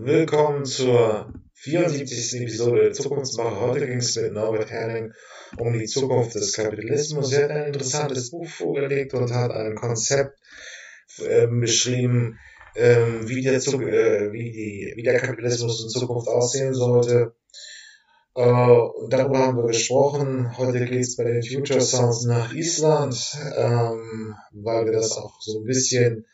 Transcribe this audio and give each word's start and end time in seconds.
willkommen 0.00 0.64
zur 0.64 1.32
74. 1.54 2.42
Episode 2.42 2.82
der 2.82 2.92
Zukunftsmacher. 2.92 3.60
Heute 3.60 3.86
ging 3.86 3.98
es 3.98 4.14
mit 4.14 4.32
Norbert 4.32 4.70
Herrling 4.70 5.12
um 5.58 5.76
die 5.76 5.86
Zukunft 5.86 6.36
des 6.36 6.52
Kapitalismus. 6.52 7.32
Er 7.32 7.44
hat 7.44 7.50
ein 7.50 7.66
interessantes 7.72 8.30
Buch 8.30 8.46
vorgelegt 8.46 9.14
und 9.14 9.34
hat 9.34 9.50
ein 9.50 9.74
Konzept 9.74 10.38
äh, 11.18 11.48
beschrieben, 11.48 12.38
äh, 12.74 12.96
wie, 13.22 13.42
der, 13.42 13.54
äh, 13.54 14.32
wie, 14.32 14.52
die, 14.52 14.92
wie 14.94 15.02
der 15.02 15.18
Kapitalismus 15.18 15.82
in 15.82 15.88
Zukunft 15.88 16.28
aussehen 16.28 16.74
sollte. 16.74 17.34
Äh, 18.36 18.78
darüber 19.08 19.38
haben 19.38 19.56
wir 19.56 19.66
gesprochen. 19.66 20.56
Heute 20.56 20.84
geht 20.84 21.00
es 21.00 21.16
bei 21.16 21.24
den 21.24 21.42
Future 21.42 21.80
Sounds 21.80 22.24
nach 22.24 22.54
Island, 22.54 23.36
ähm, 23.56 24.36
weil 24.52 24.84
wir 24.84 24.92
das 24.92 25.16
auch 25.16 25.40
so 25.40 25.58
ein 25.58 25.64
bisschen 25.64 26.24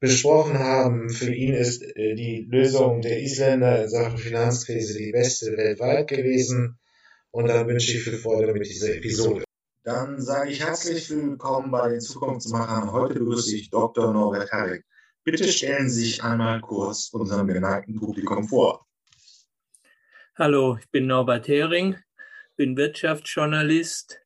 besprochen 0.00 0.58
haben. 0.58 1.10
Für 1.10 1.32
ihn 1.32 1.54
ist 1.54 1.82
äh, 1.82 2.14
die 2.14 2.46
Lösung 2.50 3.00
der 3.00 3.20
Isländer 3.20 3.82
in 3.82 3.88
Sachen 3.88 4.18
Finanzkrise 4.18 4.98
die 4.98 5.12
beste 5.12 5.56
weltweit 5.56 6.08
gewesen. 6.08 6.78
Und 7.30 7.48
dann 7.48 7.66
wünsche 7.66 7.92
ich 7.92 8.02
viel 8.02 8.18
Freude 8.18 8.52
mit 8.52 8.66
dieser 8.66 8.94
Episode. 8.94 9.44
Dann 9.82 10.20
sage 10.20 10.50
ich 10.50 10.60
herzlich 10.60 11.10
willkommen 11.10 11.70
bei 11.70 11.90
den 11.90 12.00
Zukunftsmachern. 12.00 12.92
Heute 12.92 13.14
begrüße 13.14 13.56
ich 13.56 13.70
Dr. 13.70 14.12
Norbert 14.12 14.50
Herrick. 14.50 14.84
Bitte 15.24 15.48
stellen 15.48 15.88
Sie 15.88 16.04
sich 16.04 16.22
einmal 16.22 16.60
kurz 16.60 17.08
unserem 17.12 17.46
geneigten 17.46 17.98
Publikum 17.98 18.48
vor. 18.48 18.86
Hallo, 20.36 20.76
ich 20.80 20.90
bin 20.90 21.06
Norbert 21.06 21.48
Hering, 21.48 21.96
bin 22.56 22.76
Wirtschaftsjournalist, 22.76 24.20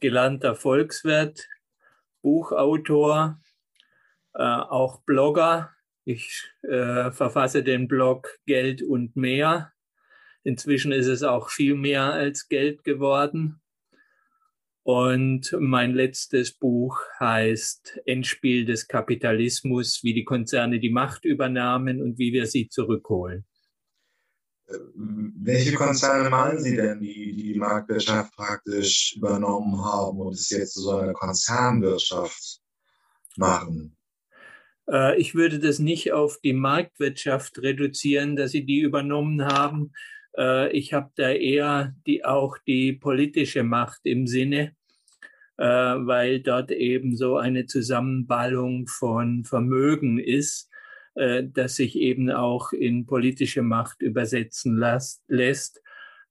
gelernter 0.00 0.54
Volkswirt, 0.54 1.48
Buchautor 2.22 3.40
äh, 4.34 4.42
auch 4.42 5.02
Blogger. 5.02 5.70
Ich 6.04 6.50
äh, 6.62 7.10
verfasse 7.10 7.62
den 7.62 7.88
Blog 7.88 8.38
Geld 8.46 8.82
und 8.82 9.16
mehr. 9.16 9.72
Inzwischen 10.42 10.92
ist 10.92 11.06
es 11.06 11.22
auch 11.22 11.48
viel 11.48 11.74
mehr 11.74 12.12
als 12.12 12.48
Geld 12.48 12.84
geworden. 12.84 13.62
Und 14.82 15.56
mein 15.58 15.94
letztes 15.94 16.52
Buch 16.52 17.00
heißt 17.18 18.02
Endspiel 18.04 18.66
des 18.66 18.86
Kapitalismus, 18.86 20.00
wie 20.02 20.12
die 20.12 20.24
Konzerne 20.24 20.78
die 20.78 20.90
Macht 20.90 21.24
übernahmen 21.24 22.02
und 22.02 22.18
wie 22.18 22.34
wir 22.34 22.46
sie 22.46 22.68
zurückholen. 22.68 23.46
Äh, 24.66 24.74
welche 24.94 25.74
Konzerne 25.74 26.28
meinen 26.28 26.60
Sie 26.60 26.76
denn, 26.76 27.00
die 27.00 27.34
die 27.34 27.54
Marktwirtschaft 27.58 28.34
praktisch 28.36 29.14
übernommen 29.16 29.82
haben 29.82 30.20
und 30.20 30.34
es 30.34 30.50
jetzt 30.50 30.74
zu 30.74 30.82
so 30.82 30.98
einer 30.98 31.14
Konzernwirtschaft 31.14 32.60
machen? 33.36 33.96
Äh, 34.90 35.18
ich 35.18 35.34
würde 35.34 35.58
das 35.58 35.78
nicht 35.78 36.12
auf 36.12 36.38
die 36.42 36.52
Marktwirtschaft 36.52 37.58
reduzieren, 37.62 38.36
dass 38.36 38.52
sie 38.52 38.64
die 38.64 38.80
übernommen 38.80 39.44
haben. 39.44 39.92
Äh, 40.36 40.72
ich 40.72 40.92
habe 40.92 41.10
da 41.16 41.30
eher 41.30 41.94
die, 42.06 42.24
auch 42.24 42.58
die 42.66 42.92
politische 42.92 43.62
Macht 43.62 44.00
im 44.04 44.26
Sinne, 44.26 44.74
äh, 45.58 45.64
weil 45.64 46.40
dort 46.40 46.70
eben 46.70 47.16
so 47.16 47.36
eine 47.36 47.66
Zusammenballung 47.66 48.86
von 48.88 49.44
Vermögen 49.44 50.18
ist, 50.18 50.70
das 51.16 51.76
sich 51.76 51.96
eben 51.96 52.28
auch 52.32 52.72
in 52.72 53.06
politische 53.06 53.62
Macht 53.62 54.02
übersetzen 54.02 54.76
lässt. 55.28 55.80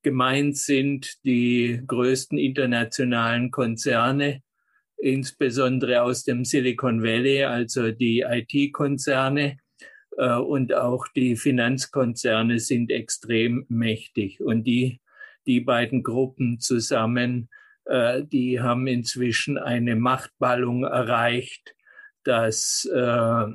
Gemeint 0.02 0.58
sind 0.58 1.24
die 1.24 1.80
größten 1.86 2.36
internationalen 2.36 3.50
Konzerne, 3.50 4.42
insbesondere 4.98 6.02
aus 6.02 6.24
dem 6.24 6.44
Silicon 6.44 7.02
Valley, 7.02 7.44
also 7.44 7.90
die 7.90 8.20
IT-Konzerne 8.20 9.58
äh, 10.16 10.36
und 10.36 10.74
auch 10.74 11.06
die 11.08 11.36
Finanzkonzerne 11.36 12.58
sind 12.58 12.90
extrem 12.90 13.66
mächtig. 13.68 14.40
Und 14.40 14.64
die, 14.64 15.00
die 15.46 15.60
beiden 15.60 16.02
Gruppen 16.02 16.60
zusammen, 16.60 17.48
äh, 17.84 18.22
die 18.24 18.60
haben 18.60 18.86
inzwischen 18.86 19.58
eine 19.58 19.96
Machtballung 19.96 20.84
erreicht, 20.84 21.74
dass, 22.24 22.88
äh, 22.92 23.46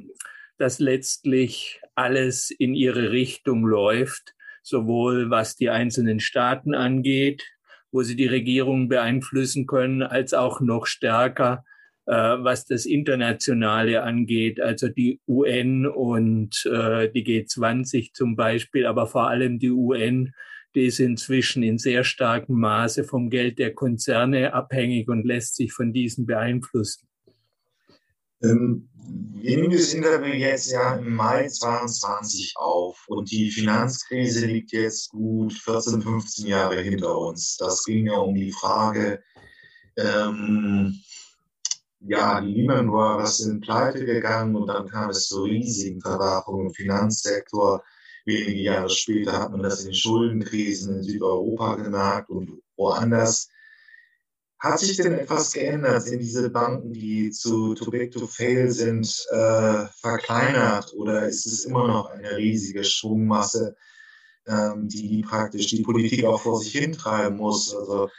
dass 0.58 0.80
letztlich 0.80 1.82
alles 1.96 2.52
in 2.52 2.76
ihre 2.76 3.12
Richtung 3.12 3.66
läuft, 3.66 4.36
sowohl 4.62 5.30
was 5.30 5.56
die 5.56 5.70
einzelnen 5.70 6.20
Staaten 6.20 6.76
angeht, 6.76 7.44
wo 7.92 8.04
sie 8.04 8.16
die 8.16 8.28
Regierung 8.28 8.90
beeinflussen 8.90 9.66
können, 9.66 10.04
als 10.04 10.34
auch 10.34 10.62
noch 10.62 10.86
stärker, 10.86 11.64
äh, 12.06 12.14
was 12.14 12.66
das 12.66 12.86
Internationale 12.86 14.04
angeht, 14.04 14.62
also 14.62 14.88
die 14.88 15.20
UN 15.28 15.86
und 15.86 16.66
äh, 16.66 17.10
die 17.12 17.24
G20 17.24 18.14
zum 18.14 18.36
Beispiel, 18.36 18.86
aber 18.86 19.08
vor 19.08 19.28
allem 19.28 19.60
die 19.60 19.72
UN, 19.72 20.34
die 20.76 20.86
ist 20.86 21.00
inzwischen 21.00 21.64
in 21.64 21.78
sehr 21.78 22.04
starkem 22.04 22.60
Maße 22.60 23.04
vom 23.04 23.30
Geld 23.30 23.60
der 23.60 23.74
Konzerne 23.74 24.54
abhängig 24.54 25.10
und 25.10 25.26
lässt 25.26 25.56
sich 25.56 25.74
von 25.74 25.94
diesen 25.94 26.26
beeinflussen. 26.26 27.09
Ähm, 28.42 28.90
wir 29.42 29.58
nehmen 29.58 29.72
das 29.72 29.94
Interview 29.94 30.34
jetzt 30.34 30.72
ja 30.72 30.96
im 30.96 31.16
Mai 31.16 31.48
22 31.48 32.54
auf 32.58 33.06
und 33.08 33.32
die 33.32 33.50
Finanzkrise 33.50 34.46
liegt 34.46 34.72
jetzt 34.72 35.10
gut 35.10 35.54
14, 35.54 36.02
15 36.02 36.48
Jahre 36.48 36.82
hinter 36.82 37.18
uns. 37.18 37.58
Das 37.58 37.84
ging 37.86 38.08
ja 38.08 38.18
um 38.18 38.36
die 38.36 38.52
Frage, 38.52 39.24
ähm, 39.98 41.00
ja, 42.02 42.40
die 42.42 42.54
Lehman 42.54 42.88
Brothers 42.88 43.38
sind 43.38 43.62
pleite 43.62 44.06
gegangen 44.06 44.56
und 44.56 44.68
dann 44.68 44.88
kam 44.88 45.10
es 45.10 45.28
zu 45.28 45.44
riesigen 45.44 46.02
Verwerfungen 46.02 46.68
im 46.68 46.74
Finanzsektor. 46.74 47.84
Wenige 48.26 48.62
Jahre 48.62 48.90
später 48.90 49.34
hat 49.40 49.52
man 49.52 49.64
das 49.64 49.82
in 49.82 49.88
den 49.88 49.96
Schuldenkrisen 49.96 50.98
in 50.98 51.04
Südeuropa 51.04 51.76
gemerkt 51.76 52.30
und 52.30 52.62
woanders. 52.78 53.50
Hat 54.60 54.80
sich 54.80 54.98
denn 54.98 55.14
etwas 55.14 55.54
geändert? 55.54 56.04
Sind 56.04 56.20
diese 56.20 56.50
Banken, 56.50 56.92
die 56.92 57.32
zu 57.32 57.76
too 57.76 57.90
big 57.92 58.12
to 58.12 58.28
fail 58.28 58.70
sind, 58.70 59.08
äh, 59.32 59.86
verkleinert 60.02 60.94
oder 60.96 61.28
ist 61.28 61.46
es 61.46 61.64
immer 61.64 61.88
noch 61.88 62.08
eine 62.08 62.36
riesige 62.36 62.84
Schwungmasse, 62.84 63.78
ähm, 64.48 64.90
die 64.90 65.22
praktisch 65.22 65.68
die 65.68 65.82
Politik 65.82 66.26
auch 66.26 66.42
vor 66.42 66.60
sich 66.60 66.74
hintreiben 66.74 67.38
muss? 67.38 67.74
Also, 67.74 68.10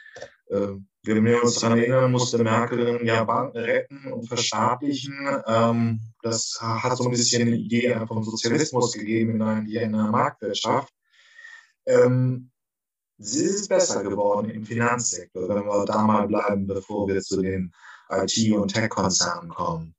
äh, 0.48 0.68
wenn 1.02 1.24
wir 1.26 1.42
uns 1.42 1.56
daran 1.56 1.78
erinnern, 1.78 2.10
musste 2.10 2.42
Merkel 2.42 3.04
ja 3.04 3.24
Banken 3.24 3.58
retten 3.58 4.10
und 4.10 4.26
verstaatlichen. 4.26 5.14
Ähm, 5.46 6.00
das 6.22 6.58
hat 6.60 6.96
so 6.96 7.04
ein 7.04 7.10
bisschen 7.10 7.42
eine 7.42 7.56
Idee 7.56 7.98
vom 8.06 8.22
Sozialismus 8.22 8.92
gegeben 8.92 9.36
in 9.36 9.42
einer, 9.42 9.66
in 9.68 9.94
einer 9.94 10.10
Marktwirtschaft. 10.10 10.94
Ähm, 11.86 12.49
Sie 13.22 13.44
ist 13.44 13.68
besser 13.68 14.02
geworden 14.02 14.48
im 14.48 14.64
Finanzsektor, 14.64 15.46
wenn 15.46 15.66
wir 15.66 15.84
da 15.84 16.02
mal 16.02 16.26
bleiben, 16.26 16.66
bevor 16.66 17.06
wir 17.06 17.20
zu 17.20 17.42
den 17.42 17.70
IT- 18.08 18.52
und 18.52 18.72
Tech-Konzernen 18.72 19.50
kommen. 19.50 19.94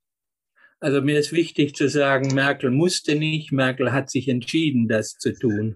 Also 0.80 1.04
mir 1.04 1.20
ist 1.20 1.32
wichtig 1.32 1.76
zu 1.76 1.88
sagen, 1.88 2.34
Merkel 2.34 2.72
musste 2.72 3.16
nicht, 3.16 3.52
Merkel 3.52 3.92
hat 3.92 4.10
sich 4.10 4.28
entschieden, 4.28 4.88
das 4.88 5.20
zu 5.20 5.38
tun. 5.38 5.76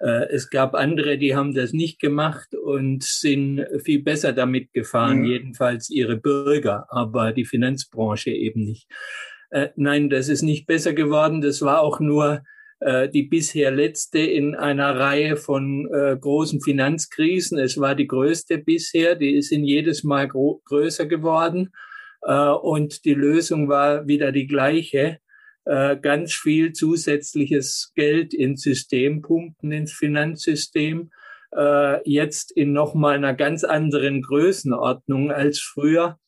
Äh, 0.00 0.28
es 0.30 0.48
gab 0.48 0.74
andere, 0.74 1.18
die 1.18 1.36
haben 1.36 1.54
das 1.54 1.74
nicht 1.74 2.00
gemacht 2.00 2.54
und 2.54 3.04
sind 3.04 3.66
viel 3.84 4.02
besser 4.02 4.32
damit 4.32 4.72
gefahren, 4.72 5.18
mhm. 5.18 5.26
jedenfalls 5.26 5.90
ihre 5.90 6.16
Bürger, 6.16 6.86
aber 6.88 7.32
die 7.32 7.44
Finanzbranche 7.44 8.30
eben 8.30 8.64
nicht. 8.64 8.88
Äh, 9.50 9.68
nein, 9.76 10.08
das 10.08 10.28
ist 10.28 10.40
nicht 10.40 10.66
besser 10.66 10.94
geworden. 10.94 11.42
Das 11.42 11.60
war 11.60 11.80
auch 11.80 12.00
nur 12.00 12.42
die 12.80 13.22
bisher 13.22 13.70
letzte 13.70 14.18
in 14.18 14.54
einer 14.54 14.98
Reihe 14.98 15.36
von 15.38 15.88
äh, 15.90 16.16
großen 16.20 16.60
Finanzkrisen. 16.60 17.58
Es 17.58 17.78
war 17.78 17.94
die 17.94 18.06
größte 18.06 18.58
bisher, 18.58 19.14
die 19.14 19.36
in 19.50 19.64
jedes 19.64 20.04
Mal 20.04 20.28
größer 20.28 21.06
geworden. 21.06 21.70
Äh, 22.22 22.50
und 22.50 23.04
die 23.04 23.14
Lösung 23.14 23.68
war 23.68 24.06
wieder 24.06 24.32
die 24.32 24.46
gleiche. 24.46 25.18
Äh, 25.64 25.96
ganz 25.96 26.34
viel 26.34 26.72
zusätzliches 26.72 27.92
Geld 27.94 28.34
ins 28.34 28.62
System 28.62 29.22
pumpen, 29.22 29.72
ins 29.72 29.92
Finanzsystem. 29.92 31.10
Äh, 31.56 32.08
jetzt 32.08 32.52
in 32.52 32.72
nochmal 32.72 33.16
einer 33.16 33.34
ganz 33.34 33.64
anderen 33.64 34.20
Größenordnung 34.20 35.32
als 35.32 35.60
früher. 35.60 36.18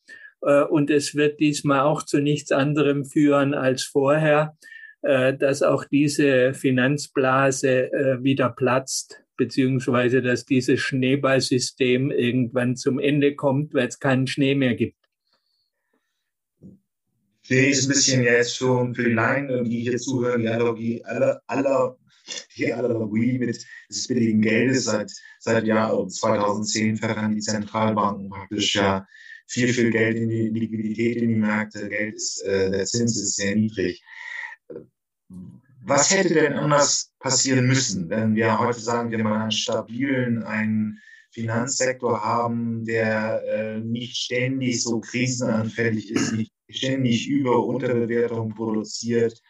Äh, 0.41 0.63
und 0.63 0.91
es 0.91 1.15
wird 1.15 1.41
diesmal 1.41 1.81
auch 1.81 2.03
zu 2.03 2.21
nichts 2.21 2.53
anderem 2.53 3.05
führen 3.05 3.53
als 3.55 3.85
vorher 3.85 4.57
äh, 4.63 4.78
dass 5.03 5.63
auch 5.63 5.85
diese 5.85 6.55
Finanzblase 6.55 7.93
äh, 7.93 8.23
wieder 8.23 8.51
platzt, 8.51 9.23
beziehungsweise 9.37 10.23
dass 10.23 10.45
dieses 10.45 10.81
Schneeballsystem 10.81 12.11
irgendwann 12.11 12.77
zum 12.77 12.99
Ende 12.99 13.37
kommt, 13.37 13.75
weil 13.75 13.89
es 13.89 14.01
keinen 14.01 14.27
Schnee 14.27 14.55
mehr 14.55 14.75
gibt. 14.75 14.97
Ich 17.45 17.51
lese 17.51 17.87
ein 17.87 17.89
bisschen 17.89 18.23
jetzt 18.25 18.57
schon 18.57 18.95
für 18.95 19.05
die 19.05 19.15
Laien, 19.15 19.65
die 19.65 19.81
hier 19.81 19.97
zuhören, 19.99 20.43
die 20.43 20.49
Allergie, 20.49 21.03
aller, 21.05 21.41
aller, 21.47 21.97
die 22.57 22.73
Allergie 22.75 23.39
mit 23.39 23.65
des 23.89 24.07
billigen 24.09 24.43
Geldes 24.43 24.85
seit, 24.85 25.11
seit 25.39 25.65
Jahr 25.65 26.07
2010 26.07 26.97
verran 26.97 27.35
die 27.35 27.41
Zentralbanken 27.41 28.29
praktisch 28.29 28.75
ja 28.75 29.07
viel, 29.47 29.73
viel 29.73 29.91
Geld 29.91 30.19
in 30.19 30.29
die 30.29 30.49
Liquidität 30.49 31.23
in 31.23 31.29
die 31.29 31.37
Märkte. 31.37 31.89
Geld 31.89 32.17
ist, 32.17 32.43
äh, 32.43 32.71
der 32.71 32.85
Zins 32.85 33.17
ist 33.17 33.37
sehr 33.37 33.57
niedrig 33.57 34.03
was 35.83 36.11
hätte 36.11 36.35
denn 36.35 36.53
anders 36.55 37.13
passieren 37.19 37.67
müssen, 37.67 38.11
wenn 38.11 38.35
wir 38.35 38.59
heute 38.59 38.81
sagen, 38.81 39.11
wir 39.11 39.23
mal 39.23 39.41
einen 39.41 39.51
stabilen, 39.51 40.43
einen 40.43 40.99
Finanzsektor 41.31 42.23
haben, 42.23 42.85
der 42.85 43.43
äh, 43.45 43.81
nicht 43.81 44.17
ständig 44.17 44.83
so 44.83 45.01
krisenanfällig 45.01 46.11
ist, 46.11 46.33
nicht 46.33 46.53
ständig 46.69 47.29
Über- 47.29 47.65
Unterbewertung 47.65 48.55
produziert, 48.55 49.41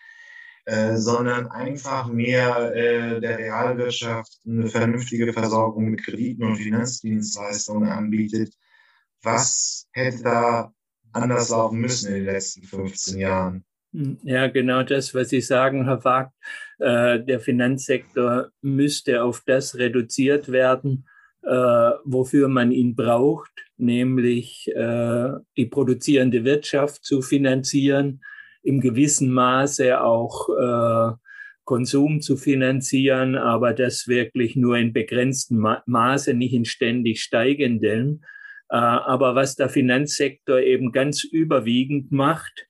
äh, 0.65 0.97
sondern 0.97 1.47
einfach 1.49 2.09
mehr 2.09 2.75
äh, 2.75 3.21
der 3.21 3.39
Realwirtschaft 3.39 4.39
eine 4.47 4.69
vernünftige 4.69 5.33
Versorgung 5.33 5.87
mit 5.91 6.05
Krediten 6.05 6.45
und 6.45 6.57
Finanzdienstleistungen 6.57 7.89
anbietet. 7.89 8.55
Was 9.23 9.89
hätte 9.93 10.23
da 10.23 10.73
anders 11.13 11.49
laufen 11.49 11.81
müssen 11.81 12.09
in 12.09 12.15
den 12.17 12.25
letzten 12.27 12.65
15 12.65 13.19
Jahren? 13.19 13.65
Hm, 13.93 14.19
ja, 14.23 14.47
genau 14.49 14.83
das, 14.83 15.15
was 15.15 15.31
Sie 15.31 15.41
sagen, 15.41 15.85
Herr 15.85 16.05
Wagt. 16.05 16.35
Äh, 16.79 17.21
der 17.25 17.41
Finanzsektor 17.41 18.51
müsste 18.61 19.23
auf 19.23 19.43
das 19.47 19.77
reduziert 19.77 20.53
werden, 20.53 21.07
äh, 21.43 21.51
wofür 22.05 22.49
man 22.49 22.71
ihn 22.71 22.95
braucht, 22.95 23.51
nämlich 23.77 24.69
äh, 24.75 25.31
die 25.57 25.67
produzierende 25.67 26.45
Wirtschaft 26.45 27.05
zu 27.05 27.23
finanzieren, 27.23 28.21
im 28.63 28.81
gewissen 28.81 29.31
Maße 29.33 30.01
auch 30.01 30.49
äh, 30.51 31.17
Konsum 31.65 32.21
zu 32.21 32.37
finanzieren, 32.37 33.37
aber 33.37 33.75
das 33.75 34.09
wirklich 34.09 34.57
nur 34.57 34.77
in 34.77 34.93
begrenztem 34.93 35.67
Maße, 35.87 36.35
nicht 36.35 36.55
in 36.55 36.65
ständig 36.65 37.23
steigenden. 37.23 38.25
Äh, 38.71 38.77
aber 38.77 39.35
was 39.35 39.57
der 39.57 39.69
Finanzsektor 39.69 40.61
eben 40.61 40.93
ganz 40.93 41.25
überwiegend 41.25 42.11
macht, 42.13 42.69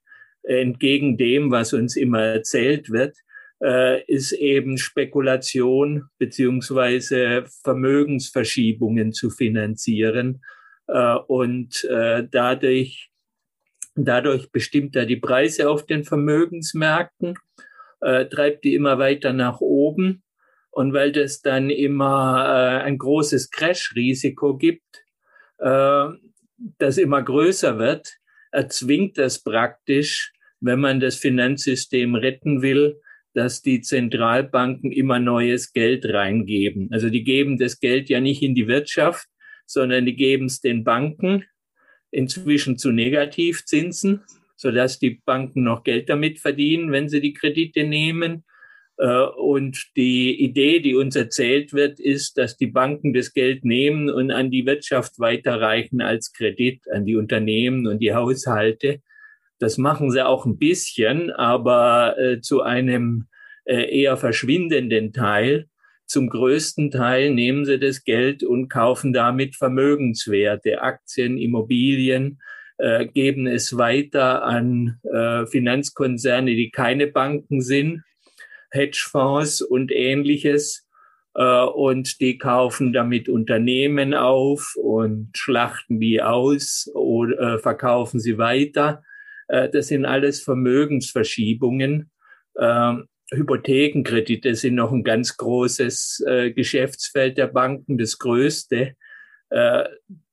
entgegen 0.48 1.16
dem, 1.16 1.50
was 1.50 1.72
uns 1.72 1.96
immer 1.96 2.22
erzählt 2.22 2.90
wird, 2.90 3.16
äh, 3.62 4.02
ist 4.04 4.32
eben 4.32 4.78
Spekulation 4.78 6.08
beziehungsweise 6.18 7.44
Vermögensverschiebungen 7.62 9.12
zu 9.12 9.30
finanzieren. 9.30 10.42
Äh, 10.86 11.14
und 11.26 11.84
äh, 11.84 12.26
dadurch, 12.30 13.10
dadurch 13.94 14.50
bestimmt 14.50 14.96
er 14.96 15.06
die 15.06 15.16
Preise 15.16 15.68
auf 15.68 15.86
den 15.86 16.04
Vermögensmärkten, 16.04 17.34
äh, 18.00 18.26
treibt 18.26 18.64
die 18.64 18.74
immer 18.74 18.98
weiter 18.98 19.32
nach 19.32 19.60
oben. 19.60 20.22
Und 20.70 20.92
weil 20.92 21.12
das 21.12 21.42
dann 21.42 21.70
immer 21.70 22.44
äh, 22.46 22.82
ein 22.84 22.98
großes 22.98 23.50
Crash-Risiko 23.50 24.56
gibt, 24.56 25.04
äh, 25.58 26.06
das 26.78 26.98
immer 26.98 27.22
größer 27.22 27.78
wird, 27.78 28.16
erzwingt 28.52 29.18
das 29.18 29.42
praktisch, 29.42 30.32
wenn 30.60 30.81
man 30.81 31.00
das 31.00 31.16
Finanzsystem 31.16 32.14
retten 32.14 32.62
will, 32.62 33.00
dass 33.34 33.62
die 33.62 33.81
Zentralbanken 33.81 34.90
immer 34.90 35.19
neues 35.19 35.72
Geld 35.72 36.06
reingeben. 36.06 36.88
Also 36.90 37.10
die 37.10 37.25
geben 37.25 37.58
das 37.58 37.78
Geld 37.78 38.08
ja 38.08 38.20
nicht 38.20 38.43
in 38.43 38.55
die 38.55 38.66
Wirtschaft, 38.66 39.28
sondern 39.66 40.06
die 40.06 40.16
geben 40.16 40.46
es 40.46 40.60
den 40.60 40.82
Banken, 40.82 41.44
inzwischen 42.10 42.78
zu 42.78 42.90
Negativzinsen, 42.90 44.22
sodass 44.56 44.99
die 44.99 45.20
Banken 45.25 45.62
noch 45.62 45.84
Geld 45.84 46.08
damit 46.08 46.40
verdienen, 46.40 46.90
wenn 46.90 47.08
sie 47.08 47.20
die 47.20 47.34
Kredite 47.34 47.84
nehmen. 47.84 48.44
Äh, 48.96 49.22
und 49.37 49.90
die 49.96 50.43
Idee, 50.43 50.81
die 50.81 50.94
uns 50.94 51.14
erzählt 51.14 51.72
wird, 51.72 52.00
ist, 52.00 52.38
dass 52.38 52.56
die 52.56 52.66
Banken 52.66 53.12
das 53.12 53.32
Geld 53.32 53.64
nehmen 53.64 54.11
und 54.11 54.31
an 54.31 54.50
die 54.50 54.66
Wirtschaft 54.66 55.19
weiterreichen 55.20 56.00
als 56.00 56.32
Kredit, 56.32 56.90
an 56.90 57.04
die 57.04 57.16
Unternehmen 57.16 57.87
und 57.87 58.00
die 58.00 58.14
Haushalte. 58.14 59.00
Das 59.58 59.78
machen 59.78 60.10
sie 60.10 60.25
auch 60.25 60.46
ein 60.46 60.58
bisschen, 60.58 61.31
aber 61.31 62.16
äh, 62.19 62.40
zu 62.40 62.62
einem 62.62 63.28
äh, 63.64 64.00
eher 64.00 64.16
verschwindenden 64.16 65.12
Teil. 65.12 65.66
Zum 66.06 66.28
größten 66.28 66.90
Teil 66.90 67.34
nehmen 67.34 67.64
sie 67.64 67.78
das 67.78 68.05
Geld 68.05 68.43
und 68.43 68.69
kaufen 68.69 69.12
damit 69.12 69.56
Vermögenswerte, 69.56 70.81
Aktien, 70.81 71.37
Immobilien, 71.37 72.40
äh, 72.78 73.06
geben 73.06 73.46
es 73.46 73.76
weiter 73.76 74.44
an 74.44 75.00
äh, 75.02 75.44
Finanzkonzerne, 75.46 76.54
die 76.54 76.70
keine 76.70 77.08
Banken 77.08 77.61
sind, 77.61 78.04
Hedgefonds 78.70 79.61
und 79.61 79.93
ähnliches. 79.93 80.88
Äh, 81.34 81.64
und 81.64 82.20
die 82.20 82.38
kaufen 82.38 82.93
damit 82.93 83.28
Unternehmen 83.28 84.14
auf 84.14 84.75
und 84.76 85.31
schlachten 85.37 86.00
die 86.00 86.22
aus 86.22 86.90
oder 86.94 87.54
äh, 87.54 87.58
verkaufen 87.58 88.19
sie 88.19 88.38
weiter. 88.38 89.02
Äh, 89.48 89.68
das 89.70 89.88
sind 89.88 90.04
alles 90.04 90.42
Vermögensverschiebungen. 90.42 92.10
Ähm, 92.58 93.06
Hypothekenkredite 93.30 94.54
sind 94.54 94.76
noch 94.76 94.92
ein 94.92 95.04
ganz 95.04 95.36
großes 95.36 96.24
äh, 96.26 96.52
Geschäftsfeld 96.52 97.36
der 97.36 97.48
Banken, 97.48 97.98
das 97.98 98.18
größte. 98.18 98.94
Äh, 99.50 99.84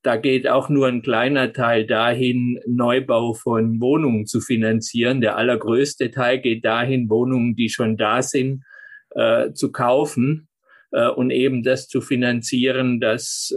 da 0.02 0.16
geht 0.16 0.48
auch 0.48 0.68
nur 0.68 0.86
ein 0.86 1.02
kleiner 1.02 1.52
Teil 1.52 1.86
dahin, 1.86 2.60
Neubau 2.66 3.34
von 3.34 3.80
Wohnungen 3.80 4.26
zu 4.26 4.40
finanzieren. 4.40 5.20
Der 5.20 5.36
allergrößte 5.36 6.10
Teil 6.10 6.40
geht 6.40 6.64
dahin, 6.64 7.10
Wohnungen, 7.10 7.56
die 7.56 7.68
schon 7.68 7.96
da 7.96 8.22
sind, 8.22 8.62
zu 9.54 9.72
kaufen 9.72 10.48
und 10.90 11.30
eben 11.30 11.62
das 11.62 11.88
zu 11.88 12.02
finanzieren, 12.02 13.00
dass 13.00 13.52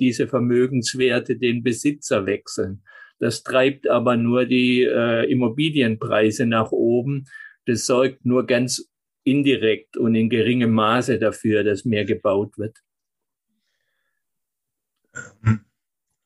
diese 0.00 0.26
Vermögenswerte 0.26 1.36
den 1.36 1.62
Besitzer 1.62 2.24
wechseln. 2.24 2.82
Das 3.22 3.42
treibt 3.42 3.88
aber 3.88 4.16
nur 4.16 4.44
die 4.44 4.82
äh, 4.82 5.30
Immobilienpreise 5.30 6.44
nach 6.44 6.72
oben 6.72 7.26
das 7.66 7.86
sorgt 7.86 8.24
nur 8.24 8.46
ganz 8.46 8.88
indirekt 9.24 9.96
und 9.96 10.14
in 10.14 10.28
geringem 10.28 10.72
Maße 10.72 11.18
dafür, 11.18 11.62
dass 11.62 11.84
mehr 11.84 12.04
gebaut 12.04 12.58
wird. 12.58 12.76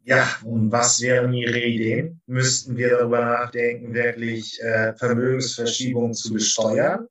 Ja, 0.05 0.29
und 0.45 0.71
was 0.71 1.01
wären 1.01 1.35
Ihre 1.35 1.59
Ideen? 1.61 2.21
Müssten 2.27 2.77
wir 2.77 2.91
darüber 2.91 3.25
nachdenken, 3.25 3.93
wirklich 3.93 4.61
äh, 4.63 4.95
Vermögensverschiebungen 4.95 6.15
zu 6.15 6.33
besteuern? 6.33 7.09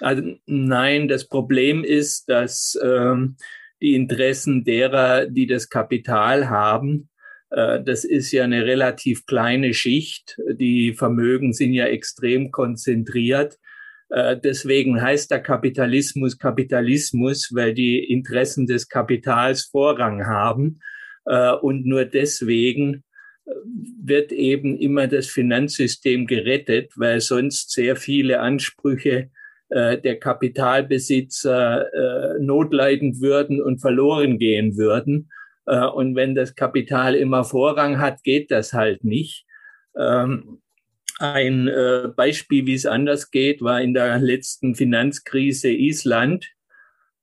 Also 0.00 0.22
nein, 0.46 1.08
das 1.08 1.28
Problem 1.28 1.84
ist, 1.84 2.30
dass 2.30 2.78
ähm, 2.82 3.36
die 3.82 3.94
Interessen 3.94 4.64
derer, 4.64 5.26
die 5.26 5.46
das 5.46 5.68
Kapital 5.68 6.48
haben, 6.48 7.10
das 7.50 8.04
ist 8.04 8.30
ja 8.30 8.44
eine 8.44 8.64
relativ 8.64 9.26
kleine 9.26 9.74
Schicht. 9.74 10.38
Die 10.52 10.92
Vermögen 10.92 11.52
sind 11.52 11.72
ja 11.72 11.86
extrem 11.86 12.52
konzentriert. 12.52 13.58
Äh, 14.10 14.36
deswegen 14.38 15.00
heißt 15.00 15.30
der 15.30 15.40
Kapitalismus 15.40 16.38
Kapitalismus, 16.38 17.50
weil 17.54 17.72
die 17.74 17.98
Interessen 17.98 18.66
des 18.66 18.88
Kapitals 18.88 19.66
Vorrang 19.66 20.26
haben. 20.26 20.80
Äh, 21.24 21.52
und 21.52 21.86
nur 21.86 22.04
deswegen 22.04 23.04
wird 24.02 24.32
eben 24.32 24.76
immer 24.78 25.06
das 25.08 25.26
Finanzsystem 25.26 26.26
gerettet, 26.26 26.92
weil 26.96 27.20
sonst 27.20 27.72
sehr 27.72 27.96
viele 27.96 28.40
Ansprüche 28.40 29.30
der 29.72 30.18
Kapitalbesitzer 30.18 31.86
notleidend 32.40 33.20
würden 33.20 33.62
und 33.62 33.80
verloren 33.80 34.38
gehen 34.38 34.76
würden. 34.76 35.30
Äh, 35.66 35.86
und 35.86 36.14
wenn 36.16 36.34
das 36.34 36.54
Kapital 36.54 37.14
immer 37.14 37.44
Vorrang 37.44 37.98
hat, 37.98 38.22
geht 38.22 38.50
das 38.50 38.72
halt 38.72 39.04
nicht. 39.04 39.46
Ähm, 39.96 40.60
ein 41.18 41.68
äh, 41.68 42.08
Beispiel, 42.14 42.66
wie 42.66 42.74
es 42.74 42.86
anders 42.86 43.30
geht, 43.30 43.60
war 43.60 43.80
in 43.82 43.92
der 43.92 44.18
letzten 44.18 44.74
Finanzkrise 44.74 45.70
Island, 45.70 46.50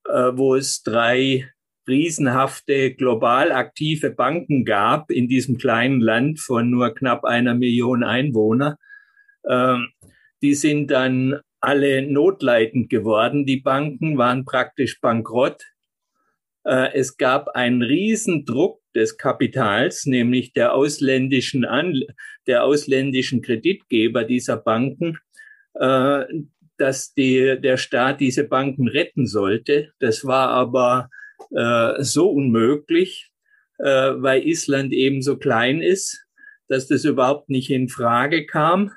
äh, 0.07 0.31
wo 0.33 0.55
es 0.55 0.83
drei 0.83 1.49
riesenhafte 1.87 2.93
global 2.93 3.51
aktive 3.51 4.11
Banken 4.11 4.65
gab 4.65 5.09
in 5.09 5.27
diesem 5.27 5.57
kleinen 5.57 6.01
Land 6.01 6.39
von 6.39 6.69
nur 6.69 6.93
knapp 6.93 7.23
einer 7.23 7.55
Million 7.55 8.03
Einwohner. 8.03 8.77
Ähm, 9.49 9.89
die 10.41 10.53
sind 10.53 10.91
dann 10.91 11.39
alle 11.59 12.03
notleidend 12.03 12.89
geworden. 12.89 13.45
Die 13.45 13.61
Banken 13.61 14.17
waren 14.17 14.45
praktisch 14.45 15.01
bankrott. 15.01 15.63
Äh, 16.67 16.93
es 16.95 17.15
gab 17.15 17.49
einen 17.55 17.81
Riesendruck 17.81 18.81
des 18.93 19.17
Kapitals, 19.17 20.05
nämlich 20.05 20.51
der 20.51 20.73
ausländischen, 20.73 21.63
An 21.63 22.01
der 22.45 22.65
ausländischen 22.65 23.41
Kreditgeber 23.41 24.25
dieser 24.25 24.57
Banken, 24.57 25.17
äh, 25.75 26.25
dass 26.77 27.13
die, 27.13 27.57
der 27.61 27.77
Staat 27.77 28.19
diese 28.19 28.43
Banken 28.43 28.89
retten 28.89 29.27
sollte. 29.27 29.93
Das 29.99 30.25
war 30.25 30.49
aber 30.49 31.09
äh, 31.55 32.03
so 32.03 32.29
unmöglich, 32.29 33.31
weil 33.79 34.47
Island 34.47 34.91
eben 34.91 35.21
so 35.21 35.37
klein 35.37 35.83
ist, 35.83 36.25
dass 36.67 36.87
das 36.87 37.05
überhaupt 37.05 37.49
nicht 37.49 37.69
in 37.69 37.89
Frage 37.89 38.47
kam. 38.47 38.91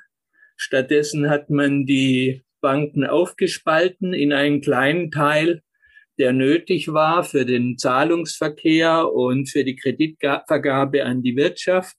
Stattdessen 0.57 1.29
hat 1.29 1.51
man 1.51 1.85
die 1.85 2.41
Banken 2.61 3.05
aufgespalten 3.05 4.15
in 4.15 4.33
einen 4.33 4.61
kleinen 4.61 5.11
Teil 5.11 5.61
der 6.17 6.33
nötig 6.33 6.93
war 6.93 7.23
für 7.23 7.45
den 7.45 7.77
Zahlungsverkehr 7.77 9.11
und 9.11 9.49
für 9.49 9.63
die 9.63 9.75
Kreditvergabe 9.75 11.05
an 11.05 11.21
die 11.21 11.35
Wirtschaft. 11.35 11.97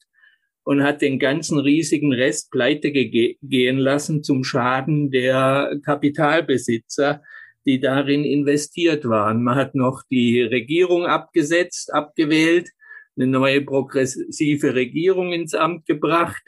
und 0.64 0.82
hat 0.84 1.02
den 1.02 1.18
ganzen 1.18 1.58
riesigen 1.58 2.12
Rest 2.12 2.52
pleite 2.52 2.92
ge 2.92 3.36
gehen 3.42 3.78
lassen 3.78 4.22
zum 4.22 4.44
Schaden 4.44 5.10
der 5.10 5.76
Kapitalbesitzer, 5.84 7.22
die 7.66 7.80
darin 7.80 8.24
investiert 8.24 9.04
waren. 9.04 9.42
Man 9.42 9.56
hat 9.56 9.74
noch 9.74 10.02
die 10.10 10.40
Regierung 10.40 11.04
abgesetzt, 11.06 11.92
abgewählt, 11.92 12.70
eine 13.16 13.26
neue 13.26 13.62
progressive 13.62 14.74
Regierung 14.74 15.32
ins 15.32 15.54
Amt 15.54 15.86
gebracht, 15.86 16.42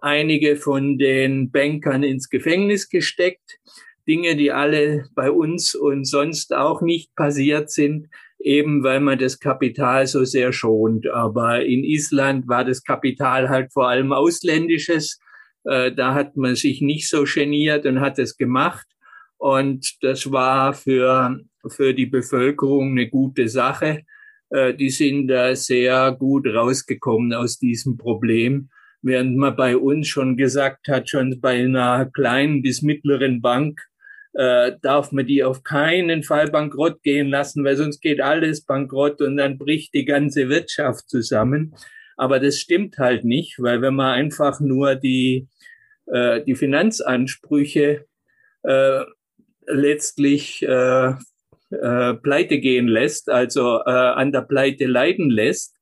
einige 0.00 0.56
von 0.56 0.98
den 0.98 1.50
Bankern 1.50 2.02
ins 2.02 2.28
Gefängnis 2.28 2.88
gesteckt. 2.88 3.58
Dinge, 4.06 4.36
die 4.36 4.52
alle 4.52 5.08
bei 5.14 5.30
uns 5.30 5.74
und 5.74 6.04
sonst 6.04 6.54
auch 6.54 6.82
nicht 6.82 7.14
passiert 7.14 7.70
sind, 7.70 8.08
eben 8.38 8.82
weil 8.84 9.00
man 9.00 9.18
das 9.18 9.38
Kapital 9.38 10.06
so 10.06 10.24
sehr 10.24 10.52
schont. 10.52 11.08
Aber 11.08 11.64
in 11.64 11.84
Island 11.84 12.48
war 12.48 12.64
das 12.64 12.82
Kapital 12.82 13.48
halt 13.48 13.72
vor 13.72 13.88
allem 13.88 14.12
ausländisches. 14.12 15.18
Äh, 15.64 15.92
da 15.92 16.14
hat 16.14 16.36
man 16.36 16.54
sich 16.54 16.80
nicht 16.80 17.08
so 17.08 17.24
geniert 17.24 17.86
und 17.86 18.00
hat 18.00 18.18
es 18.18 18.36
gemacht. 18.36 18.86
Und 19.38 19.96
das 20.02 20.30
war 20.30 20.72
für, 20.72 21.40
für 21.68 21.92
die 21.92 22.06
Bevölkerung 22.06 22.92
eine 22.92 23.08
gute 23.08 23.48
Sache. 23.48 24.02
Äh, 24.50 24.74
die 24.74 24.90
sind 24.90 25.28
da 25.28 25.54
sehr 25.56 26.12
gut 26.12 26.46
rausgekommen 26.46 27.32
aus 27.32 27.58
diesem 27.58 27.96
Problem 27.96 28.70
während 29.06 29.36
man 29.36 29.54
bei 29.54 29.76
uns 29.76 30.08
schon 30.08 30.36
gesagt 30.36 30.88
hat, 30.88 31.08
schon 31.08 31.40
bei 31.40 31.62
einer 31.62 32.06
kleinen 32.06 32.60
bis 32.60 32.82
mittleren 32.82 33.40
Bank 33.40 33.80
äh, 34.36 34.72
darf 34.82 35.12
man 35.12 35.26
die 35.26 35.42
auf 35.42 35.62
keinen 35.62 36.22
Fall 36.22 36.50
bankrott 36.50 37.02
gehen 37.02 37.28
lassen, 37.28 37.64
weil 37.64 37.76
sonst 37.76 38.00
geht 38.00 38.20
alles 38.20 38.64
bankrott 38.64 39.22
und 39.22 39.38
dann 39.38 39.56
bricht 39.56 39.94
die 39.94 40.04
ganze 40.04 40.48
Wirtschaft 40.48 41.08
zusammen. 41.08 41.74
Aber 42.16 42.38
das 42.38 42.58
stimmt 42.58 42.98
halt 42.98 43.24
nicht, 43.24 43.58
weil 43.58 43.80
wenn 43.80 43.94
man 43.94 44.12
einfach 44.12 44.60
nur 44.60 44.94
die, 44.94 45.48
äh, 46.06 46.42
die 46.44 46.54
Finanzansprüche 46.54 48.04
äh, 48.62 49.00
letztlich 49.66 50.62
äh, 50.62 51.14
äh, 51.70 52.14
pleite 52.14 52.58
gehen 52.58 52.88
lässt, 52.88 53.30
also 53.30 53.80
äh, 53.86 53.90
an 53.90 54.32
der 54.32 54.42
Pleite 54.42 54.86
leiden 54.86 55.30
lässt, 55.30 55.74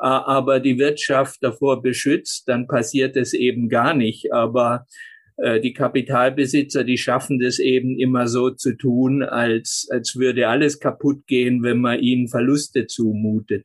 äh, 0.00 0.06
aber 0.06 0.58
die 0.58 0.78
Wirtschaft 0.78 1.42
davor 1.42 1.80
beschützt, 1.80 2.48
dann 2.48 2.66
passiert 2.66 3.16
es 3.16 3.34
eben 3.34 3.68
gar 3.68 3.94
nicht. 3.94 4.32
Aber 4.32 4.86
die 5.60 5.72
Kapitalbesitzer, 5.72 6.84
die 6.84 6.98
schaffen 6.98 7.38
das 7.38 7.58
eben 7.58 7.98
immer 7.98 8.28
so 8.28 8.50
zu 8.50 8.76
tun, 8.76 9.22
als, 9.22 9.88
als 9.90 10.16
würde 10.16 10.48
alles 10.48 10.80
kaputt 10.80 11.26
gehen, 11.26 11.62
wenn 11.62 11.80
man 11.80 11.98
ihnen 12.00 12.28
Verluste 12.28 12.86
zumutet. 12.86 13.64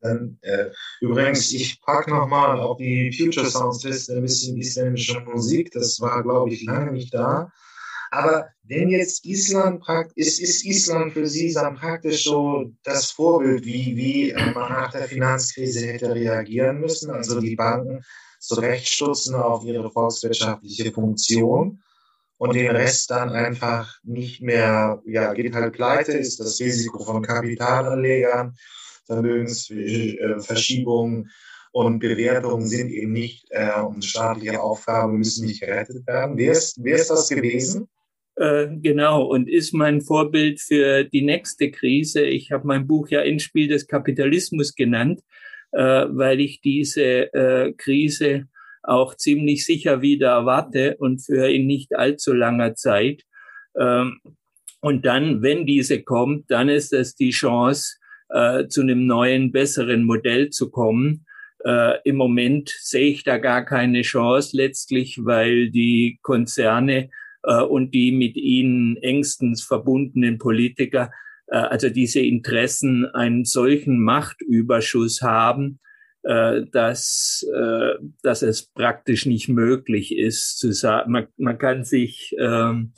Dann, 0.00 0.38
äh, 0.42 0.66
übrigens, 1.00 1.52
ich 1.52 1.80
packe 1.80 2.10
nochmal 2.10 2.58
auf 2.60 2.76
die 2.76 3.12
Future 3.12 3.46
Sounds 3.46 3.82
Liste 3.84 4.16
ein 4.16 4.22
bisschen 4.22 4.56
isländische 4.56 5.20
Musik. 5.20 5.70
Das 5.72 6.00
war, 6.00 6.22
glaube 6.22 6.52
ich, 6.52 6.64
lange 6.64 6.92
nicht 6.92 7.14
da. 7.14 7.50
Aber 8.10 8.48
wenn 8.62 8.88
jetzt 8.88 9.24
Island 9.24 9.82
ist, 10.14 10.40
ist 10.40 10.64
Island 10.64 11.12
für 11.12 11.26
Sie 11.26 11.52
dann 11.52 11.74
praktisch 11.74 12.24
so 12.24 12.72
das 12.84 13.10
Vorbild, 13.10 13.64
wie, 13.64 13.96
wie 13.96 14.32
man 14.54 14.70
nach 14.70 14.92
der 14.92 15.08
Finanzkrise 15.08 15.86
hätte 15.86 16.14
reagieren 16.14 16.80
müssen, 16.80 17.10
also 17.10 17.40
die 17.40 17.56
Banken 17.56 18.02
zurechtstutzen 18.38 19.34
auf 19.34 19.64
ihre 19.64 19.90
volkswirtschaftliche 19.90 20.92
Funktion 20.92 21.82
und 22.38 22.54
den 22.54 22.70
Rest 22.70 23.10
dann 23.10 23.30
einfach 23.30 23.98
nicht 24.02 24.42
mehr, 24.42 25.02
ja, 25.06 25.32
geht 25.32 25.54
halt 25.54 25.72
pleite, 25.72 26.12
ist 26.12 26.38
das 26.40 26.60
Risiko 26.60 27.02
von 27.04 27.22
Kapitalanlegern, 27.22 28.54
Vermögensverschiebungen 29.06 31.30
und 31.72 31.98
Bewertungen 31.98 32.66
sind 32.66 32.90
eben 32.90 33.12
nicht 33.12 33.46
äh, 33.50 33.80
und 33.80 34.04
staatliche 34.04 34.60
Aufgaben 34.60 35.16
müssen 35.18 35.46
nicht 35.46 35.60
gerettet 35.60 36.06
werden. 36.06 36.36
Wer 36.36 36.52
ist, 36.52 36.76
wer 36.82 36.96
ist 36.96 37.10
das 37.10 37.28
gewesen? 37.28 37.88
Äh, 38.36 38.68
genau, 38.82 39.24
und 39.24 39.48
ist 39.48 39.72
mein 39.72 40.02
Vorbild 40.02 40.60
für 40.60 41.04
die 41.04 41.22
nächste 41.22 41.70
Krise. 41.70 42.22
Ich 42.22 42.50
habe 42.50 42.66
mein 42.66 42.86
Buch 42.86 43.08
ja 43.08 43.20
Endspiel 43.20 43.68
des 43.68 43.86
Kapitalismus 43.86 44.74
genannt, 44.74 45.20
äh, 45.20 45.24
weil 45.72 46.40
ich 46.40 46.60
diese 46.60 47.32
äh, 47.34 47.72
Krise 47.72 48.48
auch 48.82 49.14
ziemlich 49.16 49.66
sicher 49.66 50.00
wieder 50.00 50.30
erwarte 50.30 50.96
und 50.98 51.18
für 51.18 51.50
in 51.50 51.66
nicht 51.66 51.94
allzu 51.94 52.32
langer 52.32 52.74
Zeit. 52.74 53.22
Ähm, 53.78 54.20
und 54.80 55.04
dann, 55.04 55.42
wenn 55.42 55.66
diese 55.66 56.02
kommt, 56.02 56.50
dann 56.50 56.68
ist 56.68 56.92
es 56.92 57.14
die 57.16 57.30
Chance, 57.30 57.96
äh, 58.28 58.66
zu 58.68 58.82
einem 58.82 59.06
neuen, 59.06 59.52
besseren 59.52 60.04
Modell 60.04 60.50
zu 60.50 60.70
kommen. 60.70 61.26
Äh, 61.64 61.98
Im 62.04 62.16
Moment 62.16 62.68
sehe 62.80 63.10
ich 63.10 63.24
da 63.24 63.38
gar 63.38 63.64
keine 63.64 64.02
Chance 64.02 64.56
letztlich, 64.56 65.18
weil 65.24 65.70
die 65.70 66.18
Konzerne 66.22 67.10
äh, 67.42 67.62
und 67.62 67.94
die 67.94 68.12
mit 68.12 68.36
ihnen 68.36 68.96
engstens 68.98 69.64
verbundenen 69.64 70.38
Politiker, 70.38 71.04
äh, 71.04 71.25
also 71.54 71.88
diese 71.90 72.20
Interessen 72.20 73.06
einen 73.06 73.44
solchen 73.44 74.00
Machtüberschuss 74.00 75.22
haben, 75.22 75.78
äh, 76.26 76.62
dass, 76.72 77.46
äh, 77.54 77.94
dass 78.22 78.42
es 78.42 78.66
praktisch 78.66 79.26
nicht 79.26 79.48
möglich 79.48 80.16
ist 80.16 80.58
zu 80.58 80.72
sagen, 80.72 81.12
man, 81.12 81.28
man 81.36 81.56
kann 81.56 81.84
sich 81.84 82.34
ähm, 82.36 82.94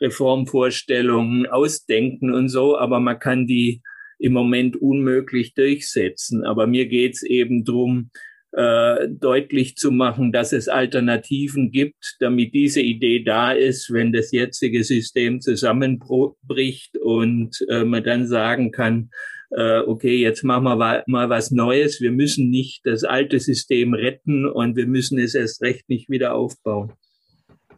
Reformvorstellungen 0.00 1.46
ausdenken 1.46 2.34
und 2.34 2.48
so, 2.48 2.76
aber 2.76 2.98
man 2.98 3.20
kann 3.20 3.46
die 3.46 3.82
im 4.18 4.32
Moment 4.32 4.76
unmöglich 4.76 5.54
durchsetzen. 5.54 6.44
Aber 6.44 6.66
mir 6.66 6.86
geht's 6.86 7.22
eben 7.22 7.64
drum 7.64 8.10
äh, 8.52 9.08
deutlich 9.08 9.76
zu 9.76 9.90
machen, 9.90 10.30
dass 10.30 10.52
es 10.52 10.68
Alternativen 10.68 11.70
gibt, 11.70 12.16
damit 12.20 12.54
diese 12.54 12.82
Idee 12.82 13.22
da 13.22 13.52
ist, 13.52 13.92
wenn 13.92 14.12
das 14.12 14.30
jetzige 14.30 14.84
System 14.84 15.40
zusammenbricht 15.40 16.98
und 16.98 17.64
äh, 17.68 17.84
man 17.84 18.04
dann 18.04 18.26
sagen 18.26 18.70
kann, 18.70 19.10
äh, 19.56 19.80
okay, 19.80 20.16
jetzt 20.16 20.44
machen 20.44 20.64
wir 20.64 21.02
mal 21.06 21.30
was 21.30 21.50
Neues. 21.50 22.00
Wir 22.00 22.12
müssen 22.12 22.50
nicht 22.50 22.82
das 22.84 23.04
alte 23.04 23.40
System 23.40 23.94
retten 23.94 24.46
und 24.46 24.76
wir 24.76 24.86
müssen 24.86 25.18
es 25.18 25.34
erst 25.34 25.62
recht 25.62 25.88
nicht 25.88 26.08
wieder 26.08 26.34
aufbauen. 26.34 26.92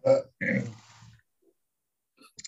Das 0.03 0.29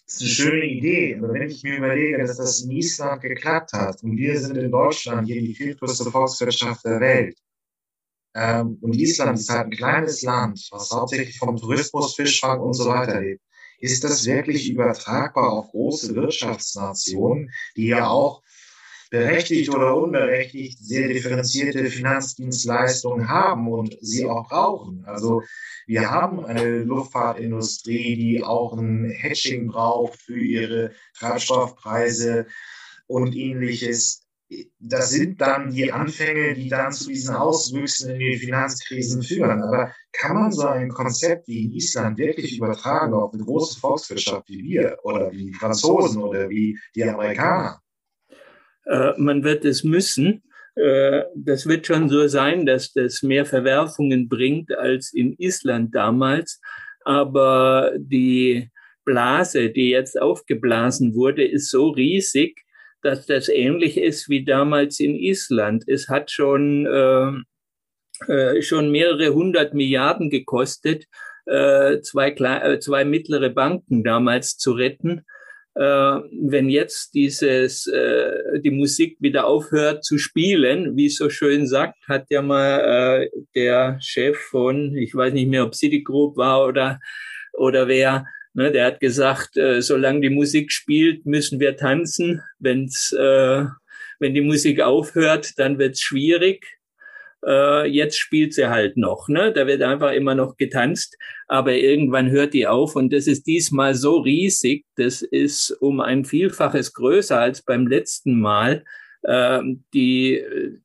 ist 0.09 0.21
eine 0.21 0.31
schöne 0.31 0.67
Idee, 0.67 1.17
aber 1.17 1.33
wenn 1.33 1.49
ich 1.49 1.63
mir 1.63 1.79
überlege, 1.79 2.19
dass 2.19 2.37
das 2.37 2.63
in 2.63 2.71
Island 2.71 3.23
geklappt 3.23 3.73
hat 3.73 4.03
und 4.03 4.17
wir 4.17 4.39
sind 4.39 4.57
in 4.57 4.71
Deutschland 4.71 5.27
hier 5.27 5.41
die 5.41 5.55
viertgrößte 5.55 6.11
Volkswirtschaft 6.11 6.85
der 6.85 7.01
Welt, 7.01 7.37
ähm, 8.37 8.79
und 8.83 8.95
Island 8.95 9.39
ist 9.39 9.49
halt 9.49 9.67
ein 9.67 9.71
kleines 9.71 10.23
Land, 10.23 10.69
was 10.71 10.91
hauptsächlich 10.91 11.39
vom 11.39 11.57
Tourismus, 11.57 12.15
Fischfang 12.15 12.61
und 12.61 12.75
so 12.75 12.87
weiter 12.87 13.21
lebt. 13.21 13.43
Ist 13.79 14.05
das 14.05 14.27
wirklich 14.27 14.71
übertragbar 14.71 15.51
auf 15.53 15.71
große 15.71 16.15
Wirtschaftsnationen, 16.15 17.51
die 17.77 17.87
ja 17.87 18.09
auch 18.09 18.43
berechtigt 19.11 19.71
oder 19.71 19.97
unberechtigt 19.97 20.79
sehr 20.85 21.09
differenzierte 21.09 21.87
Finanzdienstleistungen 21.87 23.29
haben 23.29 23.69
und 23.69 23.97
sie 24.01 24.27
auch 24.27 24.49
brauchen. 24.49 25.05
Also 25.07 25.43
wir 25.87 26.11
haben 26.11 26.45
eine 26.45 26.81
Luftfahrtindustrie, 26.81 28.17
die 28.17 28.45
auch 28.45 28.77
ein 28.77 29.09
Hedging 29.11 29.69
braucht 29.69 30.21
für 30.21 30.39
ihre 30.39 30.93
Treibstoffpreise 31.19 32.47
und 33.07 33.35
ähnliches 33.35 34.26
das 34.79 35.11
sind 35.11 35.41
dann 35.41 35.71
die 35.71 35.93
Anfänge, 35.93 36.55
die 36.55 36.69
dann 36.69 36.93
zu 36.93 37.09
diesen 37.09 37.35
Auswüchsen 37.35 38.13
in 38.13 38.19
die 38.21 38.37
Finanzkrisen 38.37 39.23
führen. 39.23 39.63
Aber 39.63 39.93
kann 40.13 40.37
man 40.37 40.53
so 40.53 40.67
ein 40.67 40.89
Konzept 40.89 41.49
wie 41.49 41.65
in 41.65 41.73
Island 41.73 42.19
wirklich 42.19 42.57
übertragen 42.57 43.15
auf 43.15 43.35
eine 43.35 43.45
große 43.45 43.81
Volkswirtschaft 43.81 44.49
wie 44.49 44.63
wir 44.63 44.99
oder 45.03 45.33
wie 45.33 45.47
die 45.47 45.53
Franzosen 45.53 46.23
oder 46.23 46.49
wie 46.49 46.79
die 46.95 47.05
Amerikaner? 47.05 47.81
Äh, 48.85 49.13
man 49.17 49.43
wird 49.43 49.65
es 49.65 49.83
müssen. 49.83 50.45
Äh, 50.77 51.23
das 51.35 51.67
wird 51.67 51.87
schon 51.87 52.09
so 52.09 52.29
sein, 52.29 52.67
dass 52.67 52.93
das 52.93 53.23
mehr 53.23 53.47
Verwerfungen 53.47 54.29
bringt 54.29 54.73
als 54.73 55.13
in 55.13 55.35
Island 55.39 55.95
damals. 55.95 56.61
Aber 57.05 57.93
die 57.99 58.71
Blase, 59.05 59.71
die 59.71 59.91
jetzt 59.91 60.21
aufgeblasen 60.21 61.15
wurde, 61.15 61.45
ist 61.45 61.71
so 61.71 61.89
riesig, 61.89 62.66
dass 63.03 63.27
das 63.27 63.49
ähnlich 63.49 63.99
ist 63.99 64.29
wie 64.29 64.45
damals 64.45 65.01
in 65.01 65.15
Island. 65.15 65.85
Es 65.87 66.09
hat 66.09 66.31
schon, 66.31 66.87
äh, 66.87 68.33
äh, 68.33 68.63
schon 68.63 68.91
mehrere 68.91 69.35
hundert 69.35 69.75
Milliarden 69.75 70.31
gekostet, 70.31 71.07
äh, 71.47 72.01
zwei, 72.01 72.31
äh, 72.31 72.79
zwei 72.81 73.05
mittlere 73.05 73.51
Banken 73.51 74.03
damals 74.03 74.57
zu 74.57 74.73
retten. 74.73 75.25
Äh, 75.75 75.81
wenn 75.81 76.71
jetzt 76.71 77.13
dieses, 77.15 77.87
äh, 77.87 78.61
die 78.61 78.71
Musik 78.71 79.19
wieder 79.21 79.47
aufhört 79.47 80.05
zu 80.05 80.17
spielen, 80.17 80.97
wie 80.97 81.11
so 81.11 81.29
schön 81.29 81.67
sagt, 81.67 81.99
hat 82.09 82.25
ja 82.31 82.41
mal 82.41 82.81
äh, 82.81 83.31
der 83.55 83.99
Chef 84.01 84.39
von, 84.39 84.97
ich 84.97 85.15
weiß 85.15 85.35
nicht 85.35 85.51
mehr, 85.51 85.65
ob 85.65 85.75
Citigroup 85.75 86.39
war 86.39 86.67
oder, 86.67 86.99
oder 87.53 87.89
wer, 87.89 88.25
Ne, 88.57 88.73
der 88.73 88.87
hat 88.87 89.01
gesagt, 89.01 89.59
äh, 89.59 89.83
solange 89.83 90.23
die 90.23 90.31
Musik 90.31 90.73
spielt, 90.73 91.27
müssen 91.27 91.61
wir 91.61 91.77
tanzen. 91.77 92.41
Wenn's, 92.59 93.13
äh, 93.13 93.67
wenn 94.19 94.33
die 94.35 94.41
Musik 94.41 94.81
aufhört, 94.81 95.59
dann 95.59 95.79
wird's 95.79 96.01
schwierig. 96.01 96.67
äh, 97.47 97.87
jetzt 97.87 98.19
spielt 98.19 98.55
sie 98.55 98.69
halt 98.69 98.97
noch. 98.97 99.29
Ne? 99.29 99.53
Da 99.53 99.67
wird 99.67 99.83
einfach 99.83 100.13
immer 100.13 100.35
noch 100.35 100.57
getanzt, 100.57 101.17
aber 101.49 101.75
irgendwann 101.75 102.31
hört 102.31 102.55
die 102.55 102.67
auf 102.67 102.97
und 102.97 103.13
das 103.13 103.27
ist 103.27 103.47
diesmal 103.47 103.95
so 103.95 104.19
riesig, 104.19 104.85
das 104.97 105.23
ist 105.23 105.71
um 105.81 106.01
ein 106.01 106.25
Vielfaches 106.25 106.93
größer 106.95 107.39
als 107.41 107.63
beim 107.63 107.87
letzten 107.87 108.41
Mal. 108.41 108.85
Äh, 109.23 109.61
die, 109.95 110.43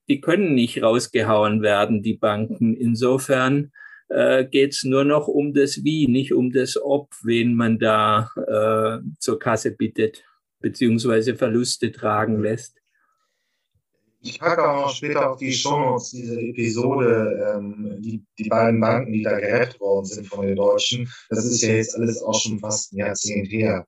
die 0.09 0.21
können 0.21 0.53
nicht 0.55 0.83
rausgehauen 0.83 1.61
werden, 1.61 2.03
die 2.03 2.15
Banken. 2.17 2.75
Insofern 2.75 3.71
äh, 4.11 4.45
geht 4.45 4.73
es 4.73 4.83
nur 4.83 5.03
noch 5.03 5.27
um 5.27 5.53
das 5.53 5.83
Wie, 5.83 6.07
nicht 6.07 6.33
um 6.33 6.51
das 6.51 6.77
Ob, 6.81 7.09
wen 7.23 7.55
man 7.55 7.79
da 7.79 8.29
äh, 8.35 8.99
zur 9.19 9.39
Kasse 9.39 9.71
bittet, 9.71 10.23
beziehungsweise 10.59 11.35
Verluste 11.35 11.91
tragen 11.91 12.41
lässt. 12.41 12.77
Ich 14.23 14.39
packe 14.39 14.69
auch 14.69 14.85
noch 14.85 14.95
später 14.95 15.31
auf 15.31 15.37
die 15.37 15.51
Shownotes 15.51 16.11
diese 16.11 16.39
Episode, 16.39 17.55
ähm, 17.55 17.95
die, 17.99 18.23
die 18.37 18.49
beiden 18.49 18.79
Banken, 18.79 19.13
die 19.13 19.23
da 19.23 19.39
gerettet 19.39 19.79
worden 19.79 20.05
sind 20.05 20.27
von 20.27 20.45
den 20.45 20.55
Deutschen. 20.55 21.11
Das 21.29 21.43
ist 21.43 21.63
ja 21.63 21.73
jetzt 21.73 21.95
alles 21.95 22.21
auch 22.21 22.39
schon 22.39 22.59
fast 22.59 22.93
ein 22.93 22.97
Jahrzehnt 22.97 23.51
her. 23.51 23.87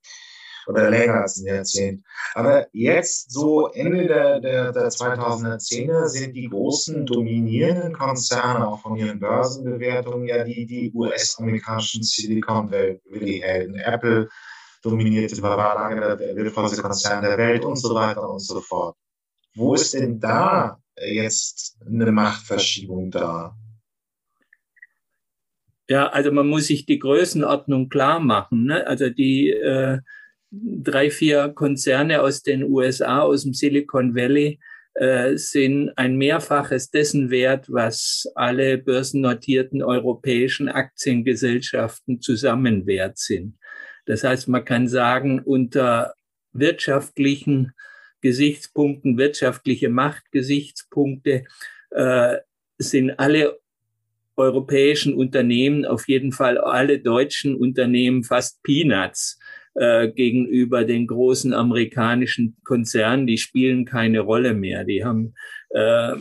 Oder 0.67 0.89
länger 0.89 1.21
als 1.21 1.37
ein 1.37 1.47
Jahrzehnt. 1.47 2.03
Aber 2.33 2.67
jetzt, 2.71 3.31
so 3.31 3.67
Ende 3.67 4.07
der, 4.07 4.39
der, 4.39 4.71
der 4.71 4.89
2010er, 4.89 6.07
sind 6.07 6.33
die 6.33 6.49
großen 6.49 7.05
dominierenden 7.05 7.93
Konzerne 7.93 8.67
auch 8.67 8.81
von 8.81 8.95
ihren 8.95 9.19
Börsenbewertungen 9.19 10.27
ja 10.27 10.43
die, 10.43 10.65
die 10.65 10.91
US-amerikanischen 10.93 12.03
Silicon 12.03 12.71
Valley-Helden. 12.71 13.75
Apple 13.75 14.29
dominierte, 14.81 15.41
war 15.41 15.75
lange 15.75 16.01
der 16.01 16.35
wertvollste 16.35 16.81
Konzern 16.81 17.23
der 17.23 17.37
Welt 17.37 17.65
und 17.65 17.77
so 17.77 17.93
weiter 17.95 18.29
und 18.29 18.39
so 18.39 18.59
fort. 18.59 18.95
Wo 19.55 19.75
ist 19.75 19.93
denn 19.93 20.19
da 20.19 20.77
jetzt 20.97 21.77
eine 21.85 22.11
Machtverschiebung 22.11 23.11
da? 23.11 23.55
Ja, 25.89 26.07
also 26.07 26.31
man 26.31 26.47
muss 26.47 26.67
sich 26.67 26.85
die 26.85 26.99
Größenordnung 26.99 27.89
klar 27.89 28.19
machen. 28.19 28.65
Ne? 28.65 28.87
Also 28.87 29.09
die 29.09 29.49
äh, 29.49 29.99
drei, 30.53 31.09
vier 31.09 31.49
Konzerne 31.49 32.21
aus 32.21 32.43
den 32.43 32.63
USA, 32.63 33.21
aus 33.21 33.43
dem 33.43 33.53
Silicon 33.53 34.15
Valley, 34.15 34.59
äh, 34.95 35.35
sind 35.37 35.91
ein 35.97 36.17
Mehrfaches 36.17 36.91
dessen 36.91 37.31
wert, 37.31 37.65
was 37.71 38.31
alle 38.35 38.77
börsennotierten 38.77 39.81
europäischen 39.81 40.69
Aktiengesellschaften 40.69 42.21
zusammen 42.21 42.85
wert 42.85 43.17
sind. 43.17 43.57
Das 44.05 44.23
heißt, 44.23 44.47
man 44.49 44.65
kann 44.65 44.87
sagen, 44.87 45.39
unter 45.39 46.13
wirtschaftlichen 46.51 47.71
Gesichtspunkten, 48.21 49.17
wirtschaftliche 49.17 49.89
Machtgesichtspunkte, 49.89 51.45
äh, 51.89 52.37
sind 52.77 53.11
alle 53.17 53.59
europäischen 54.35 55.15
Unternehmen, 55.15 55.85
auf 55.85 56.07
jeden 56.07 56.31
Fall 56.31 56.57
alle 56.57 56.99
deutschen 56.99 57.55
Unternehmen 57.55 58.23
fast 58.23 58.61
Peanuts 58.63 59.39
äh, 59.75 60.09
gegenüber 60.09 60.83
den 60.83 61.07
großen 61.07 61.53
amerikanischen 61.53 62.57
Konzernen. 62.63 63.27
Die 63.27 63.37
spielen 63.37 63.85
keine 63.85 64.21
Rolle 64.21 64.53
mehr. 64.53 64.83
Die 64.83 65.03
haben 65.03 65.33
äh, 65.69 66.15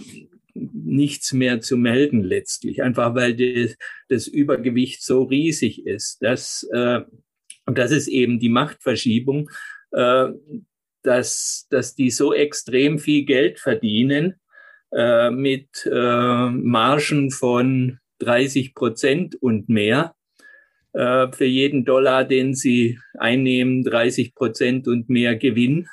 nichts 0.54 1.32
mehr 1.32 1.60
zu 1.60 1.76
melden 1.76 2.22
letztlich, 2.22 2.82
einfach 2.82 3.14
weil 3.14 3.34
die, 3.34 3.74
das 4.08 4.26
Übergewicht 4.26 5.02
so 5.02 5.22
riesig 5.22 5.86
ist. 5.86 6.18
Das, 6.20 6.68
äh, 6.72 7.00
das 7.66 7.90
ist 7.90 8.08
eben 8.08 8.38
die 8.38 8.50
Machtverschiebung. 8.50 9.48
Äh, 9.92 10.28
dass, 11.02 11.66
dass 11.70 11.94
die 11.94 12.10
so 12.10 12.32
extrem 12.32 12.98
viel 12.98 13.24
Geld 13.24 13.58
verdienen 13.58 14.34
äh, 14.92 15.30
mit 15.30 15.88
äh, 15.90 16.50
Margen 16.50 17.30
von 17.30 17.98
30 18.20 18.74
Prozent 18.74 19.34
und 19.40 19.68
mehr. 19.68 20.14
Äh, 20.92 21.32
für 21.32 21.46
jeden 21.46 21.84
Dollar, 21.84 22.24
den 22.24 22.54
sie 22.54 22.98
einnehmen, 23.18 23.82
30 23.82 24.34
Prozent 24.34 24.88
und 24.88 25.08
mehr 25.08 25.36
Gewinn. 25.36 25.88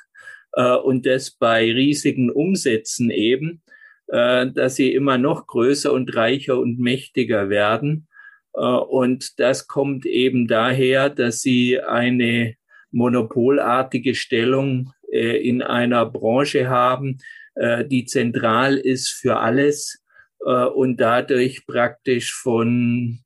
Äh, 0.54 0.76
und 0.76 1.06
das 1.06 1.32
bei 1.32 1.72
riesigen 1.72 2.30
Umsätzen 2.30 3.10
eben, 3.10 3.62
äh, 4.08 4.48
dass 4.48 4.76
sie 4.76 4.94
immer 4.94 5.18
noch 5.18 5.48
größer 5.48 5.94
und 5.94 6.16
reicher 6.16 6.60
und 6.60 6.80
mächtiger 6.80 7.50
werden. 7.50 8.08
Äh, 8.54 8.60
und 8.62 9.40
das 9.40 9.68
kommt 9.68 10.06
eben 10.06 10.48
daher, 10.48 11.10
dass 11.10 11.42
sie 11.42 11.80
eine 11.80 12.56
monopolartige 12.92 14.16
Stellung 14.16 14.92
äh, 15.12 15.38
in 15.38 15.62
einer 15.62 16.06
Branche 16.06 16.70
haben, 16.70 17.20
äh, 17.56 17.86
die 17.86 18.06
zentral 18.06 18.78
ist 18.78 19.10
für 19.10 19.38
alles 19.38 20.04
und 20.42 21.02
dadurch 21.02 21.66
praktisch 21.68 22.34
von 22.34 23.20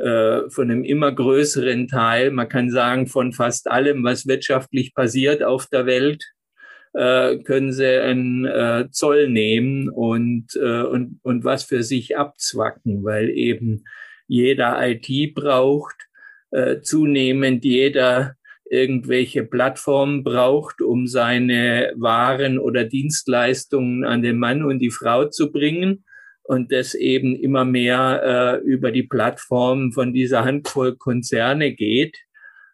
von 0.00 0.70
einem 0.70 0.84
immer 0.84 1.12
größeren 1.12 1.86
Teil, 1.86 2.30
man 2.30 2.48
kann 2.48 2.70
sagen, 2.70 3.06
von 3.06 3.32
fast 3.32 3.70
allem, 3.70 4.02
was 4.02 4.26
wirtschaftlich 4.26 4.94
passiert 4.94 5.42
auf 5.42 5.66
der 5.66 5.84
Welt, 5.86 6.24
können 6.92 7.72
sie 7.72 8.00
einen 8.00 8.90
Zoll 8.92 9.28
nehmen 9.28 9.90
und, 9.90 10.56
und, 10.56 11.20
und 11.22 11.44
was 11.44 11.64
für 11.64 11.82
sich 11.82 12.16
abzwacken, 12.16 13.04
weil 13.04 13.28
eben 13.28 13.84
jeder 14.26 14.78
IT 14.88 15.34
braucht, 15.34 15.96
zunehmend 16.82 17.64
jeder 17.64 18.36
irgendwelche 18.70 19.44
Plattformen 19.44 20.24
braucht, 20.24 20.80
um 20.80 21.06
seine 21.06 21.92
Waren 21.96 22.58
oder 22.58 22.84
Dienstleistungen 22.84 24.04
an 24.04 24.22
den 24.22 24.38
Mann 24.38 24.64
und 24.64 24.78
die 24.78 24.90
Frau 24.90 25.26
zu 25.26 25.52
bringen 25.52 26.04
und 26.50 26.72
das 26.72 26.94
eben 26.94 27.36
immer 27.36 27.64
mehr 27.64 28.60
äh, 28.64 28.66
über 28.66 28.90
die 28.90 29.04
Plattformen 29.04 29.92
von 29.92 30.12
dieser 30.12 30.44
Handvoll 30.44 30.96
Konzerne 30.96 31.74
geht. 31.74 32.18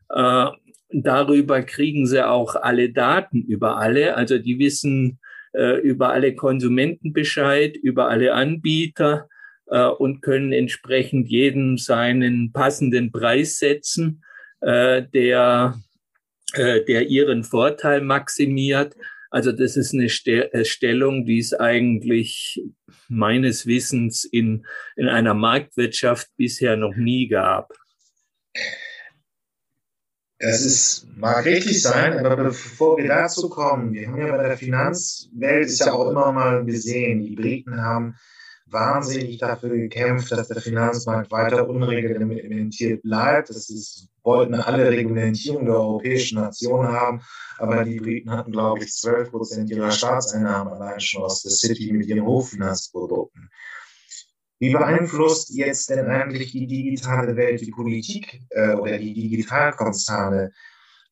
Äh, 0.09 0.47
darüber 0.89 1.61
kriegen 1.61 2.07
sie 2.07 2.27
auch 2.27 2.55
alle 2.55 2.89
Daten 2.89 3.43
über 3.43 3.77
alle, 3.77 4.17
also 4.17 4.39
die 4.39 4.59
wissen 4.59 5.19
äh, 5.53 5.79
über 5.81 6.09
alle 6.15 6.35
Konsumenten 6.35 7.13
Bescheid, 7.13 7.77
über 7.77 8.09
alle 8.09 8.33
Anbieter 8.33 9.29
äh, 9.67 9.85
und 9.85 10.23
können 10.23 10.53
entsprechend 10.55 11.29
jedem 11.29 11.77
seinen 11.77 12.53
passenden 12.55 13.13
Preis 13.13 13.59
setzen, 13.59 14.25
äh, 14.63 15.03
der 15.03 15.75
äh, 16.55 16.83
der 16.83 17.09
ihren 17.09 17.45
Vorteil 17.45 18.01
maximiert. 18.01 18.95
Also 19.37 19.53
das 19.53 19.77
ist 19.77 19.93
eine 19.93 20.07
äh, 20.07 20.65
Stellung, 20.65 21.27
die 21.27 21.39
es 21.39 21.53
eigentlich 21.53 22.59
meines 23.07 23.67
Wissens 23.67 24.25
in, 24.25 24.65
in 24.97 25.09
einer 25.11 25.35
Marktwirtschaft 25.35 26.31
bisher 26.39 26.79
noch 26.79 26.97
nie 26.97 27.29
gab. 27.29 27.71
Das 30.39 30.65
ist, 30.65 31.07
mag 31.19 31.45
richtig 31.45 31.83
sein, 31.83 32.25
aber 32.25 32.45
bevor 32.45 32.97
wir 32.97 33.09
dazu 33.09 33.51
kommen, 33.51 33.93
wir 33.93 34.09
haben 34.09 34.27
ja 34.27 34.35
bei 34.35 34.49
der 34.49 34.57
Finanzwelt 34.57 35.67
ist 35.67 35.81
ja 35.81 35.93
auch 35.93 36.11
immer 36.11 36.33
mal 36.33 36.65
gesehen, 36.65 37.21
die 37.21 37.37
Briten 37.37 37.79
haben 37.79 38.17
wahnsinnig 38.65 39.37
dafür 39.37 39.69
gekämpft, 39.69 40.33
dass 40.33 40.49
der 40.49 40.63
Finanzmarkt 40.63 41.31
weiter 41.31 41.69
unreglementiert 41.69 43.03
bleibt. 43.03 43.51
Das 43.51 43.69
ist, 43.69 44.09
wollten 44.27 44.55
alle 44.57 44.91
Reglementierung 44.91 45.65
der 45.65 45.77
europäischen 45.77 46.41
Nationen 46.41 46.93
haben, 46.93 47.23
aber 47.59 47.85
die 47.85 48.01
Briten 48.01 48.31
hatten, 48.31 48.53
glaube 48.53 48.85
ich, 48.85 48.93
12 48.93 49.31
Prozent 49.31 49.71
ihrer 49.71 49.91
Staatseinnahmen 49.91 50.75
allein 50.75 51.01
schon 51.01 51.23
aus 51.23 51.43
der 51.43 51.53
City 51.53 51.93
mit 51.93 52.09
ihren 52.09 52.27
Hochfinanzprodukten. 52.27 53.49
Wie 54.59 54.73
beeinflusst 54.73 55.51
jetzt 55.55 55.89
denn 55.91 56.07
eigentlich 56.07 56.53
die 56.53 56.67
digitale 56.67 57.37
Welt 57.37 57.61
die 57.61 57.71
Politik 57.71 58.43
äh, 58.51 58.75
oder 58.75 58.99
die 58.99 59.15
Digitalkonzerne? 59.15 60.51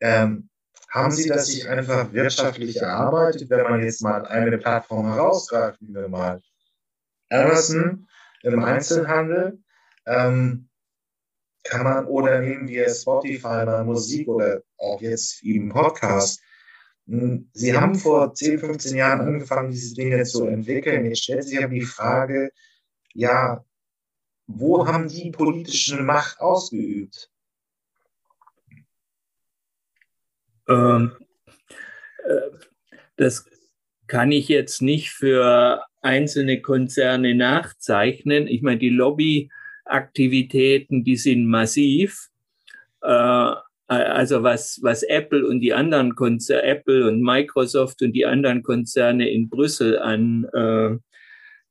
Ähm, 0.00 0.48
haben 0.90 1.11
Sie 1.11 1.29
das 1.29 1.46
sich 1.46 1.68
einfach 1.68 2.12
wirtschaftlich 2.12 2.77
erarbeitet, 2.77 3.50
wenn 3.50 3.64
man 3.64 3.83
jetzt 3.83 4.03
mal 4.03 4.27
eine 4.27 4.59
Plattform 4.59 5.07
herausgreift, 5.12 5.81
wie 5.81 5.92
wir 5.92 6.09
mal 6.09 6.40
Amazon 7.31 8.07
im 8.42 8.64
Einzelhandel 8.64 9.59
ähm, 10.07 10.68
kann 11.64 11.85
man, 11.85 12.07
oder 12.07 12.40
nehmen 12.40 12.68
wir 12.68 12.88
Spotify 12.88 13.64
mal 13.64 13.85
Musik 13.85 14.29
oder 14.29 14.62
auch 14.77 15.00
jetzt 15.00 15.42
eben 15.42 15.70
Podcast. 15.70 16.40
Hm, 17.07 17.48
Sie 17.53 17.77
haben 17.77 17.94
vor 17.96 18.33
10, 18.35 18.59
15 18.59 18.96
Jahren 18.96 19.20
angefangen, 19.20 19.70
diese 19.70 19.94
Dinge 19.94 20.22
zu 20.24 20.46
entwickeln. 20.46 21.07
Jetzt 21.07 21.24
stellt 21.24 21.44
sich 21.44 21.59
aber 21.59 21.74
die 21.74 21.83
Frage, 21.83 22.50
ja, 23.14 23.64
wo 24.46 24.87
haben 24.87 25.09
die 25.09 25.31
politische 25.31 26.03
Macht 26.03 26.40
ausgeübt? 26.40 27.31
Ähm, 30.68 31.12
äh, 32.24 32.59
das 33.16 33.46
kann 34.07 34.33
ich 34.33 34.48
jetzt 34.48 34.83
nicht 34.83 35.11
für 35.11 35.85
einzelne 36.03 36.61
Konzerne 36.61 37.35
nachzeichnen. 37.35 38.46
Ich 38.46 38.62
meine, 38.62 38.79
die 38.79 38.90
Lobbyaktivitäten, 39.85 41.05
die 41.05 41.16
sind 41.16 41.47
massiv. 41.47 42.29
Äh, 43.03 43.55
also 43.87 44.42
was, 44.42 44.81
was 44.83 45.03
Apple 45.03 45.47
und 45.47 45.61
die 45.61 45.75
anderen 45.75 46.14
Konzerne, 46.14 46.62
Apple 46.62 47.07
und 47.07 47.20
Microsoft 47.20 48.01
und 48.03 48.12
die 48.12 48.25
anderen 48.25 48.62
Konzerne 48.62 49.29
in 49.29 49.51
Brüssel 49.51 49.99
an, 49.99 50.47
äh, 50.55 50.97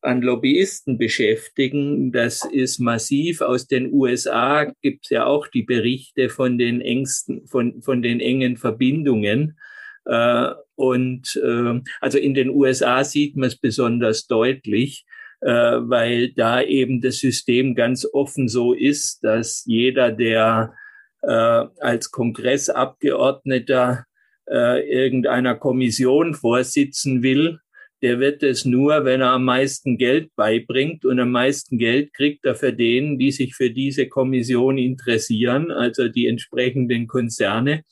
an 0.02 0.22
Lobbyisten 0.22 1.00
beschäftigen. 1.00 2.12
Das 2.12 2.46
ist 2.46 2.80
massiv. 2.80 3.42
Aus 3.42 3.68
den 3.68 3.92
USA 3.92 4.72
gibt 4.82 5.06
es 5.06 5.10
ja 5.10 5.26
auch 5.26 5.48
die 5.48 5.64
Berichte 5.64 6.30
von 6.30 6.60
den 6.60 6.82
engsten, 6.82 7.48
von, 7.48 7.82
von 7.82 8.04
den 8.04 8.20
engen 8.20 8.58
Verbindungen. 8.58 9.58
Äh, 10.06 10.52
und 10.76 11.36
äh, 11.44 11.82
also 12.00 12.20
in 12.20 12.36
den 12.36 12.50
USA 12.50 13.04
sieht 13.04 13.36
man 13.38 13.48
es 13.48 13.56
besonders 13.56 14.28
deutlich, 14.28 15.06
äh, 15.44 15.50
weil 15.52 16.32
da 16.32 16.62
eben 16.62 17.02
das 17.02 17.18
System 17.18 17.76
ganz 17.76 18.08
offen 18.12 18.48
so 18.48 18.74
ist, 18.74 19.24
dass 19.24 19.64
jeder, 19.66 20.12
der 20.12 20.74
äh, 21.22 21.28
als 21.28 22.12
Kongressabgeordneter 22.12 24.06
äh, 24.50 24.88
irgendeiner 24.90 25.56
Kommission 25.56 26.34
vorsitzen 26.34 27.24
will, 27.24 27.60
der 28.02 28.20
wird 28.20 28.44
es 28.44 28.66
nur, 28.66 29.06
wenn 29.06 29.22
er 29.22 29.32
am 29.32 29.46
meisten 29.46 29.98
Geld 29.98 30.30
beibringt 30.36 31.06
und 31.06 31.20
am 31.22 31.32
meisten 31.32 31.78
Geld 31.78 32.14
kriegt 32.14 32.46
er 32.46 32.54
für 32.54 32.74
denen, 32.74 33.18
die 33.18 33.32
sich 33.32 33.56
für 33.56 33.70
diese 33.70 34.10
Kommission 34.10 34.78
interessieren, 34.78 35.72
also 35.72 36.10
die 36.10 36.28
entsprechenden 36.28 37.08
Konzerne 37.08 37.84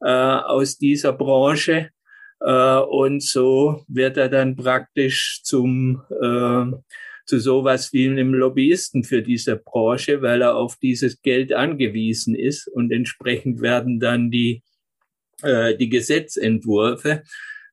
äh, 0.00 0.10
aus 0.10 0.78
dieser 0.78 1.12
Branche. 1.12 1.90
Äh, 2.44 2.78
und 2.78 3.22
so 3.22 3.84
wird 3.88 4.16
er 4.16 4.28
dann 4.28 4.56
praktisch 4.56 5.40
zum 5.42 6.02
äh, 6.10 6.76
zu 7.24 7.38
sowas 7.38 7.92
wie 7.92 8.08
einem 8.08 8.34
Lobbyisten 8.34 9.04
für 9.04 9.22
diese 9.22 9.56
Branche, 9.56 10.22
weil 10.22 10.42
er 10.42 10.56
auf 10.56 10.76
dieses 10.76 11.22
Geld 11.22 11.52
angewiesen 11.52 12.34
ist. 12.34 12.66
Und 12.66 12.92
entsprechend 12.92 13.60
werden 13.60 14.00
dann 14.00 14.30
die 14.30 14.62
äh, 15.42 15.76
die 15.76 15.88
Gesetzentwürfe 15.88 17.22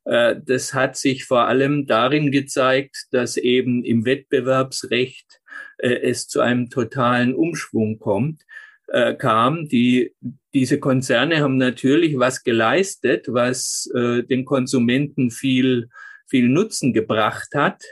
äh, 0.10 0.36
das 0.44 0.74
hat 0.74 0.98
sich 0.98 1.26
vor 1.26 1.48
allem 1.48 1.86
darin 1.86 2.32
gezeigt, 2.32 3.08
dass 3.12 3.38
eben 3.38 3.84
im 3.84 4.06
Wettbewerbsrecht 4.06 5.40
äh, 5.78 6.00
es 6.02 6.28
zu 6.28 6.42
einem 6.42 6.70
totalen 6.70 7.36
Umschwung 7.36 8.00
kommt, 8.00 8.44
äh, 8.92 9.16
kam. 9.16 9.68
Die, 9.68 10.14
diese 10.54 10.80
Konzerne 10.80 11.42
haben 11.42 11.58
natürlich 11.58 12.18
was 12.18 12.44
geleistet, 12.44 13.28
was 13.30 13.88
den 13.94 14.46
Konsumenten 14.46 15.30
viel, 15.30 15.90
viel 16.28 16.50
Nutzen 16.50 16.92
gebracht 16.92 17.50
hat 17.54 17.84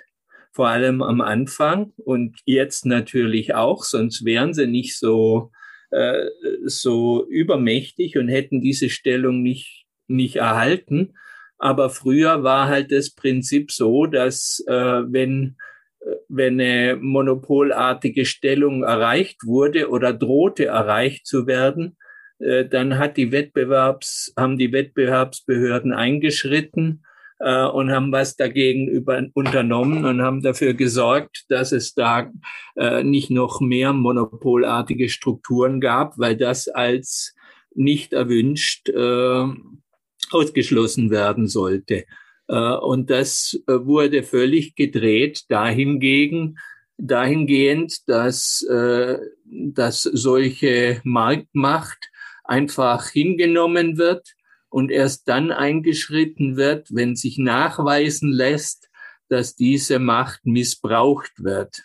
vor 0.57 0.69
allem 0.69 1.03
am 1.03 1.21
Anfang 1.21 1.93
und 1.97 2.39
jetzt 2.45 2.83
natürlich 2.87 3.53
auch, 3.53 3.83
sonst 3.83 4.25
wären 4.25 4.55
sie 4.55 4.65
nicht 4.65 4.97
so, 4.97 5.51
äh, 5.91 6.25
so 6.65 7.27
übermächtig 7.29 8.17
und 8.17 8.27
hätten 8.27 8.59
diese 8.59 8.89
Stellung 8.89 9.43
nicht, 9.43 9.85
nicht 10.07 10.37
erhalten. 10.37 11.13
Aber 11.59 11.91
früher 11.91 12.41
war 12.41 12.69
halt 12.69 12.91
das 12.91 13.11
Prinzip 13.11 13.71
so, 13.71 14.07
dass 14.07 14.63
äh, 14.65 14.73
wenn, 14.73 15.57
äh, 15.59 15.66
wenn 16.29 16.59
eine 16.59 16.97
monopolartige 16.99 18.25
Stellung 18.25 18.83
erreicht 18.83 19.45
wurde 19.45 19.89
oder 19.89 20.13
drohte 20.13 20.65
erreicht 20.65 21.25
zu 21.25 21.47
werden, 21.47 21.97
äh, 22.39 22.67
dann 22.67 22.97
hat 22.97 23.17
die 23.17 23.31
Wettbewerbs, 23.31 24.33
haben 24.37 24.57
die 24.57 24.71
Wettbewerbsbehörden 24.71 25.93
eingeschritten 25.93 27.03
äh, 27.39 27.65
und 27.65 27.91
haben 27.91 28.11
was 28.11 28.35
dagegen 28.35 28.87
über, 28.87 29.23
unternommen 29.33 30.05
und 30.05 30.21
haben 30.21 30.41
dafür 30.41 30.73
gesorgt, 30.73 31.45
dass 31.49 31.71
es 31.71 31.93
da 31.93 32.31
äh, 32.75 33.03
nicht 33.03 33.31
noch 33.31 33.61
mehr 33.61 33.93
monopolartige 33.93 35.09
Strukturen 35.09 35.81
gab, 35.81 36.17
weil 36.17 36.35
das 36.37 36.67
als 36.67 37.35
nicht 37.73 38.13
erwünscht 38.13 38.89
äh, 38.89 39.45
ausgeschlossen 40.31 41.09
werden 41.09 41.47
sollte. 41.47 42.05
Äh, 42.47 42.75
und 42.75 43.09
das 43.09 43.59
äh, 43.67 43.73
wurde 43.73 44.23
völlig 44.23 44.75
gedreht 44.75 45.45
dahingegen, 45.49 46.57
dahingehend, 46.97 48.07
dass, 48.09 48.63
äh, 48.63 49.17
dass 49.45 50.03
solche 50.03 51.01
Marktmacht 51.03 52.09
einfach 52.43 53.09
hingenommen 53.09 53.97
wird 53.97 54.33
und 54.69 54.91
erst 54.91 55.27
dann 55.27 55.51
eingeschritten 55.51 56.57
wird, 56.57 56.93
wenn 56.93 57.15
sich 57.15 57.37
nachweisen 57.37 58.31
lässt, 58.31 58.89
dass 59.29 59.55
diese 59.55 59.99
Macht 59.99 60.45
missbraucht 60.45 61.43
wird. 61.43 61.83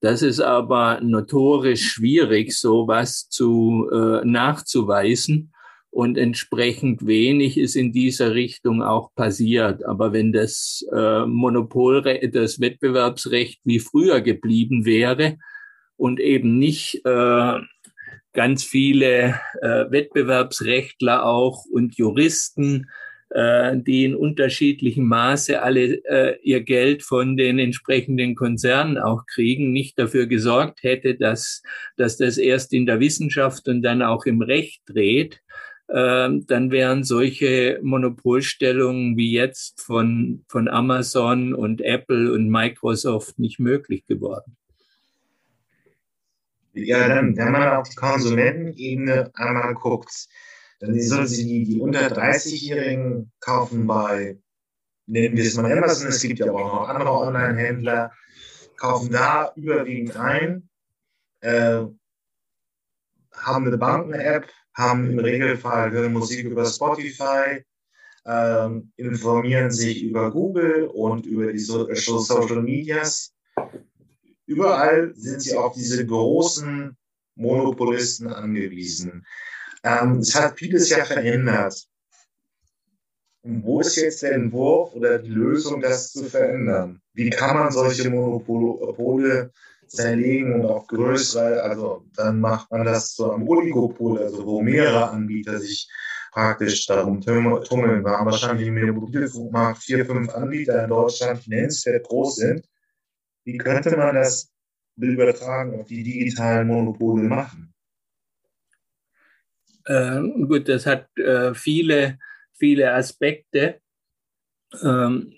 Das 0.00 0.22
ist 0.22 0.40
aber 0.40 1.00
notorisch 1.00 1.92
schwierig, 1.92 2.58
sowas 2.58 3.28
zu 3.28 3.88
äh, 3.92 4.24
nachzuweisen 4.24 5.51
und 5.92 6.16
entsprechend 6.16 7.06
wenig 7.06 7.58
ist 7.58 7.76
in 7.76 7.92
dieser 7.92 8.34
Richtung 8.34 8.82
auch 8.82 9.14
passiert. 9.14 9.84
Aber 9.84 10.14
wenn 10.14 10.32
das 10.32 10.84
äh, 10.90 11.26
Monopolrecht, 11.26 12.34
das 12.34 12.60
Wettbewerbsrecht 12.60 13.60
wie 13.64 13.78
früher 13.78 14.22
geblieben 14.22 14.86
wäre 14.86 15.36
und 15.96 16.18
eben 16.18 16.58
nicht 16.58 17.02
äh, 17.04 17.58
ganz 18.32 18.64
viele 18.64 19.38
äh, 19.60 19.90
Wettbewerbsrechtler 19.90 21.26
auch 21.26 21.66
und 21.70 21.98
Juristen, 21.98 22.86
äh, 23.28 23.76
die 23.76 24.06
in 24.06 24.14
unterschiedlichem 24.14 25.06
Maße 25.06 25.60
alle 25.60 26.04
äh, 26.06 26.38
ihr 26.42 26.62
Geld 26.62 27.02
von 27.02 27.36
den 27.36 27.58
entsprechenden 27.58 28.34
Konzernen 28.34 28.96
auch 28.96 29.26
kriegen, 29.26 29.72
nicht 29.72 29.98
dafür 29.98 30.26
gesorgt 30.26 30.82
hätte, 30.82 31.16
dass, 31.16 31.62
dass 31.98 32.16
das 32.16 32.38
erst 32.38 32.72
in 32.72 32.86
der 32.86 32.98
Wissenschaft 32.98 33.68
und 33.68 33.82
dann 33.82 34.00
auch 34.00 34.24
im 34.24 34.40
Recht 34.40 34.80
dreht, 34.86 35.40
dann 35.88 36.70
wären 36.70 37.04
solche 37.04 37.78
Monopolstellungen 37.82 39.16
wie 39.16 39.32
jetzt 39.32 39.82
von, 39.82 40.44
von 40.48 40.68
Amazon 40.68 41.54
und 41.54 41.82
Apple 41.82 42.32
und 42.32 42.48
Microsoft 42.48 43.38
nicht 43.38 43.58
möglich 43.58 44.06
geworden. 44.06 44.56
Ja, 46.74 47.06
dann, 47.08 47.36
wenn 47.36 47.52
man 47.52 47.68
auf 47.76 47.88
die 47.90 47.96
Konsumentenebene 47.96 49.30
einmal 49.34 49.74
guckt, 49.74 50.28
dann 50.80 50.98
sollen 51.00 51.26
sie 51.26 51.44
die, 51.46 51.64
die 51.64 51.80
unter 51.80 52.06
30-Jährigen 52.06 53.30
kaufen 53.40 53.86
bei, 53.86 54.38
nennen 55.06 55.36
wir 55.36 55.44
es 55.44 55.56
mal 55.56 55.70
Amazon, 55.70 56.08
es 56.08 56.22
gibt 56.22 56.38
ja 56.38 56.50
auch 56.50 56.58
noch 56.58 56.88
andere 56.88 57.12
Online-Händler, 57.12 58.12
kaufen 58.76 59.12
da 59.12 59.52
überwiegend 59.54 60.16
ein, 60.16 60.68
äh, 61.40 61.84
haben 63.32 63.66
eine 63.66 63.78
Banken-App, 63.78 64.48
haben 64.74 65.10
im 65.10 65.18
Regelfall 65.18 65.90
hören 65.90 66.12
Musik 66.12 66.44
über 66.44 66.64
Spotify, 66.64 67.64
ähm, 68.24 68.92
informieren 68.96 69.70
sich 69.70 70.02
über 70.04 70.30
Google 70.30 70.84
und 70.92 71.26
über 71.26 71.52
die 71.52 71.58
so 71.58 71.88
äh, 71.88 71.96
Social 71.96 72.62
Medias. 72.62 73.32
Überall 74.46 75.12
sind 75.14 75.42
sie 75.42 75.56
auf 75.56 75.74
diese 75.74 76.06
großen 76.06 76.96
Monopolisten 77.34 78.28
angewiesen. 78.28 79.26
Ähm, 79.82 80.18
es 80.18 80.34
hat 80.34 80.58
vieles 80.58 80.88
ja 80.90 81.04
verändert. 81.04 81.86
Und 83.44 83.64
wo 83.64 83.80
ist 83.80 83.96
jetzt 83.96 84.22
der 84.22 84.34
Entwurf 84.34 84.94
oder 84.94 85.18
die 85.18 85.30
Lösung, 85.30 85.80
das 85.80 86.12
zu 86.12 86.24
verändern? 86.24 87.02
Wie 87.12 87.28
kann 87.30 87.56
man 87.56 87.72
solche 87.72 88.08
Monopole 88.08 89.50
zerlegen 89.92 90.54
und 90.54 90.66
auch 90.66 90.86
größere, 90.86 91.62
also 91.62 92.04
dann 92.16 92.40
macht 92.40 92.70
man 92.70 92.84
das 92.84 93.14
so 93.14 93.32
am 93.32 93.46
Oligopol, 93.46 94.18
also 94.18 94.44
wo 94.46 94.62
mehrere 94.62 95.10
Anbieter 95.10 95.58
sich 95.58 95.88
praktisch 96.32 96.86
darum 96.86 97.20
tummeln. 97.20 98.04
Wir 98.04 98.10
haben 98.10 98.26
wahrscheinlich 98.26 98.66
im 98.66 98.94
Mobilfunkmarkt 98.94 99.82
vier, 99.82 100.06
fünf 100.06 100.30
Anbieter 100.34 100.82
in 100.82 100.88
Deutschland, 100.88 101.44
die 101.44 101.50
nennenswert 101.50 102.06
groß 102.08 102.36
sind. 102.36 102.66
Wie 103.44 103.58
könnte 103.58 103.96
man 103.96 104.14
das 104.14 104.50
übertragen 104.96 105.80
auf 105.80 105.86
die 105.86 106.02
digitalen 106.02 106.68
Monopole 106.68 107.22
machen? 107.22 107.74
Äh, 109.84 110.20
gut, 110.46 110.68
das 110.68 110.86
hat 110.86 111.06
äh, 111.18 111.54
viele, 111.54 112.18
viele 112.54 112.92
Aspekte. 112.94 113.80
Ähm, 114.82 115.34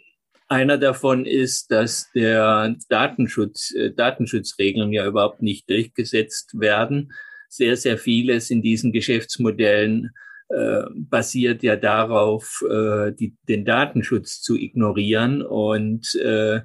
einer 0.48 0.78
davon 0.78 1.26
ist, 1.26 1.70
dass 1.70 2.10
der 2.14 2.76
Datenschutz, 2.88 3.74
äh, 3.74 3.92
Datenschutzregeln 3.92 4.92
ja 4.92 5.06
überhaupt 5.06 5.42
nicht 5.42 5.68
durchgesetzt 5.68 6.58
werden. 6.58 7.12
Sehr, 7.48 7.76
sehr 7.76 7.98
vieles 7.98 8.50
in 8.50 8.62
diesen 8.62 8.92
Geschäftsmodellen 8.92 10.10
äh, 10.48 10.82
basiert 10.94 11.62
ja 11.62 11.76
darauf, 11.76 12.62
äh, 12.68 13.12
die, 13.12 13.36
den 13.48 13.64
Datenschutz 13.64 14.40
zu 14.42 14.56
ignorieren 14.56 15.42
und 15.42 16.14
äh, 16.16 16.60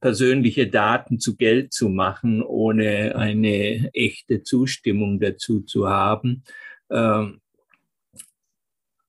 persönliche 0.00 0.68
Daten 0.68 1.18
zu 1.18 1.36
Geld 1.36 1.72
zu 1.72 1.88
machen, 1.88 2.42
ohne 2.42 3.16
eine 3.16 3.90
echte 3.92 4.42
Zustimmung 4.42 5.20
dazu 5.20 5.60
zu 5.60 5.88
haben. 5.88 6.44
Ähm, 6.90 7.40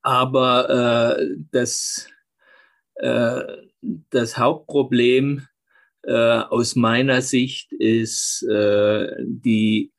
aber 0.02 1.18
äh, 1.20 1.28
das 1.52 2.08
das 3.02 4.38
Hauptproblem 4.38 5.48
äh, 6.04 6.12
aus 6.12 6.76
meiner 6.76 7.22
Sicht 7.22 7.72
ist 7.74 8.44
äh, 8.50 9.08
die, 9.22 9.92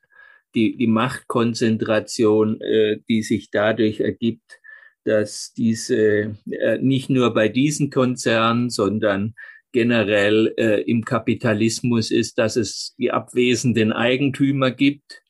die, 0.55 0.77
die 0.77 0.87
Machtkonzentration, 0.87 2.59
äh, 2.61 2.99
die 3.07 3.23
sich 3.23 3.51
dadurch 3.51 3.99
ergibt, 3.99 4.59
dass 5.03 5.53
diese 5.53 6.35
äh, 6.49 6.77
nicht 6.79 7.09
nur 7.09 7.33
bei 7.33 7.49
diesen 7.49 7.89
Konzernen, 7.89 8.69
sondern 8.69 9.33
generell 9.71 10.53
äh, 10.57 10.81
im 10.81 11.05
Kapitalismus 11.05 12.11
ist, 12.11 12.37
dass 12.37 12.55
es 12.55 12.93
die 12.97 13.11
abwesenden 13.11 13.93
Eigentümer 13.93 14.71
gibt, 14.71 15.21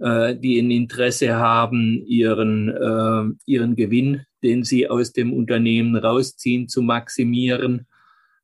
äh, 0.00 0.36
die 0.36 0.58
ein 0.60 0.70
Interesse 0.70 1.34
haben, 1.36 2.04
ihren, 2.06 2.68
äh, 2.68 3.34
ihren 3.46 3.76
Gewinn, 3.76 4.24
den 4.42 4.64
sie 4.64 4.88
aus 4.88 5.12
dem 5.12 5.32
Unternehmen 5.32 5.96
rausziehen, 5.96 6.68
zu 6.68 6.82
maximieren. 6.82 7.86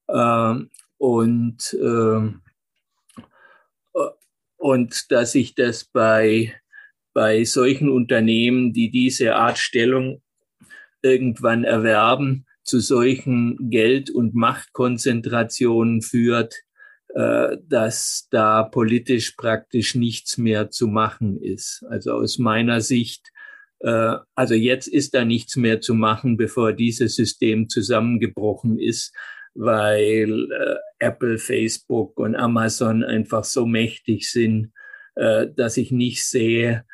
Äh, 0.08 0.54
und, 0.98 1.76
äh, 1.80 2.30
und 4.56 5.12
dass 5.12 5.32
sich 5.32 5.54
das 5.54 5.84
bei, 5.84 6.54
bei 7.12 7.44
solchen 7.44 7.88
Unternehmen, 7.88 8.72
die 8.72 8.90
diese 8.90 9.36
Art 9.36 9.58
Stellung 9.58 10.22
irgendwann 11.02 11.64
erwerben, 11.64 12.46
zu 12.64 12.80
solchen 12.80 13.70
Geld- 13.70 14.10
und 14.10 14.34
Machtkonzentrationen 14.34 16.00
führt, 16.00 16.54
dass 17.16 18.26
da 18.32 18.64
politisch 18.64 19.36
praktisch 19.36 19.94
nichts 19.94 20.36
mehr 20.36 20.70
zu 20.70 20.88
machen 20.88 21.40
ist. 21.40 21.84
Also 21.88 22.12
aus 22.12 22.38
meiner 22.38 22.80
Sicht, 22.80 23.30
äh, 23.78 24.16
also 24.34 24.54
jetzt 24.54 24.88
ist 24.88 25.14
da 25.14 25.24
nichts 25.24 25.54
mehr 25.54 25.80
zu 25.80 25.94
machen, 25.94 26.36
bevor 26.36 26.72
dieses 26.72 27.14
System 27.14 27.68
zusammengebrochen 27.68 28.80
ist, 28.80 29.14
weil 29.54 30.50
äh, 30.50 30.76
Apple, 30.98 31.38
Facebook 31.38 32.18
und 32.18 32.34
Amazon 32.34 33.04
einfach 33.04 33.44
so 33.44 33.66
mächtig 33.66 34.30
sind, 34.30 34.72
äh, 35.14 35.46
dass 35.54 35.76
ich 35.76 35.92
nicht 35.92 36.26
sehe, 36.26 36.78
äh, 36.78 36.93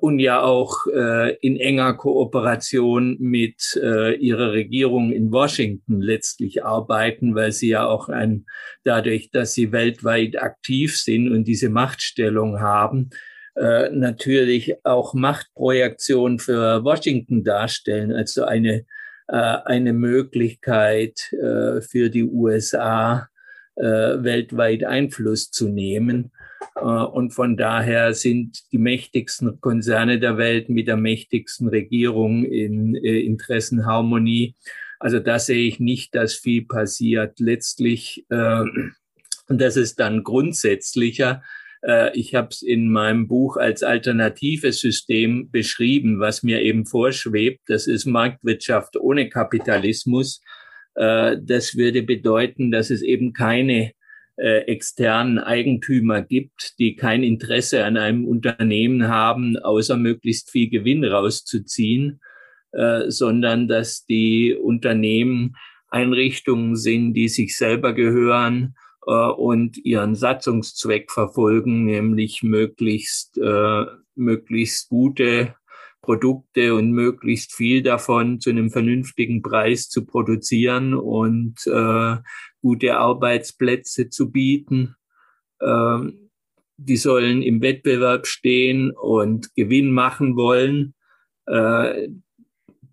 und 0.00 0.18
ja 0.18 0.42
auch 0.42 0.86
äh, 0.92 1.36
in 1.36 1.56
enger 1.56 1.94
Kooperation 1.94 3.16
mit 3.20 3.78
äh, 3.80 4.16
ihrer 4.16 4.52
Regierung 4.52 5.12
in 5.12 5.30
Washington 5.30 6.00
letztlich 6.00 6.64
arbeiten, 6.64 7.36
weil 7.36 7.52
sie 7.52 7.68
ja 7.68 7.86
auch 7.86 8.08
ein, 8.08 8.46
dadurch, 8.82 9.30
dass 9.30 9.54
sie 9.54 9.70
weltweit 9.70 10.42
aktiv 10.42 10.98
sind 10.98 11.30
und 11.30 11.44
diese 11.44 11.70
Machtstellung 11.70 12.60
haben, 12.60 13.10
äh, 13.56 13.90
natürlich 13.90 14.74
auch 14.84 15.14
Machtprojektion 15.14 16.38
für 16.38 16.82
Washington 16.84 17.44
darstellen, 17.44 18.12
also 18.12 18.44
eine, 18.44 18.86
äh, 19.28 19.56
eine 19.64 19.92
Möglichkeit 19.92 21.32
äh, 21.32 21.80
für 21.80 22.10
die 22.10 22.24
USA, 22.24 23.28
äh, 23.76 23.82
weltweit 23.84 24.84
Einfluss 24.84 25.50
zu 25.50 25.68
nehmen. 25.68 26.32
Äh, 26.76 26.80
und 26.80 27.30
von 27.32 27.56
daher 27.56 28.14
sind 28.14 28.72
die 28.72 28.78
mächtigsten 28.78 29.60
Konzerne 29.60 30.18
der 30.18 30.36
Welt 30.38 30.68
mit 30.68 30.88
der 30.88 30.96
mächtigsten 30.96 31.68
Regierung 31.68 32.44
in 32.44 32.94
äh, 32.96 33.20
Interessenharmonie. 33.20 34.56
Also 34.98 35.18
da 35.18 35.38
sehe 35.38 35.66
ich 35.66 35.80
nicht, 35.80 36.14
dass 36.14 36.34
viel 36.34 36.66
passiert. 36.66 37.40
Letztlich, 37.40 38.26
äh, 38.28 38.64
das 39.48 39.76
ist 39.76 39.98
dann 40.00 40.22
grundsätzlicher, 40.22 41.42
ich 42.12 42.34
habe 42.34 42.48
es 42.50 42.60
in 42.60 42.92
meinem 42.92 43.26
Buch 43.26 43.56
als 43.56 43.82
alternatives 43.82 44.80
System 44.80 45.50
beschrieben, 45.50 46.20
was 46.20 46.42
mir 46.42 46.60
eben 46.60 46.84
vorschwebt. 46.84 47.62
Das 47.68 47.86
ist 47.86 48.04
Marktwirtschaft 48.04 48.98
ohne 48.98 49.30
Kapitalismus. 49.30 50.42
Das 50.94 51.76
würde 51.76 52.02
bedeuten, 52.02 52.70
dass 52.70 52.90
es 52.90 53.00
eben 53.00 53.32
keine 53.32 53.92
äh, 54.40 54.60
externen 54.60 55.38
Eigentümer 55.38 56.22
gibt, 56.22 56.78
die 56.78 56.96
kein 56.96 57.22
Interesse 57.22 57.84
an 57.84 57.98
einem 57.98 58.24
Unternehmen 58.24 59.08
haben, 59.08 59.58
außer 59.58 59.96
möglichst 59.98 60.50
viel 60.50 60.70
Gewinn 60.70 61.04
rauszuziehen, 61.04 62.20
äh, 62.72 63.10
sondern 63.10 63.68
dass 63.68 64.06
die 64.06 64.54
Unternehmen 64.54 65.56
Einrichtungen 65.88 66.76
sind, 66.76 67.12
die 67.14 67.28
sich 67.28 67.56
selber 67.56 67.92
gehören 67.92 68.76
äh, 69.06 69.12
und 69.12 69.76
ihren 69.76 70.14
Satzungszweck 70.14 71.10
verfolgen, 71.10 71.84
nämlich 71.84 72.42
möglichst, 72.42 73.36
äh, 73.36 73.84
möglichst 74.14 74.88
gute 74.88 75.54
Produkte 76.00 76.74
und 76.74 76.92
möglichst 76.92 77.52
viel 77.54 77.82
davon 77.82 78.40
zu 78.40 78.48
einem 78.48 78.70
vernünftigen 78.70 79.42
Preis 79.42 79.90
zu 79.90 80.06
produzieren 80.06 80.94
und 80.94 81.58
äh, 81.66 82.16
gute 82.60 82.96
Arbeitsplätze 82.96 84.08
zu 84.08 84.30
bieten. 84.30 84.96
Ähm, 85.62 86.30
die 86.76 86.96
sollen 86.96 87.42
im 87.42 87.60
Wettbewerb 87.60 88.26
stehen 88.26 88.90
und 88.90 89.54
Gewinn 89.54 89.92
machen 89.92 90.36
wollen. 90.36 90.94
Äh, 91.46 92.08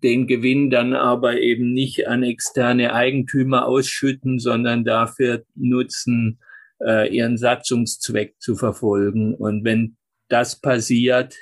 den 0.02 0.26
Gewinn 0.26 0.70
dann 0.70 0.94
aber 0.94 1.40
eben 1.40 1.72
nicht 1.72 2.06
an 2.06 2.22
externe 2.22 2.92
Eigentümer 2.92 3.66
ausschütten, 3.66 4.38
sondern 4.38 4.84
dafür 4.84 5.44
nutzen, 5.54 6.38
äh, 6.80 7.12
ihren 7.14 7.36
Satzungszweck 7.36 8.36
zu 8.38 8.54
verfolgen. 8.54 9.34
Und 9.34 9.64
wenn 9.64 9.96
das 10.28 10.60
passiert, 10.60 11.34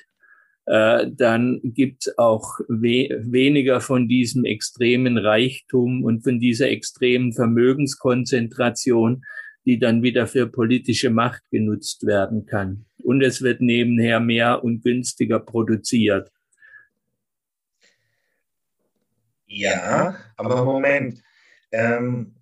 äh, 0.67 1.07
dann 1.11 1.61
gibt 1.63 2.07
es 2.07 2.19
auch 2.19 2.59
we 2.69 3.09
weniger 3.23 3.81
von 3.81 4.09
diesem 4.09 4.45
extremen 4.45 5.17
Reichtum 5.17 6.03
und 6.05 6.23
von 6.25 6.41
dieser 6.41 6.69
extremen 6.69 7.33
Vermögenskonzentration, 7.33 9.25
die 9.65 9.79
dann 9.79 10.03
wieder 10.03 10.27
für 10.27 10.47
politische 10.47 11.11
Macht 11.11 11.43
genutzt 11.51 12.05
werden 12.07 12.47
kann. 12.47 12.85
Und 12.99 13.23
es 13.23 13.43
wird 13.43 13.61
nebenher 13.61 14.19
mehr 14.19 14.65
und 14.65 14.83
günstiger 14.83 15.39
produziert. 15.39 16.31
Ja, 19.47 20.17
aber 20.37 20.65
Moment. 20.65 21.23
Ähm, 21.71 22.36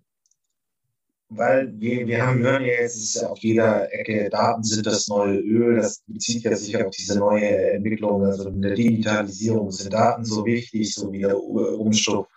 weil 1.37 1.73
wir, 1.79 2.07
wir 2.07 2.25
haben, 2.25 2.39
hören 2.39 2.63
ja 2.63 2.73
jetzt, 2.81 2.95
ist 2.95 3.23
auf 3.23 3.39
jeder 3.39 3.91
Ecke, 3.93 4.29
Daten 4.29 4.63
sind 4.63 4.85
das 4.85 5.07
neue 5.07 5.39
Öl, 5.39 5.77
das 5.77 6.03
bezieht 6.07 6.43
ja 6.43 6.55
sich 6.55 6.75
auf 6.81 6.91
diese 6.91 7.17
neue 7.17 7.71
Entwicklung, 7.71 8.23
also 8.25 8.49
in 8.49 8.61
der 8.61 8.75
Digitalisierung 8.75 9.71
sind 9.71 9.93
Daten 9.93 10.25
so 10.25 10.45
wichtig, 10.45 10.93
so 10.93 11.11
wie 11.11 11.21
der 11.21 11.37
Umstoff 11.37 12.27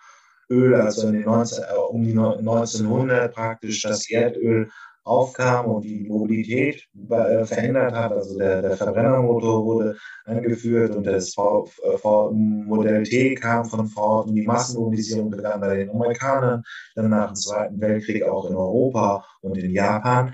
Öl, 0.49 0.75
also 0.75 1.07
in 1.07 1.13
den 1.13 1.25
19, 1.25 1.63
äh, 1.63 1.77
um 1.89 2.03
die 2.03 2.17
1900 2.17 3.33
praktisch 3.33 3.83
das 3.83 4.09
Erdöl 4.09 4.69
aufkam 5.03 5.65
und 5.65 5.81
die 5.83 6.07
Mobilität 6.07 6.87
äh, 7.09 7.45
verändert 7.45 7.93
hat. 7.93 8.11
Also 8.11 8.37
der, 8.37 8.61
der 8.61 8.77
Verbrennermotor 8.77 9.65
wurde 9.65 9.97
eingeführt 10.25 10.95
und 10.95 11.05
das 11.05 11.35
äh, 11.37 12.31
Modell 12.31 13.03
T 13.03 13.35
kam 13.35 13.65
von 13.65 13.87
Ford 13.87 14.27
und 14.27 14.35
die 14.35 14.45
Massenmobilisierung 14.45 15.29
begann 15.29 15.61
bei 15.61 15.77
den 15.77 15.89
Amerikanern, 15.89 16.63
dann 16.95 17.09
nach 17.09 17.27
dem 17.27 17.35
Zweiten 17.35 17.79
Weltkrieg 17.81 18.23
auch 18.23 18.49
in 18.49 18.55
Europa 18.55 19.25
und 19.41 19.57
in 19.57 19.71
Japan. 19.71 20.33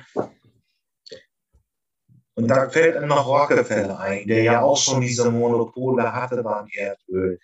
Und 2.37 2.49
da 2.49 2.69
fällt 2.69 2.97
einem 2.97 3.07
noch 3.07 3.27
Rockefeller 3.27 3.97
ein, 3.97 4.27
der 4.27 4.43
ja 4.43 4.61
auch 4.61 4.77
schon 4.77 4.99
diese 4.99 5.31
Monopole 5.31 6.11
hatte 6.11 6.43
beim 6.43 6.67
Erdöl. 6.73 7.39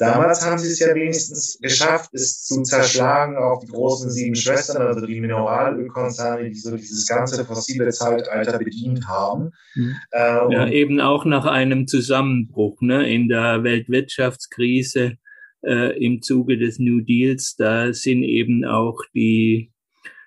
Damals 0.00 0.46
haben 0.46 0.58
sie 0.58 0.68
es 0.68 0.78
ja 0.78 0.94
wenigstens 0.94 1.58
geschafft, 1.60 2.14
es 2.14 2.42
zu 2.44 2.62
zerschlagen 2.62 3.36
auf 3.36 3.60
die 3.62 3.70
großen 3.70 4.10
sieben 4.10 4.34
Schwestern, 4.34 4.80
also 4.80 5.04
die 5.04 5.20
Mineralölkonzerne, 5.20 6.48
die 6.48 6.54
so 6.54 6.74
dieses 6.74 7.06
ganze 7.06 7.44
fossile 7.44 7.90
Zeitalter 7.90 8.58
bedient 8.58 9.06
haben. 9.06 9.50
Mhm. 9.74 9.96
Äh, 10.10 10.52
ja, 10.54 10.68
eben 10.68 11.00
auch 11.00 11.26
nach 11.26 11.44
einem 11.44 11.86
Zusammenbruch 11.86 12.80
ne, 12.80 13.12
in 13.12 13.28
der 13.28 13.62
Weltwirtschaftskrise 13.62 15.18
äh, 15.66 16.02
im 16.02 16.22
Zuge 16.22 16.56
des 16.56 16.78
New 16.78 17.02
Deals, 17.02 17.56
da 17.56 17.92
sind 17.92 18.22
eben 18.22 18.64
auch 18.64 18.98
die 19.14 19.70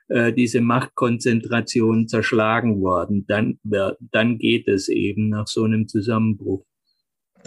äh, 0.07 0.33
diese 0.33 0.61
Machtkonzentration 0.61 2.07
zerschlagen 2.07 2.79
worden. 2.81 3.25
Dann, 3.27 3.59
dann 3.63 4.37
geht 4.37 4.67
es 4.67 4.87
eben 4.87 5.29
nach 5.29 5.47
so 5.47 5.63
einem 5.63 5.87
Zusammenbruch. 5.87 6.63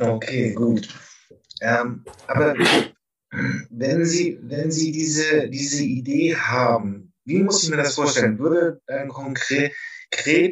Okay, 0.00 0.54
gut. 0.54 0.88
Ähm, 1.60 2.04
aber 2.26 2.54
wenn 3.70 4.04
Sie, 4.04 4.38
wenn 4.42 4.70
Sie 4.70 4.92
diese, 4.92 5.48
diese 5.48 5.82
Idee 5.82 6.36
haben, 6.36 7.12
wie 7.24 7.42
muss 7.42 7.64
ich 7.64 7.70
mir 7.70 7.76
das 7.76 7.94
vorstellen? 7.94 8.38
Würde 8.38 8.80
dann 8.86 9.08
konkret 9.08 9.72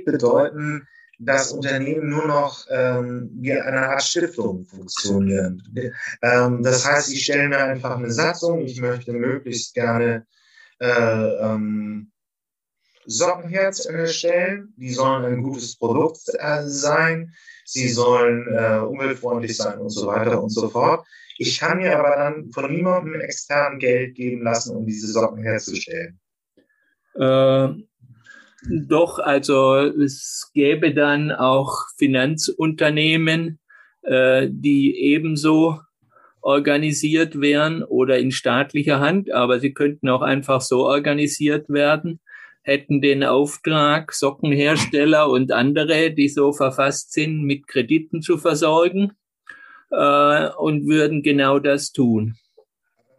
bedeuten, 0.05 0.87
dass 1.19 1.53
Unternehmen 1.53 2.09
nur 2.09 2.27
noch 2.27 2.67
ähm, 2.71 3.31
wie 3.35 3.53
eine 3.53 3.88
Art 3.88 4.03
Stiftung 4.03 4.64
funktionieren. 4.64 5.62
Ähm, 6.23 6.62
das 6.62 6.85
heißt, 6.85 7.12
ich 7.12 7.25
stelle 7.25 7.49
mir 7.49 7.59
einfach 7.59 7.97
eine 7.97 8.11
Satzung, 8.11 8.62
ich 8.62 8.81
möchte 8.81 9.12
möglichst 9.12 9.75
gerne 9.75 10.27
äh, 10.81 10.87
ähm, 10.87 12.11
Socken 13.07 13.49
herstellen, 13.49 14.75
die 14.77 14.90
sollen 14.90 15.25
ein 15.25 15.43
gutes 15.43 15.77
Produkt 15.77 16.23
äh, 16.38 16.62
sein, 16.67 17.33
sie 17.64 17.88
sollen 17.88 18.46
äh, 18.53 18.79
umweltfreundlich 18.79 19.57
sein 19.57 19.79
und 19.79 19.90
so 19.90 20.07
weiter 20.07 20.42
und 20.42 20.50
so 20.50 20.68
fort. 20.68 21.07
Ich 21.38 21.59
kann 21.59 21.79
mir 21.79 21.98
aber 21.98 22.16
dann 22.16 22.53
von 22.53 22.72
niemandem 22.72 23.20
extern 23.20 23.79
Geld 23.79 24.14
geben 24.14 24.42
lassen, 24.42 24.77
um 24.77 24.87
diese 24.87 25.09
Socken 25.09 25.42
herzustellen. 25.42 26.20
Äh, 27.14 27.68
doch, 28.68 29.18
also 29.18 29.77
es 29.77 30.50
gäbe 30.55 30.94
dann 30.94 31.33
auch 31.33 31.87
Finanzunternehmen, 31.96 33.59
äh, 34.03 34.48
die 34.50 34.96
ebenso 34.96 35.81
organisiert 36.40 37.40
wären 37.40 37.83
oder 37.83 38.18
in 38.18 38.31
staatlicher 38.31 39.00
Hand, 39.00 39.33
aber 39.33 39.61
sie 39.61 39.72
könnten 39.72 40.09
auch 40.09 40.22
einfach 40.22 40.61
so 40.61 40.85
organisiert 40.85 41.68
werden, 41.68 42.20
hätten 42.64 43.00
den 43.00 43.22
Auftrag, 43.22 44.12
Sockenhersteller 44.12 45.29
und 45.29 45.53
andere, 45.53 46.11
die 46.11 46.29
so 46.29 46.53
verfasst 46.53 47.12
sind, 47.12 47.44
mit 47.44 47.68
Krediten 47.68 48.22
zu 48.22 48.38
versorgen 48.38 49.12
äh, 49.90 50.48
und 50.57 50.88
würden 50.88 51.22
genau 51.22 51.59
das 51.59 51.92
tun. 51.92 52.37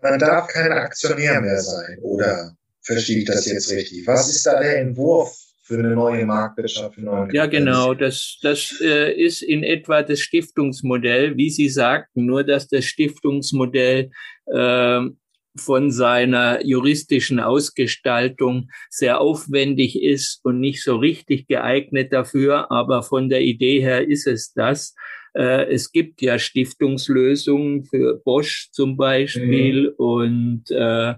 Man 0.01 0.19
darf 0.19 0.47
kein 0.47 0.71
Aktionär 0.71 1.41
mehr 1.41 1.59
sein, 1.59 1.99
oder 2.01 2.55
verstehe 2.81 3.19
ich 3.19 3.25
das 3.25 3.45
jetzt 3.45 3.71
richtig? 3.71 4.05
Was 4.07 4.29
ist 4.29 4.45
da 4.45 4.59
der 4.59 4.79
Entwurf 4.79 5.35
für 5.63 5.79
eine 5.79 5.95
neue 5.95 6.25
Marktwirtschaft? 6.25 6.97
Ja, 7.31 7.45
genau. 7.47 7.93
Das, 7.93 8.37
das 8.41 8.79
äh, 8.81 9.11
ist 9.13 9.41
in 9.41 9.63
etwa 9.63 10.03
das 10.03 10.19
Stiftungsmodell, 10.19 11.37
wie 11.37 11.49
Sie 11.49 11.69
sagten, 11.69 12.25
nur 12.25 12.43
dass 12.43 12.67
das 12.67 12.85
Stiftungsmodell 12.85 14.11
äh, 14.45 14.99
von 15.55 15.91
seiner 15.91 16.65
juristischen 16.65 17.39
Ausgestaltung 17.39 18.69
sehr 18.89 19.21
aufwendig 19.21 20.01
ist 20.01 20.39
und 20.43 20.59
nicht 20.59 20.83
so 20.83 20.97
richtig 20.97 21.47
geeignet 21.47 22.11
dafür, 22.11 22.71
aber 22.71 23.03
von 23.03 23.29
der 23.29 23.41
Idee 23.41 23.81
her 23.81 24.07
ist 24.07 24.27
es 24.27 24.53
das. 24.53 24.95
Äh, 25.33 25.65
es 25.73 25.91
gibt 25.91 26.21
ja 26.21 26.39
Stiftungslösungen 26.39 27.85
für 27.85 28.21
Bosch 28.23 28.69
zum 28.71 28.97
Beispiel 28.97 29.89
mhm. 29.89 29.95
und 29.97 30.71
äh, 30.71 31.15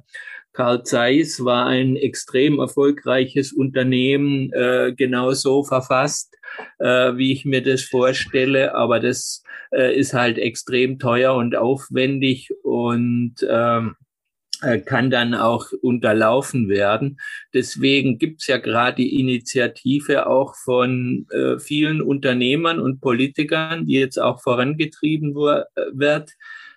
Carl 0.57 0.81
Zeiss 0.81 1.45
war 1.45 1.67
ein 1.67 1.95
extrem 1.97 2.57
erfolgreiches 2.57 3.53
Unternehmen, 3.53 4.51
äh, 4.53 4.91
genauso 4.97 5.63
verfasst, 5.63 6.35
äh, 6.79 7.15
wie 7.15 7.31
ich 7.31 7.45
mir 7.45 7.61
das 7.61 7.83
vorstelle. 7.83 8.73
Aber 8.73 8.99
das 8.99 9.43
äh, 9.71 9.95
ist 9.95 10.15
halt 10.15 10.39
extrem 10.39 10.97
teuer 10.97 11.35
und 11.35 11.55
aufwendig 11.55 12.49
und 12.63 13.35
ähm, 13.47 13.95
äh, 13.99 14.06
kann 14.85 15.09
dann 15.09 15.35
auch 15.35 15.71
unterlaufen 15.81 16.69
werden. 16.69 17.19
Deswegen 17.53 18.17
gibt's 18.17 18.47
ja 18.47 18.57
gerade 18.57 18.97
die 18.97 19.19
Initiative 19.19 20.27
auch 20.27 20.55
von 20.55 21.27
äh, 21.31 21.59
vielen 21.59 22.01
Unternehmern 22.01 22.79
und 22.79 22.99
Politikern, 23.01 23.85
die 23.85 23.93
jetzt 23.93 24.17
auch 24.17 24.41
vorangetrieben 24.41 25.35
wird, 25.35 26.31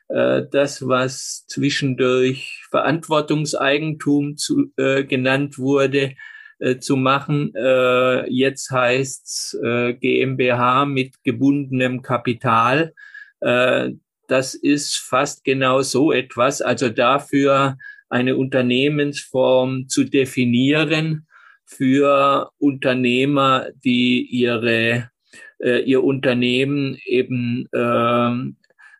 äh, 0.09 0.43
das, 0.51 0.87
was 0.87 1.47
zwischendurch 1.47 2.65
Verantwortungseigentum 2.71 4.37
zu, 4.37 4.73
äh, 4.77 5.05
genannt 5.05 5.59
wurde, 5.59 6.15
äh, 6.59 6.79
zu 6.79 6.97
machen. 6.97 7.55
Äh, 7.55 8.31
jetzt 8.31 8.71
heißt's 8.71 9.59
äh, 9.63 9.95
GmbH 9.95 10.85
mit 10.85 11.23
gebundenem 11.25 12.03
Kapital. 12.03 12.93
Das 14.31 14.55
ist 14.55 14.97
fast 14.97 15.43
genau 15.43 15.83
so 15.83 16.13
etwas. 16.13 16.63
Also 16.63 16.89
dafür 16.89 17.77
eine 18.09 18.37
Unternehmensform 18.37 19.89
zu 19.89 20.05
definieren 20.05 21.27
für 21.67 22.51
Unternehmer, 22.59 23.67
die 23.85 24.25
ihre 24.25 25.11
äh, 25.59 25.83
ihr 25.83 26.05
Unternehmen 26.05 26.97
eben 27.05 27.67
äh, 27.73 28.53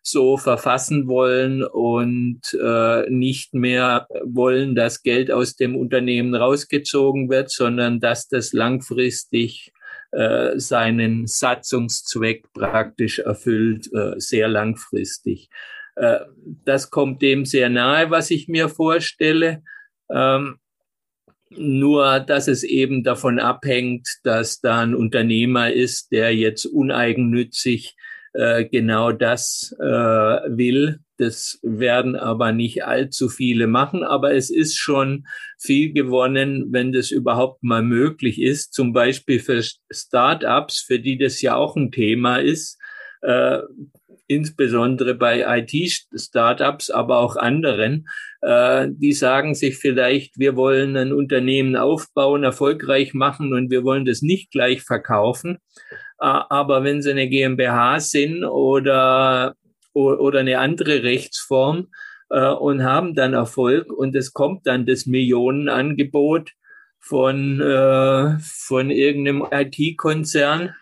so 0.03 0.35
verfassen 0.35 1.07
wollen 1.07 1.63
und 1.63 2.41
äh, 2.61 3.09
nicht 3.09 3.53
mehr 3.53 4.07
wollen, 4.25 4.75
dass 4.75 5.01
Geld 5.01 5.31
aus 5.31 5.55
dem 5.55 5.77
Unternehmen 5.77 6.35
rausgezogen 6.35 7.29
wird, 7.29 7.51
sondern 7.51 8.01
dass 8.01 8.27
das 8.27 8.51
langfristig 8.51 9.71
äh, 10.11 10.59
seinen 10.59 11.27
Satzungszweck 11.27 12.51
praktisch 12.53 13.19
erfüllt, 13.19 13.87
äh, 13.93 14.19
sehr 14.19 14.47
langfristig. 14.47 15.49
Äh, 15.95 16.19
das 16.65 16.89
kommt 16.89 17.21
dem 17.21 17.45
sehr 17.45 17.69
nahe, 17.69 18.09
was 18.11 18.31
ich 18.31 18.47
mir 18.47 18.69
vorstelle. 18.69 19.63
Ähm, 20.09 20.57
nur, 21.49 22.21
dass 22.21 22.47
es 22.47 22.63
eben 22.63 23.03
davon 23.03 23.39
abhängt, 23.39 24.07
dass 24.23 24.61
da 24.61 24.81
ein 24.81 24.95
Unternehmer 24.95 25.71
ist, 25.71 26.11
der 26.11 26.33
jetzt 26.33 26.65
uneigennützig 26.65 27.95
äh, 28.33 28.65
genau 28.65 29.11
das 29.11 29.75
äh, 29.79 29.83
will. 29.83 30.99
Das 31.21 31.59
werden 31.61 32.15
aber 32.15 32.51
nicht 32.51 32.83
allzu 32.83 33.29
viele 33.29 33.67
machen, 33.67 34.03
aber 34.03 34.33
es 34.33 34.49
ist 34.49 34.79
schon 34.79 35.27
viel 35.59 35.93
gewonnen, 35.93 36.69
wenn 36.71 36.91
das 36.91 37.11
überhaupt 37.11 37.61
mal 37.61 37.83
möglich 37.83 38.41
ist. 38.41 38.73
Zum 38.73 38.91
Beispiel 38.91 39.39
für 39.39 39.61
Startups, 39.91 40.79
für 40.79 40.97
die 40.97 41.19
das 41.19 41.39
ja 41.43 41.55
auch 41.55 41.75
ein 41.75 41.91
Thema 41.91 42.37
ist, 42.37 42.79
äh, 43.21 43.59
insbesondere 44.25 45.13
bei 45.13 45.59
IT-Startups, 45.59 46.89
aber 46.89 47.19
auch 47.19 47.35
anderen, 47.35 48.07
äh, 48.41 48.87
die 48.89 49.13
sagen 49.13 49.53
sich 49.53 49.77
vielleicht, 49.77 50.39
wir 50.39 50.55
wollen 50.55 50.97
ein 50.97 51.13
Unternehmen 51.13 51.75
aufbauen, 51.75 52.43
erfolgreich 52.43 53.13
machen 53.13 53.53
und 53.53 53.69
wir 53.69 53.83
wollen 53.83 54.05
das 54.05 54.23
nicht 54.23 54.49
gleich 54.49 54.81
verkaufen. 54.81 55.59
Aber 56.17 56.83
wenn 56.83 57.01
sie 57.01 57.11
eine 57.11 57.29
GmbH 57.29 57.99
sind 57.99 58.43
oder, 58.43 59.55
oder 59.93 60.39
eine 60.39 60.59
andere 60.59 61.03
Rechtsform 61.03 61.89
äh, 62.29 62.47
und 62.47 62.83
haben 62.83 63.13
dann 63.15 63.33
Erfolg 63.33 63.91
und 63.91 64.15
es 64.15 64.33
kommt 64.33 64.67
dann 64.67 64.85
das 64.85 65.05
Millionenangebot 65.05 66.51
von, 66.99 67.59
äh, 67.59 68.37
von 68.39 68.91
irgendeinem 68.91 69.45
IT-Konzern, 69.51 70.75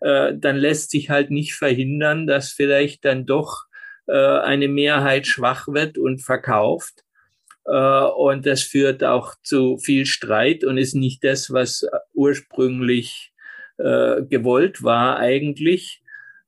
äh, 0.00 0.34
dann 0.36 0.56
lässt 0.56 0.90
sich 0.90 1.10
halt 1.10 1.30
nicht 1.30 1.54
verhindern, 1.54 2.26
dass 2.26 2.52
vielleicht 2.52 3.04
dann 3.04 3.26
doch 3.26 3.64
äh, 4.06 4.12
eine 4.12 4.68
Mehrheit 4.68 5.26
schwach 5.26 5.68
wird 5.68 5.98
und 5.98 6.20
verkauft. 6.20 7.04
Äh, 7.64 7.72
und 7.72 8.46
das 8.46 8.62
führt 8.62 9.02
auch 9.02 9.34
zu 9.42 9.78
viel 9.78 10.06
Streit 10.06 10.64
und 10.64 10.76
ist 10.76 10.94
nicht 10.94 11.24
das, 11.24 11.52
was 11.52 11.86
ursprünglich 12.12 13.32
äh, 13.78 14.22
gewollt 14.22 14.82
war 14.82 15.18
eigentlich. 15.18 16.01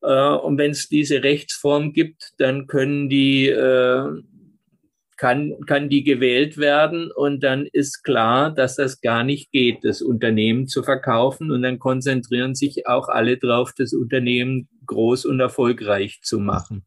Äh, 0.04 0.34
und 0.36 0.58
wenn 0.58 0.72
es 0.72 0.88
diese 0.88 1.22
Rechtsform 1.22 1.92
gibt, 1.92 2.32
dann 2.38 2.66
können 2.66 3.08
die, 3.08 3.48
äh, 3.48 4.22
kann, 5.16 5.54
kann 5.66 5.88
die 5.88 6.04
gewählt 6.04 6.58
werden 6.58 7.10
und 7.10 7.42
dann 7.42 7.66
ist 7.72 8.02
klar, 8.02 8.50
dass 8.50 8.76
das 8.76 9.00
gar 9.00 9.24
nicht 9.24 9.52
geht, 9.52 9.78
das 9.84 10.02
Unternehmen 10.02 10.66
zu 10.66 10.82
verkaufen 10.82 11.50
und 11.50 11.62
dann 11.62 11.78
konzentrieren 11.78 12.54
sich 12.54 12.86
auch 12.86 13.08
alle 13.08 13.38
drauf, 13.38 13.72
das 13.76 13.94
Unternehmen 13.94 14.68
groß 14.86 15.24
und 15.24 15.40
erfolgreich 15.40 16.20
zu 16.22 16.38
machen. 16.38 16.84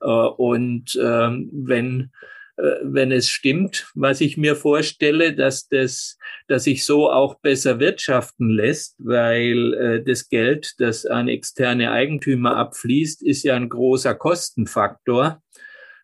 Äh, 0.00 0.06
und 0.06 0.98
ähm, 1.00 1.50
wenn 1.52 2.10
wenn 2.82 3.12
es 3.12 3.28
stimmt, 3.28 3.86
was 3.94 4.20
ich 4.20 4.36
mir 4.36 4.56
vorstelle, 4.56 5.32
dass 5.32 5.68
das, 5.68 6.18
dass 6.48 6.64
sich 6.64 6.84
so 6.84 7.10
auch 7.10 7.38
besser 7.40 7.78
wirtschaften 7.78 8.50
lässt, 8.50 8.96
weil 8.98 9.74
äh, 9.74 10.02
das 10.04 10.28
Geld, 10.28 10.74
das 10.78 11.06
an 11.06 11.28
externe 11.28 11.92
Eigentümer 11.92 12.56
abfließt, 12.56 13.22
ist 13.22 13.44
ja 13.44 13.54
ein 13.54 13.68
großer 13.68 14.14
Kostenfaktor. 14.14 15.40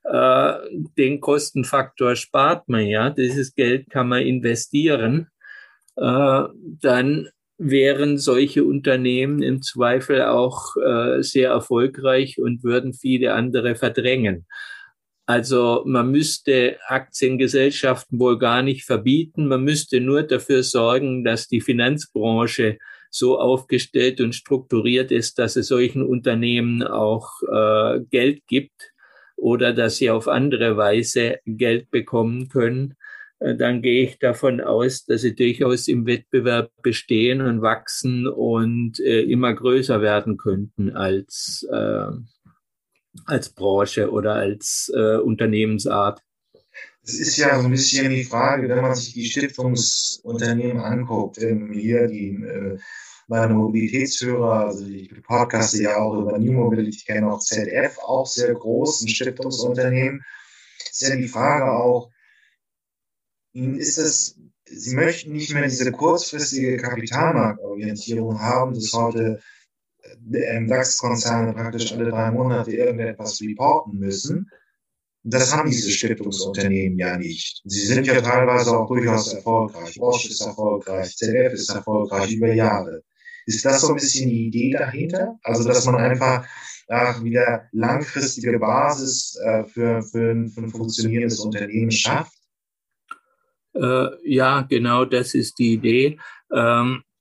Äh, 0.04 0.52
den 0.96 1.20
Kostenfaktor 1.20 2.14
spart 2.14 2.68
man 2.68 2.86
ja. 2.86 3.10
Dieses 3.10 3.54
Geld 3.54 3.90
kann 3.90 4.08
man 4.08 4.22
investieren. 4.22 5.28
Äh, 5.96 6.42
dann 6.80 7.28
wären 7.58 8.18
solche 8.18 8.64
Unternehmen 8.64 9.42
im 9.42 9.62
Zweifel 9.62 10.22
auch 10.22 10.76
äh, 10.76 11.22
sehr 11.22 11.50
erfolgreich 11.50 12.38
und 12.38 12.62
würden 12.62 12.94
viele 12.94 13.32
andere 13.34 13.74
verdrängen. 13.74 14.46
Also 15.26 15.82
man 15.86 16.10
müsste 16.10 16.78
Aktiengesellschaften 16.86 18.18
wohl 18.18 18.38
gar 18.38 18.62
nicht 18.62 18.84
verbieten. 18.84 19.48
Man 19.48 19.64
müsste 19.64 20.00
nur 20.00 20.22
dafür 20.22 20.62
sorgen, 20.62 21.24
dass 21.24 21.48
die 21.48 21.62
Finanzbranche 21.62 22.78
so 23.10 23.38
aufgestellt 23.38 24.20
und 24.20 24.34
strukturiert 24.34 25.12
ist, 25.12 25.38
dass 25.38 25.56
es 25.56 25.68
solchen 25.68 26.02
Unternehmen 26.02 26.82
auch 26.82 27.30
äh, 27.42 28.00
Geld 28.10 28.46
gibt 28.48 28.92
oder 29.36 29.72
dass 29.72 29.96
sie 29.96 30.10
auf 30.10 30.28
andere 30.28 30.76
Weise 30.76 31.38
Geld 31.46 31.90
bekommen 31.90 32.48
können. 32.48 32.94
Äh, 33.38 33.56
dann 33.56 33.82
gehe 33.82 34.04
ich 34.04 34.18
davon 34.18 34.60
aus, 34.60 35.04
dass 35.06 35.22
sie 35.22 35.34
durchaus 35.34 35.88
im 35.88 36.06
Wettbewerb 36.06 36.70
bestehen 36.82 37.40
und 37.40 37.62
wachsen 37.62 38.26
und 38.26 38.98
äh, 39.00 39.22
immer 39.22 39.54
größer 39.54 40.02
werden 40.02 40.36
könnten 40.36 40.90
als 40.96 41.66
äh, 41.70 42.10
als 43.26 43.48
Branche 43.48 44.10
oder 44.10 44.34
als 44.34 44.92
äh, 44.94 45.16
Unternehmensart? 45.16 46.22
Es 47.02 47.14
ist 47.14 47.36
ja 47.36 47.58
so 47.58 47.66
ein 47.66 47.70
bisschen 47.70 48.10
die 48.10 48.24
Frage, 48.24 48.68
wenn 48.68 48.80
man 48.80 48.94
sich 48.94 49.12
die 49.12 49.26
Stiftungsunternehmen 49.26 50.82
anguckt, 50.82 51.36
hier 51.36 52.06
die 52.06 52.30
äh, 52.42 52.78
meine 53.26 53.54
Mobilitätshörer, 53.54 54.66
also 54.66 54.86
ich 54.86 55.10
podcaste 55.22 55.82
ja 55.82 55.96
auch 55.96 56.14
über 56.20 56.38
New 56.38 56.52
Mobility, 56.52 56.96
ich 56.98 57.06
kenne 57.06 57.32
auch 57.32 57.40
ZF, 57.40 57.98
auch 57.98 58.26
sehr 58.26 58.54
groß, 58.54 59.02
ein 59.02 59.08
Stiftungsunternehmen. 59.08 60.22
Ist 60.90 61.02
ja 61.02 61.16
die 61.16 61.28
Frage 61.28 61.72
auch, 61.72 62.10
ist 63.52 63.98
es, 63.98 64.38
Sie 64.66 64.94
möchten 64.94 65.32
nicht 65.32 65.52
mehr 65.52 65.68
diese 65.68 65.92
kurzfristige 65.92 66.78
Kapitalmarktorientierung 66.78 68.40
haben, 68.40 68.74
dass 68.74 68.92
heute 68.94 69.40
DAX-Konzerne 70.20 71.52
praktisch 71.52 71.92
alle 71.92 72.10
drei 72.10 72.30
Monate 72.30 72.72
irgendetwas 72.72 73.40
reporten 73.40 73.98
müssen, 73.98 74.50
Das 75.26 75.54
haben 75.56 75.70
diese 75.70 75.90
Stiftungsunternehmen 75.90 76.98
ja 76.98 77.16
nicht. 77.16 77.62
Sie 77.64 77.86
sind 77.86 78.06
ja 78.06 78.20
teilweise 78.20 78.78
auch 78.78 78.86
durchaus 78.86 79.32
erfolgreich. 79.32 79.98
Bosch 79.98 80.26
ist 80.26 80.42
erfolgreich, 80.42 81.16
ZF 81.16 81.52
ist 81.54 81.70
erfolgreich 81.70 82.32
über 82.34 82.52
Jahre. 82.52 83.02
Ist 83.46 83.64
das 83.64 83.80
so 83.80 83.88
ein 83.88 83.94
bisschen 83.94 84.28
die 84.28 84.46
Idee 84.46 84.72
dahinter? 84.72 85.38
Also, 85.42 85.66
dass 85.66 85.86
man 85.86 85.96
einfach 85.96 86.46
äh, 86.88 87.22
wieder 87.22 87.68
langfristige 87.72 88.58
Basis 88.58 89.38
äh, 89.42 89.64
für, 89.64 90.02
für, 90.02 90.30
ein, 90.30 90.48
für 90.48 90.60
ein 90.60 90.68
funktionierendes 90.68 91.40
Unternehmen 91.40 91.90
schafft? 91.90 92.36
Äh, 93.74 94.08
ja, 94.24 94.62
genau, 94.62 95.04
das 95.04 95.34
ist 95.34 95.58
die 95.58 95.74
Idee. 95.74 96.18
Ähm, 96.52 97.02
äh, 97.02 97.13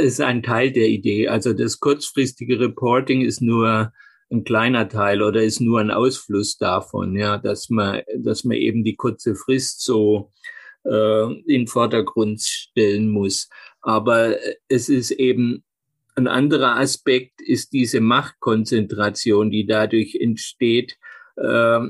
ist 0.00 0.20
ein 0.20 0.42
Teil 0.42 0.72
der 0.72 0.88
Idee. 0.88 1.28
Also 1.28 1.52
das 1.52 1.80
kurzfristige 1.80 2.58
Reporting 2.60 3.22
ist 3.22 3.40
nur 3.40 3.92
ein 4.30 4.44
kleiner 4.44 4.88
Teil 4.88 5.22
oder 5.22 5.42
ist 5.42 5.60
nur 5.60 5.80
ein 5.80 5.90
Ausfluss 5.90 6.56
davon, 6.56 7.16
ja, 7.16 7.38
dass 7.38 7.68
man, 7.68 8.02
dass 8.18 8.44
man 8.44 8.56
eben 8.56 8.84
die 8.84 8.96
kurze 8.96 9.34
Frist 9.34 9.82
so 9.82 10.32
äh, 10.84 11.32
in 11.46 11.66
Vordergrund 11.66 12.40
stellen 12.40 13.10
muss. 13.10 13.48
Aber 13.80 14.36
es 14.68 14.88
ist 14.88 15.10
eben 15.10 15.64
ein 16.16 16.26
anderer 16.26 16.76
Aspekt 16.76 17.40
ist 17.40 17.72
diese 17.72 18.00
Machtkonzentration, 18.00 19.50
die 19.50 19.66
dadurch 19.66 20.16
entsteht, 20.16 20.98
äh, 21.36 21.80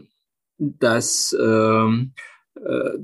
dass 0.59 1.37
ähm, 1.41 2.13
äh, 2.55 2.99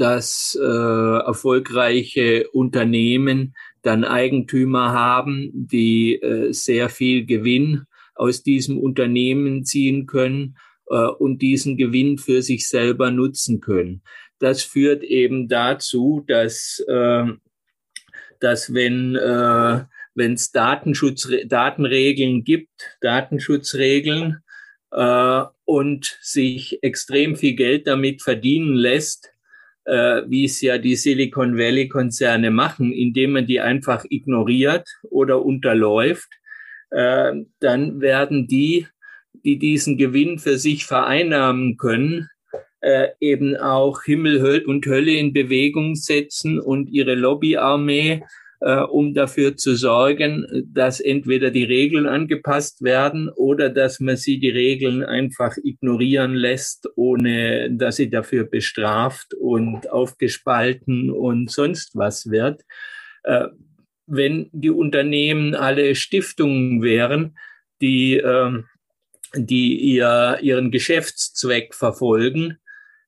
dass 0.00 0.58
äh, 0.58 0.64
erfolgreiche 0.64 2.48
Unternehmen 2.52 3.54
dann 3.82 4.04
Eigentümer 4.04 4.94
haben, 4.94 5.50
die 5.52 6.14
äh, 6.14 6.52
sehr 6.52 6.88
viel 6.88 7.26
Gewinn 7.26 7.84
aus 8.14 8.42
diesem 8.42 8.78
Unternehmen 8.78 9.66
ziehen 9.66 10.06
können 10.06 10.56
äh, 10.88 10.94
und 10.94 11.42
diesen 11.42 11.76
Gewinn 11.76 12.16
für 12.16 12.40
sich 12.40 12.66
selber 12.66 13.10
nutzen 13.10 13.60
können. 13.60 14.00
Das 14.38 14.62
führt 14.62 15.02
eben 15.02 15.48
dazu, 15.48 16.24
dass, 16.26 16.82
äh, 16.88 17.26
dass 18.40 18.72
wenn 18.72 19.16
äh, 19.16 19.84
wenn 20.14 20.32
es 20.32 20.50
Datenschutz, 20.50 21.28
Datenregeln 21.44 22.42
gibt, 22.44 22.96
Datenschutzregeln 23.02 24.38
äh, 24.92 25.42
und 25.66 26.18
sich 26.22 26.82
extrem 26.82 27.36
viel 27.36 27.54
Geld 27.54 27.86
damit 27.86 28.22
verdienen 28.22 28.74
lässt, 28.74 29.30
äh, 29.90 30.22
wie 30.30 30.44
es 30.44 30.60
ja 30.60 30.78
die 30.78 30.94
Silicon 30.94 31.58
Valley-Konzerne 31.58 32.52
machen, 32.52 32.92
indem 32.92 33.32
man 33.32 33.46
die 33.46 33.60
einfach 33.60 34.04
ignoriert 34.08 34.88
oder 35.10 35.44
unterläuft, 35.44 36.28
äh, 36.90 37.32
dann 37.58 38.00
werden 38.00 38.46
die, 38.46 38.86
die 39.44 39.58
diesen 39.58 39.98
Gewinn 39.98 40.38
für 40.38 40.58
sich 40.58 40.86
vereinnahmen 40.86 41.76
können, 41.76 42.28
äh, 42.80 43.08
eben 43.18 43.56
auch 43.56 44.04
Himmel 44.04 44.64
und 44.64 44.86
Hölle 44.86 45.14
in 45.14 45.32
Bewegung 45.32 45.96
setzen 45.96 46.60
und 46.60 46.88
ihre 46.90 47.16
Lobbyarmee 47.16 48.22
äh, 48.60 48.80
um 48.80 49.14
dafür 49.14 49.56
zu 49.56 49.74
sorgen, 49.74 50.46
dass 50.66 51.00
entweder 51.00 51.50
die 51.50 51.64
Regeln 51.64 52.06
angepasst 52.06 52.82
werden 52.82 53.30
oder 53.30 53.70
dass 53.70 54.00
man 54.00 54.16
sie 54.16 54.38
die 54.38 54.50
Regeln 54.50 55.02
einfach 55.02 55.56
ignorieren 55.62 56.34
lässt, 56.34 56.88
ohne 56.96 57.70
dass 57.72 57.96
sie 57.96 58.10
dafür 58.10 58.44
bestraft 58.44 59.34
und 59.34 59.90
aufgespalten 59.90 61.10
und 61.10 61.50
sonst 61.50 61.96
was 61.96 62.30
wird. 62.30 62.62
Äh, 63.24 63.46
wenn 64.06 64.50
die 64.52 64.70
Unternehmen 64.70 65.54
alle 65.54 65.94
Stiftungen 65.94 66.82
wären, 66.82 67.38
die, 67.80 68.16
äh, 68.16 68.62
die 69.34 69.78
ihr, 69.78 70.38
ihren 70.42 70.70
Geschäftszweck 70.70 71.74
verfolgen, 71.74 72.58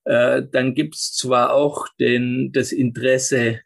äh, 0.05 0.43
dann 0.51 0.75
gibt 0.75 0.95
es 0.95 1.13
zwar 1.13 1.53
auch 1.53 1.89
den, 2.01 2.53
das 2.53 2.73
Interesse 2.73 3.61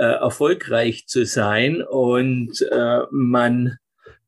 äh, 0.00 0.04
erfolgreich 0.04 1.06
zu 1.06 1.26
sein 1.26 1.82
und 1.82 2.66
äh, 2.72 3.00
man 3.10 3.76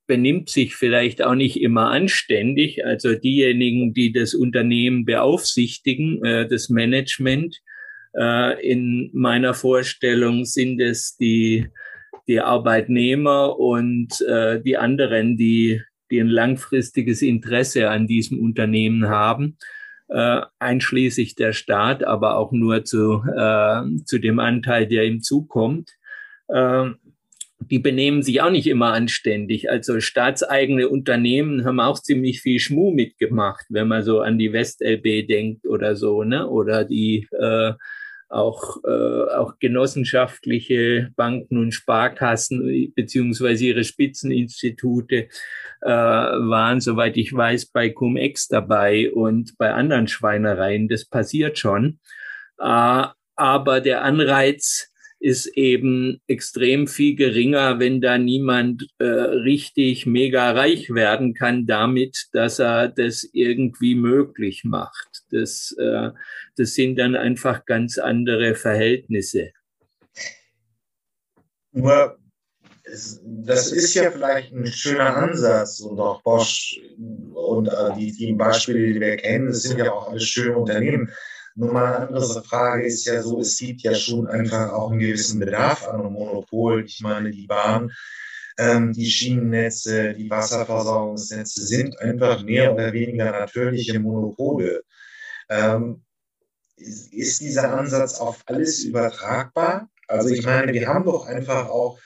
benimmt 0.06 0.50
sich 0.50 0.74
vielleicht 0.74 1.22
auch 1.22 1.34
nicht 1.34 1.58
immer 1.58 1.90
anständig. 1.90 2.84
Also 2.84 3.14
diejenigen, 3.14 3.94
die 3.94 4.12
das 4.12 4.34
Unternehmen 4.34 5.06
beaufsichtigen, 5.06 6.22
äh, 6.22 6.46
das 6.46 6.68
Management, 6.68 7.58
äh, 8.14 8.70
in 8.70 9.08
meiner 9.14 9.54
Vorstellung 9.54 10.44
sind 10.44 10.78
es 10.78 11.16
die, 11.16 11.68
die 12.28 12.40
Arbeitnehmer 12.40 13.58
und 13.58 14.20
äh, 14.28 14.60
die 14.60 14.76
anderen, 14.76 15.38
die, 15.38 15.80
die 16.10 16.20
ein 16.20 16.28
langfristiges 16.28 17.22
Interesse 17.22 17.88
an 17.88 18.06
diesem 18.06 18.40
Unternehmen 18.40 19.08
haben 19.08 19.56
äh, 20.12 20.42
einschließlich 20.58 21.34
der 21.34 21.52
Staat, 21.52 22.04
aber 22.04 22.36
auch 22.36 22.52
nur 22.52 22.84
zu, 22.84 23.22
äh, 23.34 23.82
zu 24.04 24.18
dem 24.18 24.38
Anteil, 24.38 24.86
der 24.86 25.04
ihm 25.04 25.22
zukommt. 25.22 25.90
Äh, 26.48 26.90
die 27.70 27.78
benehmen 27.78 28.22
sich 28.22 28.42
auch 28.42 28.50
nicht 28.50 28.66
immer 28.66 28.92
anständig. 28.92 29.70
Also 29.70 30.00
staatseigene 30.00 30.88
Unternehmen 30.88 31.64
haben 31.64 31.80
auch 31.80 31.98
ziemlich 31.98 32.40
viel 32.42 32.58
Schmuh 32.58 32.92
mitgemacht, 32.92 33.66
wenn 33.68 33.88
man 33.88 34.02
so 34.02 34.20
an 34.20 34.38
die 34.38 34.52
WestLB 34.52 35.26
denkt 35.26 35.66
oder 35.66 35.96
so, 35.96 36.24
ne? 36.24 36.48
Oder 36.48 36.84
die 36.84 37.28
äh, 37.38 37.72
auch, 38.32 38.78
äh, 38.84 39.34
auch 39.34 39.58
genossenschaftliche 39.58 41.10
Banken 41.16 41.58
und 41.58 41.72
Sparkassen 41.72 42.92
beziehungsweise 42.94 43.66
ihre 43.66 43.84
Spitzeninstitute 43.84 45.28
äh, 45.82 45.88
waren, 45.88 46.80
soweit 46.80 47.16
ich 47.16 47.32
weiß, 47.32 47.66
bei 47.66 47.90
Cum-Ex 47.90 48.48
dabei 48.48 49.12
und 49.12 49.56
bei 49.58 49.72
anderen 49.72 50.08
Schweinereien. 50.08 50.88
Das 50.88 51.04
passiert 51.04 51.58
schon. 51.58 51.98
Äh, 52.58 53.04
aber 53.36 53.80
der 53.80 54.02
Anreiz 54.02 54.91
ist 55.22 55.46
eben 55.56 56.20
extrem 56.26 56.88
viel 56.88 57.14
geringer, 57.14 57.78
wenn 57.78 58.00
da 58.00 58.18
niemand 58.18 58.88
äh, 58.98 59.04
richtig 59.04 60.04
mega 60.04 60.50
reich 60.50 60.90
werden 60.90 61.32
kann 61.32 61.64
damit, 61.64 62.26
dass 62.32 62.58
er 62.58 62.88
das 62.88 63.22
irgendwie 63.32 63.94
möglich 63.94 64.64
macht. 64.64 65.22
Das, 65.30 65.74
äh, 65.78 66.10
das 66.56 66.74
sind 66.74 66.98
dann 66.98 67.14
einfach 67.14 67.64
ganz 67.66 67.98
andere 67.98 68.56
Verhältnisse. 68.56 69.52
Nur, 71.70 72.18
das 72.84 73.70
ist 73.72 73.94
ja 73.94 74.10
vielleicht 74.10 74.52
ein 74.52 74.66
schöner 74.66 75.16
Ansatz 75.16 75.80
und 75.80 76.00
auch 76.00 76.20
Bosch 76.22 76.80
und 77.32 77.68
äh, 77.68 77.94
die, 77.96 78.12
die 78.12 78.32
Beispiele, 78.32 78.92
die 78.92 79.00
wir 79.00 79.16
kennen, 79.18 79.46
das 79.46 79.62
sind 79.62 79.78
ja 79.78 79.92
auch 79.92 80.10
alles 80.10 80.24
schöne 80.24 80.58
Unternehmen. 80.58 81.12
Nur 81.54 81.72
mal 81.72 81.94
eine 81.94 82.08
andere 82.08 82.42
Frage 82.42 82.86
ist 82.86 83.04
ja 83.04 83.22
so, 83.22 83.40
es 83.40 83.58
gibt 83.58 83.82
ja 83.82 83.94
schon 83.94 84.26
einfach 84.26 84.72
auch 84.72 84.90
einen 84.90 85.00
gewissen 85.00 85.38
Bedarf 85.38 85.86
an 85.86 86.00
einem 86.00 86.12
Monopol. 86.12 86.84
Ich 86.84 87.00
meine, 87.00 87.30
die 87.30 87.46
Bahn, 87.46 87.90
ähm, 88.58 88.92
die 88.92 89.10
Schienennetze, 89.10 90.14
die 90.14 90.30
Wasserversorgungsnetze 90.30 91.62
sind 91.62 91.98
einfach 92.00 92.42
mehr 92.42 92.72
oder 92.72 92.92
weniger 92.92 93.30
natürliche 93.30 93.98
Monopole. 93.98 94.82
Ähm, 95.48 96.02
ist, 96.76 97.40
dieser 97.40 97.78
Ansatz 97.78 98.18
auf 98.18 98.42
alles 98.46 98.82
übertragbar? 98.84 99.88
Also 100.08 100.30
ich 100.30 100.44
meine, 100.44 100.72
wir 100.72 100.88
haben 100.88 101.04
doch 101.04 101.26
einfach 101.26 101.68
auch 101.68 101.98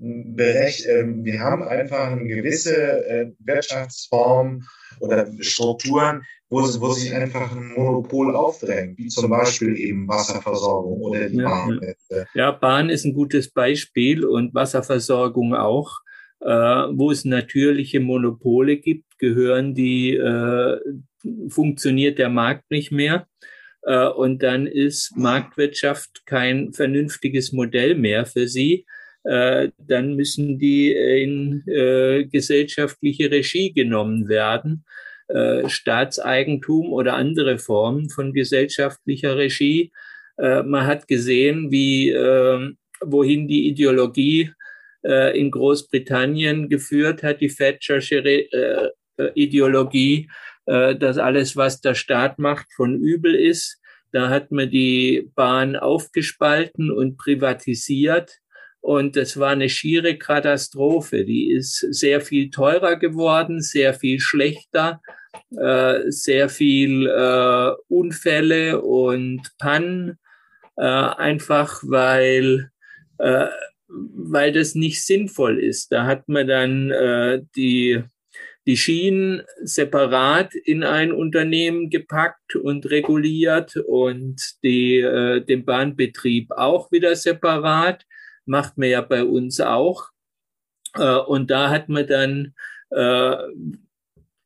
Berecht, 0.00 0.86
äh, 0.86 1.04
wir 1.08 1.40
haben 1.40 1.64
einfach 1.64 2.12
eine 2.12 2.24
gewisse 2.28 3.04
äh, 3.06 3.32
Wirtschaftsform 3.40 4.64
oder 5.00 5.28
Strukturen, 5.40 6.22
wo, 6.50 6.60
wo 6.60 6.92
sich 6.92 7.14
einfach 7.14 7.52
ein 7.52 7.72
Monopol 7.74 8.34
aufdrängt, 8.34 8.98
wie 8.98 9.08
zum 9.08 9.30
Beispiel 9.30 9.76
eben 9.76 10.08
Wasserversorgung 10.08 11.00
oder 11.00 11.28
die 11.28 11.36
ja, 11.36 11.48
Bahn. 11.48 11.80
Ja, 12.34 12.50
Bahn 12.52 12.90
ist 12.90 13.04
ein 13.04 13.14
gutes 13.14 13.50
Beispiel 13.50 14.24
und 14.24 14.54
Wasserversorgung 14.54 15.54
auch. 15.54 16.00
Äh, 16.40 16.46
wo 16.46 17.10
es 17.10 17.24
natürliche 17.24 17.98
Monopole 17.98 18.76
gibt, 18.76 19.18
gehören 19.18 19.74
die, 19.74 20.14
äh, 20.14 20.78
funktioniert 21.48 22.18
der 22.18 22.28
Markt 22.28 22.70
nicht 22.70 22.92
mehr. 22.92 23.26
Äh, 23.82 24.06
und 24.06 24.44
dann 24.44 24.68
ist 24.68 25.16
Marktwirtschaft 25.16 26.26
kein 26.26 26.72
vernünftiges 26.72 27.52
Modell 27.52 27.96
mehr 27.96 28.24
für 28.24 28.46
sie 28.46 28.86
äh, 29.24 29.70
dann 29.76 30.14
müssen 30.14 30.58
die 30.58 30.92
in 30.92 31.62
äh, 31.66 32.24
gesellschaftliche 32.24 33.30
Regie 33.30 33.72
genommen 33.72 34.28
werden. 34.28 34.84
Äh, 35.28 35.68
Staatseigentum 35.68 36.90
oder 36.90 37.14
andere 37.14 37.58
Formen 37.58 38.08
von 38.08 38.32
gesellschaftlicher 38.32 39.36
Regie. 39.36 39.92
Äh, 40.38 40.62
man 40.62 40.86
hat 40.86 41.06
gesehen, 41.06 41.70
wie 41.70 42.08
äh, 42.08 42.72
wohin 43.02 43.46
die 43.46 43.68
Ideologie 43.68 44.52
äh, 45.04 45.38
in 45.38 45.50
Großbritannien 45.50 46.70
geführt 46.70 47.22
hat, 47.22 47.42
die 47.42 47.54
Thatchersche 47.54 48.90
Ideologie, 49.34 50.30
dass 50.64 51.18
alles, 51.18 51.56
was 51.56 51.80
der 51.80 51.94
Staat 51.94 52.38
macht, 52.38 52.66
von 52.72 52.94
übel 52.94 53.34
ist. 53.34 53.80
Da 54.12 54.28
hat 54.28 54.52
man 54.52 54.70
die 54.70 55.28
Bahn 55.34 55.74
aufgespalten 55.74 56.92
und 56.92 57.16
privatisiert. 57.16 58.38
Und 58.80 59.16
es 59.16 59.36
war 59.40 59.50
eine 59.50 59.68
schiere 59.68 60.18
Katastrophe. 60.18 61.24
Die 61.24 61.50
ist 61.50 61.78
sehr 61.90 62.20
viel 62.20 62.50
teurer 62.50 62.94
geworden, 62.96 63.60
sehr 63.60 63.92
viel 63.92 64.20
schlechter 64.20 65.00
sehr 65.50 66.48
viel 66.48 67.06
äh, 67.06 67.72
Unfälle 67.88 68.80
und 68.82 69.42
Pannen, 69.58 70.18
äh, 70.78 70.82
einfach 70.82 71.82
weil, 71.86 72.70
äh, 73.18 73.48
weil 73.88 74.52
das 74.52 74.74
nicht 74.74 75.04
sinnvoll 75.04 75.58
ist. 75.58 75.92
Da 75.92 76.06
hat 76.06 76.28
man 76.28 76.46
dann 76.46 76.90
äh, 76.90 77.42
die, 77.56 78.02
die 78.66 78.76
Schienen 78.76 79.42
separat 79.62 80.54
in 80.54 80.84
ein 80.84 81.10
Unternehmen 81.10 81.90
gepackt 81.90 82.54
und 82.54 82.90
reguliert 82.90 83.76
und 83.76 84.40
die, 84.62 84.98
äh, 84.98 85.40
den 85.40 85.64
Bahnbetrieb 85.64 86.52
auch 86.52 86.92
wieder 86.92 87.16
separat. 87.16 88.04
Macht 88.46 88.78
man 88.78 88.88
ja 88.88 89.00
bei 89.00 89.24
uns 89.24 89.60
auch. 89.60 90.10
Äh, 90.94 91.16
und 91.16 91.50
da 91.50 91.70
hat 91.70 91.88
man 91.88 92.06
dann 92.06 92.54
äh, 92.90 93.36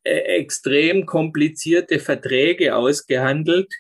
extrem 0.04 1.06
komplizierte 1.06 1.98
Verträge 1.98 2.74
ausgehandelt, 2.74 3.72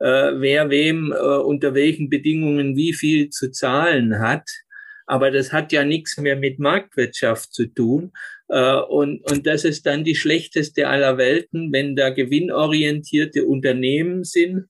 äh, 0.00 0.32
wer 0.34 0.70
wem 0.70 1.12
äh, 1.12 1.16
unter 1.16 1.74
welchen 1.74 2.08
Bedingungen 2.10 2.76
wie 2.76 2.92
viel 2.92 3.30
zu 3.30 3.50
zahlen 3.50 4.18
hat. 4.18 4.48
Aber 5.06 5.30
das 5.30 5.52
hat 5.52 5.72
ja 5.72 5.84
nichts 5.84 6.18
mehr 6.18 6.36
mit 6.36 6.58
Marktwirtschaft 6.58 7.52
zu 7.52 7.66
tun. 7.66 8.12
Äh, 8.48 8.76
und, 8.76 9.20
und 9.30 9.46
das 9.46 9.64
ist 9.64 9.86
dann 9.86 10.04
die 10.04 10.14
schlechteste 10.14 10.88
aller 10.88 11.18
Welten, 11.18 11.72
wenn 11.72 11.96
da 11.96 12.10
gewinnorientierte 12.10 13.44
Unternehmen 13.44 14.24
sind, 14.24 14.66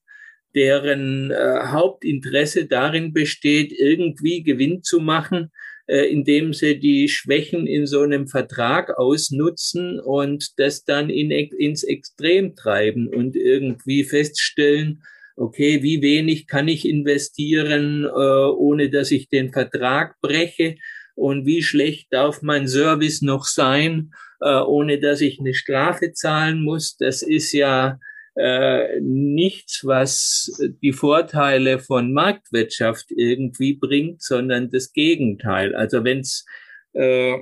deren 0.53 1.31
äh, 1.31 1.59
Hauptinteresse 1.67 2.65
darin 2.65 3.13
besteht, 3.13 3.71
irgendwie 3.71 4.43
Gewinn 4.43 4.83
zu 4.83 4.99
machen, 4.99 5.45
äh, 5.45 5.70
indem 5.97 6.53
sie 6.53 6.79
die 6.79 7.09
Schwächen 7.09 7.67
in 7.67 7.85
so 7.85 8.01
einem 8.01 8.27
Vertrag 8.27 8.97
ausnutzen 8.97 9.99
und 9.99 10.59
das 10.59 10.83
dann 10.83 11.09
in, 11.09 11.31
ins 11.31 11.83
Extrem 11.83 12.55
treiben 12.55 13.07
und 13.07 13.35
irgendwie 13.35 14.03
feststellen, 14.03 15.03
okay, 15.35 15.81
wie 15.83 16.01
wenig 16.01 16.47
kann 16.47 16.67
ich 16.67 16.87
investieren, 16.87 18.05
äh, 18.05 18.07
ohne 18.07 18.89
dass 18.89 19.11
ich 19.11 19.29
den 19.29 19.51
Vertrag 19.51 20.19
breche 20.21 20.75
und 21.15 21.45
wie 21.45 21.63
schlecht 21.63 22.07
darf 22.11 22.41
mein 22.41 22.67
Service 22.67 23.21
noch 23.21 23.45
sein, 23.45 24.11
äh, 24.39 24.59
ohne 24.59 24.99
dass 24.99 25.21
ich 25.21 25.39
eine 25.39 25.53
Strafe 25.53 26.13
zahlen 26.13 26.63
muss. 26.63 26.95
Das 26.97 27.21
ist 27.21 27.51
ja 27.53 27.99
äh, 28.35 28.99
nichts, 29.01 29.81
was 29.83 30.51
die 30.81 30.93
Vorteile 30.93 31.79
von 31.79 32.13
Marktwirtschaft 32.13 33.07
irgendwie 33.09 33.73
bringt, 33.73 34.21
sondern 34.21 34.69
das 34.69 34.93
Gegenteil. 34.93 35.75
Also 35.75 36.03
wenn's 36.03 36.45
äh, 36.93 37.39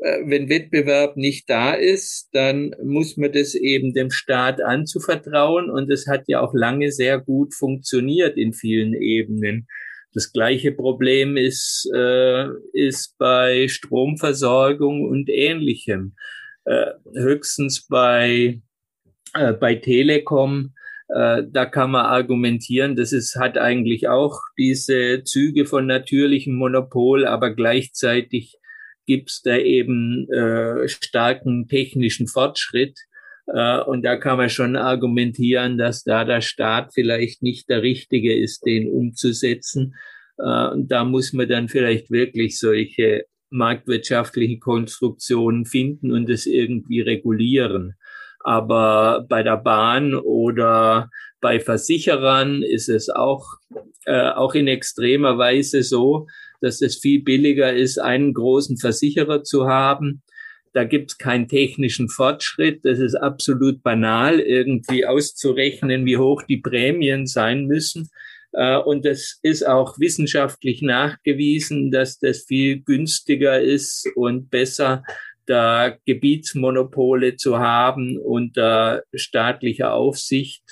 äh, 0.00 0.20
wenn 0.26 0.48
Wettbewerb 0.48 1.16
nicht 1.16 1.48
da 1.50 1.74
ist, 1.74 2.30
dann 2.32 2.74
muss 2.82 3.16
man 3.16 3.32
das 3.32 3.54
eben 3.54 3.92
dem 3.92 4.10
Staat 4.10 4.62
anzuvertrauen. 4.62 5.70
Und 5.70 5.90
es 5.90 6.06
hat 6.06 6.24
ja 6.26 6.40
auch 6.40 6.54
lange 6.54 6.90
sehr 6.90 7.18
gut 7.20 7.54
funktioniert 7.54 8.36
in 8.36 8.52
vielen 8.52 8.94
Ebenen. 8.94 9.66
Das 10.12 10.32
gleiche 10.32 10.72
Problem 10.72 11.36
ist, 11.36 11.88
äh, 11.94 12.46
ist 12.72 13.16
bei 13.18 13.68
Stromversorgung 13.68 15.04
und 15.04 15.28
ähnlichem. 15.28 16.16
Äh, 16.64 16.92
höchstens 17.14 17.86
bei 17.86 18.60
äh, 19.34 19.52
bei 19.52 19.76
Telekom, 19.76 20.74
äh, 21.08 21.42
da 21.50 21.66
kann 21.66 21.90
man 21.90 22.06
argumentieren, 22.06 22.96
dass 22.96 23.12
es 23.12 23.34
hat 23.36 23.58
eigentlich 23.58 24.08
auch 24.08 24.38
diese 24.56 25.24
Züge 25.24 25.66
von 25.66 25.86
natürlichem 25.86 26.54
Monopol, 26.54 27.26
aber 27.26 27.54
gleichzeitig 27.54 28.56
gibt 29.06 29.30
es 29.30 29.42
da 29.42 29.56
eben 29.56 30.28
äh, 30.30 30.86
starken 30.88 31.66
technischen 31.66 32.28
Fortschritt. 32.28 32.96
Äh, 33.52 33.80
und 33.80 34.04
da 34.04 34.16
kann 34.16 34.36
man 34.36 34.50
schon 34.50 34.76
argumentieren, 34.76 35.78
dass 35.78 36.04
da 36.04 36.24
der 36.24 36.42
Staat 36.42 36.92
vielleicht 36.94 37.42
nicht 37.42 37.68
der 37.68 37.82
Richtige 37.82 38.32
ist, 38.36 38.64
den 38.64 38.88
umzusetzen. 38.88 39.94
Äh, 40.38 40.68
und 40.68 40.92
da 40.92 41.04
muss 41.04 41.32
man 41.32 41.48
dann 41.48 41.68
vielleicht 41.68 42.10
wirklich 42.10 42.58
solche 42.58 43.24
marktwirtschaftlichen 43.50 44.60
Konstruktionen 44.60 45.64
finden 45.64 46.12
und 46.12 46.30
es 46.30 46.46
irgendwie 46.46 47.00
regulieren. 47.00 47.94
Aber 48.40 49.26
bei 49.28 49.42
der 49.42 49.56
Bahn 49.56 50.14
oder 50.14 51.10
bei 51.40 51.60
Versicherern 51.60 52.62
ist 52.62 52.88
es 52.88 53.08
auch, 53.08 53.46
äh, 54.06 54.30
auch 54.30 54.54
in 54.54 54.68
extremer 54.68 55.38
Weise 55.38 55.82
so, 55.82 56.26
dass 56.60 56.82
es 56.82 56.98
viel 56.98 57.22
billiger 57.22 57.72
ist, 57.72 57.98
einen 57.98 58.34
großen 58.34 58.76
Versicherer 58.76 59.42
zu 59.42 59.66
haben. 59.66 60.22
Da 60.72 60.84
gibt 60.84 61.12
es 61.12 61.18
keinen 61.18 61.48
technischen 61.48 62.08
Fortschritt. 62.08 62.84
Das 62.84 62.98
ist 62.98 63.14
absolut 63.14 63.82
banal, 63.82 64.38
irgendwie 64.38 65.06
auszurechnen, 65.06 66.06
wie 66.06 66.18
hoch 66.18 66.42
die 66.42 66.58
Prämien 66.58 67.26
sein 67.26 67.66
müssen. 67.66 68.10
Äh, 68.52 68.76
und 68.76 69.06
es 69.06 69.38
ist 69.42 69.66
auch 69.66 69.98
wissenschaftlich 69.98 70.82
nachgewiesen, 70.82 71.90
dass 71.90 72.18
das 72.18 72.44
viel 72.46 72.80
günstiger 72.80 73.60
ist 73.60 74.06
und 74.14 74.50
besser 74.50 75.02
da 75.50 75.96
Gebietsmonopole 76.06 77.34
zu 77.34 77.58
haben 77.58 78.16
unter 78.18 79.02
staatlicher 79.12 79.92
Aufsicht 79.92 80.62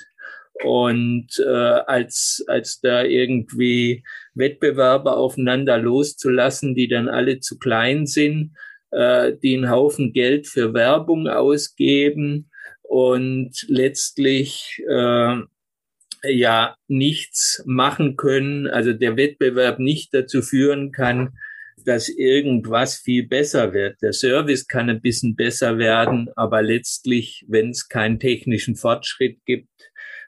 und 0.63 1.27
äh, 1.39 1.49
als, 1.49 2.43
als 2.47 2.79
da 2.79 3.03
irgendwie 3.03 4.03
Wettbewerber 4.35 5.17
aufeinander 5.17 5.77
loszulassen, 5.77 6.75
die 6.75 6.87
dann 6.87 7.09
alle 7.09 7.39
zu 7.41 7.59
klein 7.59 8.05
sind, 8.05 8.55
äh, 8.91 9.33
die 9.43 9.57
einen 9.57 9.69
Haufen 9.69 10.13
Geld 10.13 10.47
für 10.47 10.73
Werbung 10.73 11.27
ausgeben 11.27 12.49
und 12.81 13.65
letztlich 13.67 14.81
äh, 14.89 15.37
ja 16.23 16.75
nichts 16.87 17.63
machen 17.65 18.15
können, 18.15 18.67
also 18.67 18.93
der 18.93 19.17
Wettbewerb 19.17 19.79
nicht 19.79 20.13
dazu 20.13 20.41
führen 20.41 20.93
kann, 20.93 21.37
dass 21.83 22.09
irgendwas 22.09 22.97
viel 22.97 23.27
besser 23.27 23.73
wird. 23.73 24.01
Der 24.01 24.13
Service 24.13 24.67
kann 24.67 24.89
ein 24.89 25.01
bisschen 25.01 25.35
besser 25.35 25.77
werden, 25.77 26.29
aber 26.35 26.61
letztlich, 26.61 27.45
wenn 27.47 27.69
es 27.71 27.87
keinen 27.87 28.19
technischen 28.19 28.75
Fortschritt 28.75 29.39
gibt, 29.45 29.69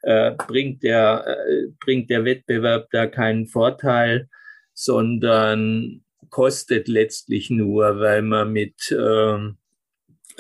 äh, 0.04 0.32
bringt, 0.32 0.84
der, 0.84 1.26
äh, 1.28 1.68
bringt 1.80 2.10
der 2.10 2.26
Wettbewerb 2.26 2.88
da 2.92 3.08
keinen 3.08 3.48
Vorteil, 3.48 4.30
sondern 4.74 6.04
kostet 6.30 6.88
letztlich 6.88 7.50
nur, 7.50 8.00
weil 8.00 8.22
man 8.22 8.52
mit 8.52 8.92
äh, 8.92 9.52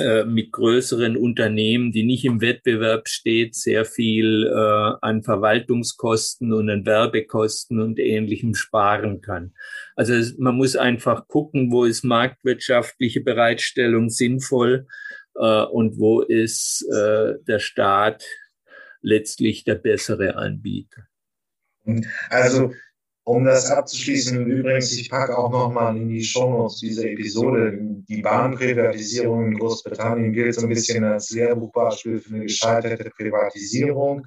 äh, 0.01 0.25
mit 0.25 0.51
größeren 0.51 1.15
Unternehmen, 1.15 1.91
die 1.91 2.03
nicht 2.03 2.25
im 2.25 2.41
Wettbewerb 2.41 3.07
steht, 3.07 3.55
sehr 3.55 3.85
viel 3.85 4.47
äh, 4.47 4.93
an 5.01 5.23
Verwaltungskosten 5.23 6.51
und 6.53 6.69
an 6.69 6.85
Werbekosten 6.85 7.79
und 7.79 7.99
ähnlichem 7.99 8.55
sparen 8.55 9.21
kann. 9.21 9.53
Also 9.95 10.13
man 10.39 10.55
muss 10.55 10.75
einfach 10.75 11.27
gucken, 11.27 11.71
wo 11.71 11.85
ist 11.85 12.03
marktwirtschaftliche 12.03 13.21
Bereitstellung 13.21 14.09
sinnvoll 14.09 14.87
äh, 15.35 15.63
und 15.63 15.99
wo 15.99 16.21
ist 16.21 16.85
äh, 16.91 17.35
der 17.47 17.59
Staat 17.59 18.25
letztlich 19.01 19.63
der 19.63 19.75
bessere 19.75 20.35
Anbieter. 20.35 21.03
Also 22.29 22.73
um 23.23 23.45
das 23.45 23.69
abzuschließen, 23.69 24.45
übrigens, 24.47 24.91
ich 24.93 25.09
packe 25.09 25.37
auch 25.37 25.51
nochmal 25.51 25.95
in 25.95 26.09
die 26.09 26.23
Shownotes 26.23 26.79
dieser 26.79 27.05
Episode, 27.05 27.77
die 28.07 28.21
Bahnprivatisierung 28.21 29.45
in 29.47 29.59
Großbritannien 29.59 30.33
gilt 30.33 30.55
so 30.55 30.61
ein 30.61 30.69
bisschen 30.69 31.03
als 31.03 31.29
Lehrbuchbeispiel 31.31 32.19
für 32.19 32.33
eine 32.33 32.43
gescheiterte 32.43 33.11
Privatisierung. 33.11 34.25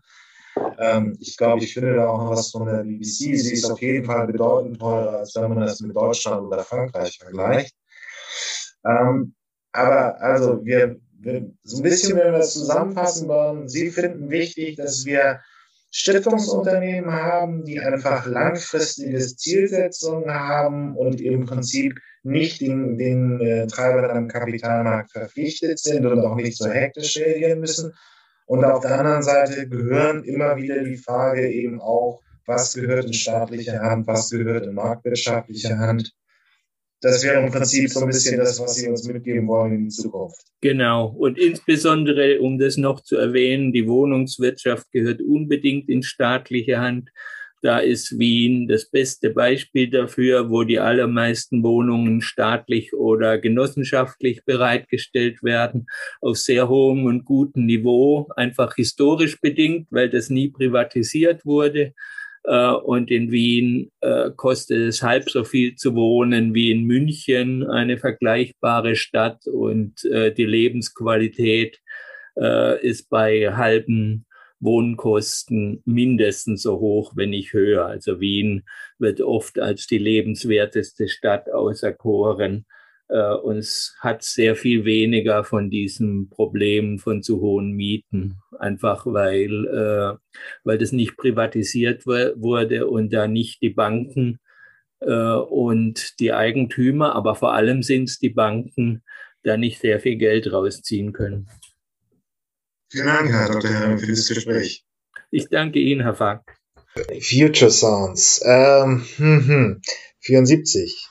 Ähm, 0.78 1.16
ich 1.20 1.36
glaube, 1.36 1.64
ich 1.64 1.74
finde 1.74 1.94
da 1.94 2.06
auch 2.06 2.18
noch 2.18 2.30
was 2.30 2.50
von 2.50 2.66
der 2.66 2.84
BBC. 2.84 3.36
Sie 3.36 3.52
ist 3.54 3.68
auf 3.68 3.80
jeden 3.82 4.04
Fall 4.04 4.28
bedeutend 4.28 4.78
teurer, 4.78 5.18
als 5.18 5.34
wenn 5.34 5.48
man 5.48 5.60
das 5.60 5.80
mit 5.80 5.96
Deutschland 5.96 6.42
oder 6.46 6.62
Frankreich 6.62 7.18
vergleicht. 7.18 7.74
Ähm, 8.86 9.34
aber 9.72 10.20
also 10.20 10.64
wir, 10.64 11.00
wir 11.18 11.50
so 11.64 11.78
ein 11.78 11.82
bisschen, 11.82 12.16
wenn 12.16 12.32
wir 12.32 12.38
das 12.38 12.52
zusammenfassen 12.52 13.26
wollen, 13.26 13.68
Sie 13.68 13.90
finden 13.90 14.30
wichtig, 14.30 14.76
dass 14.76 15.04
wir 15.04 15.40
Stiftungsunternehmen 15.96 17.12
haben, 17.12 17.64
die 17.64 17.78
einfach 17.78 18.26
langfristige 18.26 19.16
Zielsetzungen 19.20 20.28
haben 20.28 20.96
und 20.96 21.20
im 21.20 21.46
Prinzip 21.46 22.00
nicht 22.24 22.60
den, 22.60 22.98
den 22.98 23.40
äh, 23.40 23.68
Treibern 23.68 24.10
am 24.10 24.26
Kapitalmarkt 24.26 25.12
verpflichtet 25.12 25.78
sind 25.78 26.04
und 26.04 26.18
auch 26.18 26.34
nicht 26.34 26.58
so 26.58 26.68
hektisch 26.68 27.16
reagieren 27.16 27.60
müssen. 27.60 27.92
Und 28.46 28.64
auf 28.64 28.82
der 28.82 28.98
anderen 28.98 29.22
Seite 29.22 29.68
gehören 29.68 30.24
immer 30.24 30.56
wieder 30.56 30.82
die 30.82 30.96
Frage 30.96 31.48
eben 31.48 31.80
auch, 31.80 32.22
was 32.44 32.74
gehört 32.74 33.04
in 33.04 33.12
staatliche 33.12 33.78
Hand, 33.80 34.08
was 34.08 34.30
gehört 34.30 34.66
in 34.66 34.74
marktwirtschaftliche 34.74 35.78
Hand 35.78 36.12
das 37.00 37.22
wäre 37.22 37.44
im 37.44 37.52
Prinzip 37.52 37.90
so 37.90 38.00
ein 38.00 38.06
bisschen 38.06 38.38
das, 38.38 38.58
was 38.60 38.76
Sie 38.76 38.88
uns 38.88 39.06
mitgeben 39.06 39.46
wollen 39.46 39.74
in 39.74 39.90
Zukunft. 39.90 40.40
Genau. 40.60 41.08
Und 41.08 41.38
insbesondere, 41.38 42.40
um 42.40 42.58
das 42.58 42.76
noch 42.76 43.00
zu 43.00 43.16
erwähnen, 43.16 43.72
die 43.72 43.86
Wohnungswirtschaft 43.86 44.90
gehört 44.90 45.20
unbedingt 45.20 45.88
in 45.88 46.02
staatliche 46.02 46.78
Hand. 46.78 47.10
Da 47.60 47.78
ist 47.78 48.18
Wien 48.18 48.68
das 48.68 48.90
beste 48.90 49.30
Beispiel 49.30 49.88
dafür, 49.88 50.50
wo 50.50 50.64
die 50.64 50.78
allermeisten 50.78 51.62
Wohnungen 51.62 52.20
staatlich 52.20 52.92
oder 52.92 53.38
genossenschaftlich 53.38 54.44
bereitgestellt 54.44 55.42
werden, 55.42 55.86
auf 56.20 56.36
sehr 56.36 56.68
hohem 56.68 57.06
und 57.06 57.24
gutem 57.24 57.64
Niveau, 57.64 58.28
einfach 58.36 58.74
historisch 58.74 59.40
bedingt, 59.40 59.88
weil 59.90 60.10
das 60.10 60.28
nie 60.28 60.50
privatisiert 60.50 61.46
wurde. 61.46 61.94
Äh, 62.44 62.72
und 62.72 63.10
in 63.10 63.30
Wien 63.30 63.90
äh, 64.00 64.30
kostet 64.36 64.78
es 64.78 65.02
halb 65.02 65.30
so 65.30 65.44
viel 65.44 65.76
zu 65.76 65.94
wohnen 65.94 66.54
wie 66.54 66.70
in 66.70 66.84
München, 66.84 67.68
eine 67.68 67.98
vergleichbare 67.98 68.96
Stadt. 68.96 69.46
Und 69.46 70.04
äh, 70.04 70.32
die 70.32 70.46
Lebensqualität 70.46 71.80
ist 72.82 73.10
bei 73.10 73.54
halben 73.54 74.26
Wohnkosten 74.58 75.82
mindestens 75.84 76.62
so 76.62 76.80
hoch, 76.80 77.12
wenn 77.14 77.30
nicht 77.30 77.52
höher. 77.52 77.86
Also 77.86 78.18
Wien 78.18 78.64
wird 78.98 79.20
oft 79.20 79.60
als 79.60 79.86
die 79.86 79.98
lebenswerteste 79.98 81.06
Stadt 81.06 81.48
auserkoren. 81.48 82.66
Äh, 83.08 83.34
uns 83.34 83.94
hat 84.00 84.22
sehr 84.22 84.56
viel 84.56 84.84
weniger 84.84 85.44
von 85.44 85.70
diesem 85.70 86.30
Problem 86.30 86.98
von 86.98 87.22
zu 87.22 87.40
hohen 87.40 87.72
Mieten, 87.72 88.38
einfach 88.58 89.04
weil, 89.06 89.66
äh, 89.66 90.16
weil 90.64 90.78
das 90.78 90.92
nicht 90.92 91.16
privatisiert 91.16 92.06
wurde 92.06 92.86
und 92.86 93.12
da 93.12 93.28
nicht 93.28 93.60
die 93.60 93.70
Banken 93.70 94.38
äh, 95.00 95.34
und 95.34 96.18
die 96.18 96.32
Eigentümer, 96.32 97.14
aber 97.14 97.34
vor 97.34 97.52
allem 97.52 97.82
sind 97.82 98.08
es 98.08 98.18
die 98.18 98.30
Banken, 98.30 99.02
da 99.42 99.58
nicht 99.58 99.80
sehr 99.80 100.00
viel 100.00 100.16
Geld 100.16 100.50
rausziehen 100.50 101.12
können. 101.12 101.48
Vielen 102.90 103.06
Dank, 103.06 103.30
Herr 103.30 103.50
Dr. 103.50 103.70
Herr, 103.70 103.98
für 103.98 104.06
das 104.06 104.28
Gespräch. 104.28 104.84
Ich 105.30 105.48
danke 105.48 105.78
Ihnen, 105.78 106.00
Herr 106.00 106.14
Fang. 106.14 106.40
Future 107.20 107.70
Sounds. 107.70 108.40
Ähm, 108.46 109.04
hm, 109.16 109.46
hm, 109.46 109.82
74. 110.20 111.08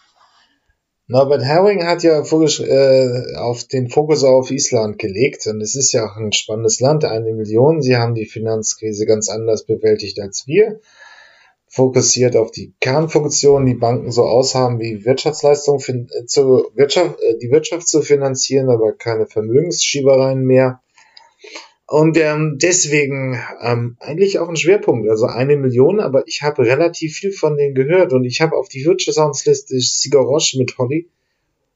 Norbert 1.14 1.44
Herring 1.44 1.86
hat 1.86 2.02
ja 2.02 2.24
äh, 2.24 3.36
auf 3.36 3.66
den 3.66 3.88
Fokus 3.88 4.24
auf 4.24 4.50
Island 4.50 4.98
gelegt 4.98 5.46
und 5.46 5.62
es 5.62 5.76
ist 5.76 5.92
ja 5.92 6.08
auch 6.08 6.18
ein 6.18 6.34
spannendes 6.34 6.80
Land, 6.80 7.06
eine 7.06 7.34
Million. 7.34 7.84
Sie 7.84 7.98
haben 7.98 8.16
die 8.16 8.26
Finanzkrise 8.26 9.06
ganz 9.06 9.30
anders 9.30 9.64
bewältigt 9.64 10.20
als 10.20 10.48
wir. 10.48 10.80
Fokussiert 11.68 12.36
auf 12.36 12.50
die 12.50 12.74
Kernfunktionen, 12.80 13.68
die 13.68 13.76
Banken 13.76 14.10
so 14.10 14.24
aushaben 14.24 14.80
wie 14.80 15.06
Wirtschaftsleistung 15.06 15.78
äh, 15.82 16.26
zu 16.26 16.72
Wirtschaft, 16.74 17.22
äh, 17.22 17.38
die 17.38 17.52
Wirtschaft 17.52 17.88
zu 17.88 18.02
finanzieren, 18.02 18.72
aber 18.72 18.94
keine 18.94 19.28
Vermögensschiebereien 19.28 20.44
mehr. 20.44 20.82
Und 21.86 22.18
ähm, 22.18 22.58
deswegen 22.62 23.40
ähm, 23.62 23.98
eigentlich 24.00 24.40
auch 24.40 24.48
ein 24.48 24.56
Schwerpunkt, 24.56 25.10
also 25.10 25.26
eine 25.26 25.58
Million, 25.58 26.00
aber 26.00 26.28
ich 26.28 26.42
habe 26.42 26.66
relativ 26.66 27.18
viel 27.18 27.32
von 27.32 27.58
denen 27.58 27.76
gehört 27.76 28.14
und 28.14 28.24
ich 28.24 28.40
habe 28.42 28.56
auf 28.56 28.70
die 28.70 28.86
Wirtschaftsliste 28.86 29.80
Sigarosh 29.80 30.56
mit 30.56 30.78
Holly, 30.78 31.10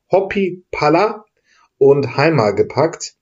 Hoppy 0.10 0.64
Palla 0.72 1.26
und 1.78 2.16
Heimer 2.16 2.54
gepackt. 2.54 3.16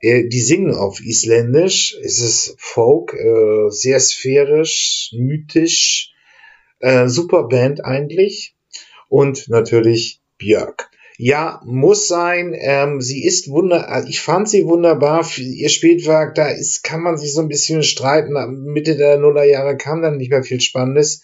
Äh, 0.00 0.28
die 0.28 0.40
singen 0.40 0.74
auf 0.74 1.00
Isländisch, 1.00 1.96
es 2.02 2.20
ist 2.20 2.56
Folk, 2.58 3.14
äh, 3.14 3.70
sehr 3.70 3.98
sphärisch, 3.98 5.14
mythisch, 5.16 6.12
äh, 6.80 7.08
super 7.08 7.44
Band 7.48 7.84
eigentlich 7.84 8.54
und 9.08 9.48
natürlich 9.48 10.20
Björk. 10.36 10.90
Ja, 11.18 11.60
muss 11.64 12.08
sein. 12.08 12.54
Ähm, 12.58 13.00
sie 13.00 13.24
ist 13.24 13.48
wunder, 13.48 13.88
also 13.88 14.08
ich 14.08 14.20
fand 14.20 14.48
sie 14.48 14.66
wunderbar. 14.66 15.24
Für 15.24 15.40
ihr 15.42 15.70
Spätwerk, 15.70 16.34
da 16.34 16.48
ist, 16.48 16.82
kann 16.82 17.00
man 17.00 17.16
sich 17.16 17.32
so 17.32 17.40
ein 17.40 17.48
bisschen 17.48 17.82
streiten. 17.82 18.34
Mitte 18.72 18.96
der 18.96 19.16
Nullerjahre 19.16 19.76
kam 19.76 20.02
dann 20.02 20.18
nicht 20.18 20.30
mehr 20.30 20.42
viel 20.42 20.60
Spannendes. 20.60 21.22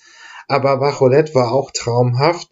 Aber 0.49 0.79
Bacholette 0.79 1.35
war 1.35 1.53
auch 1.53 1.71
traumhaft. 1.71 2.49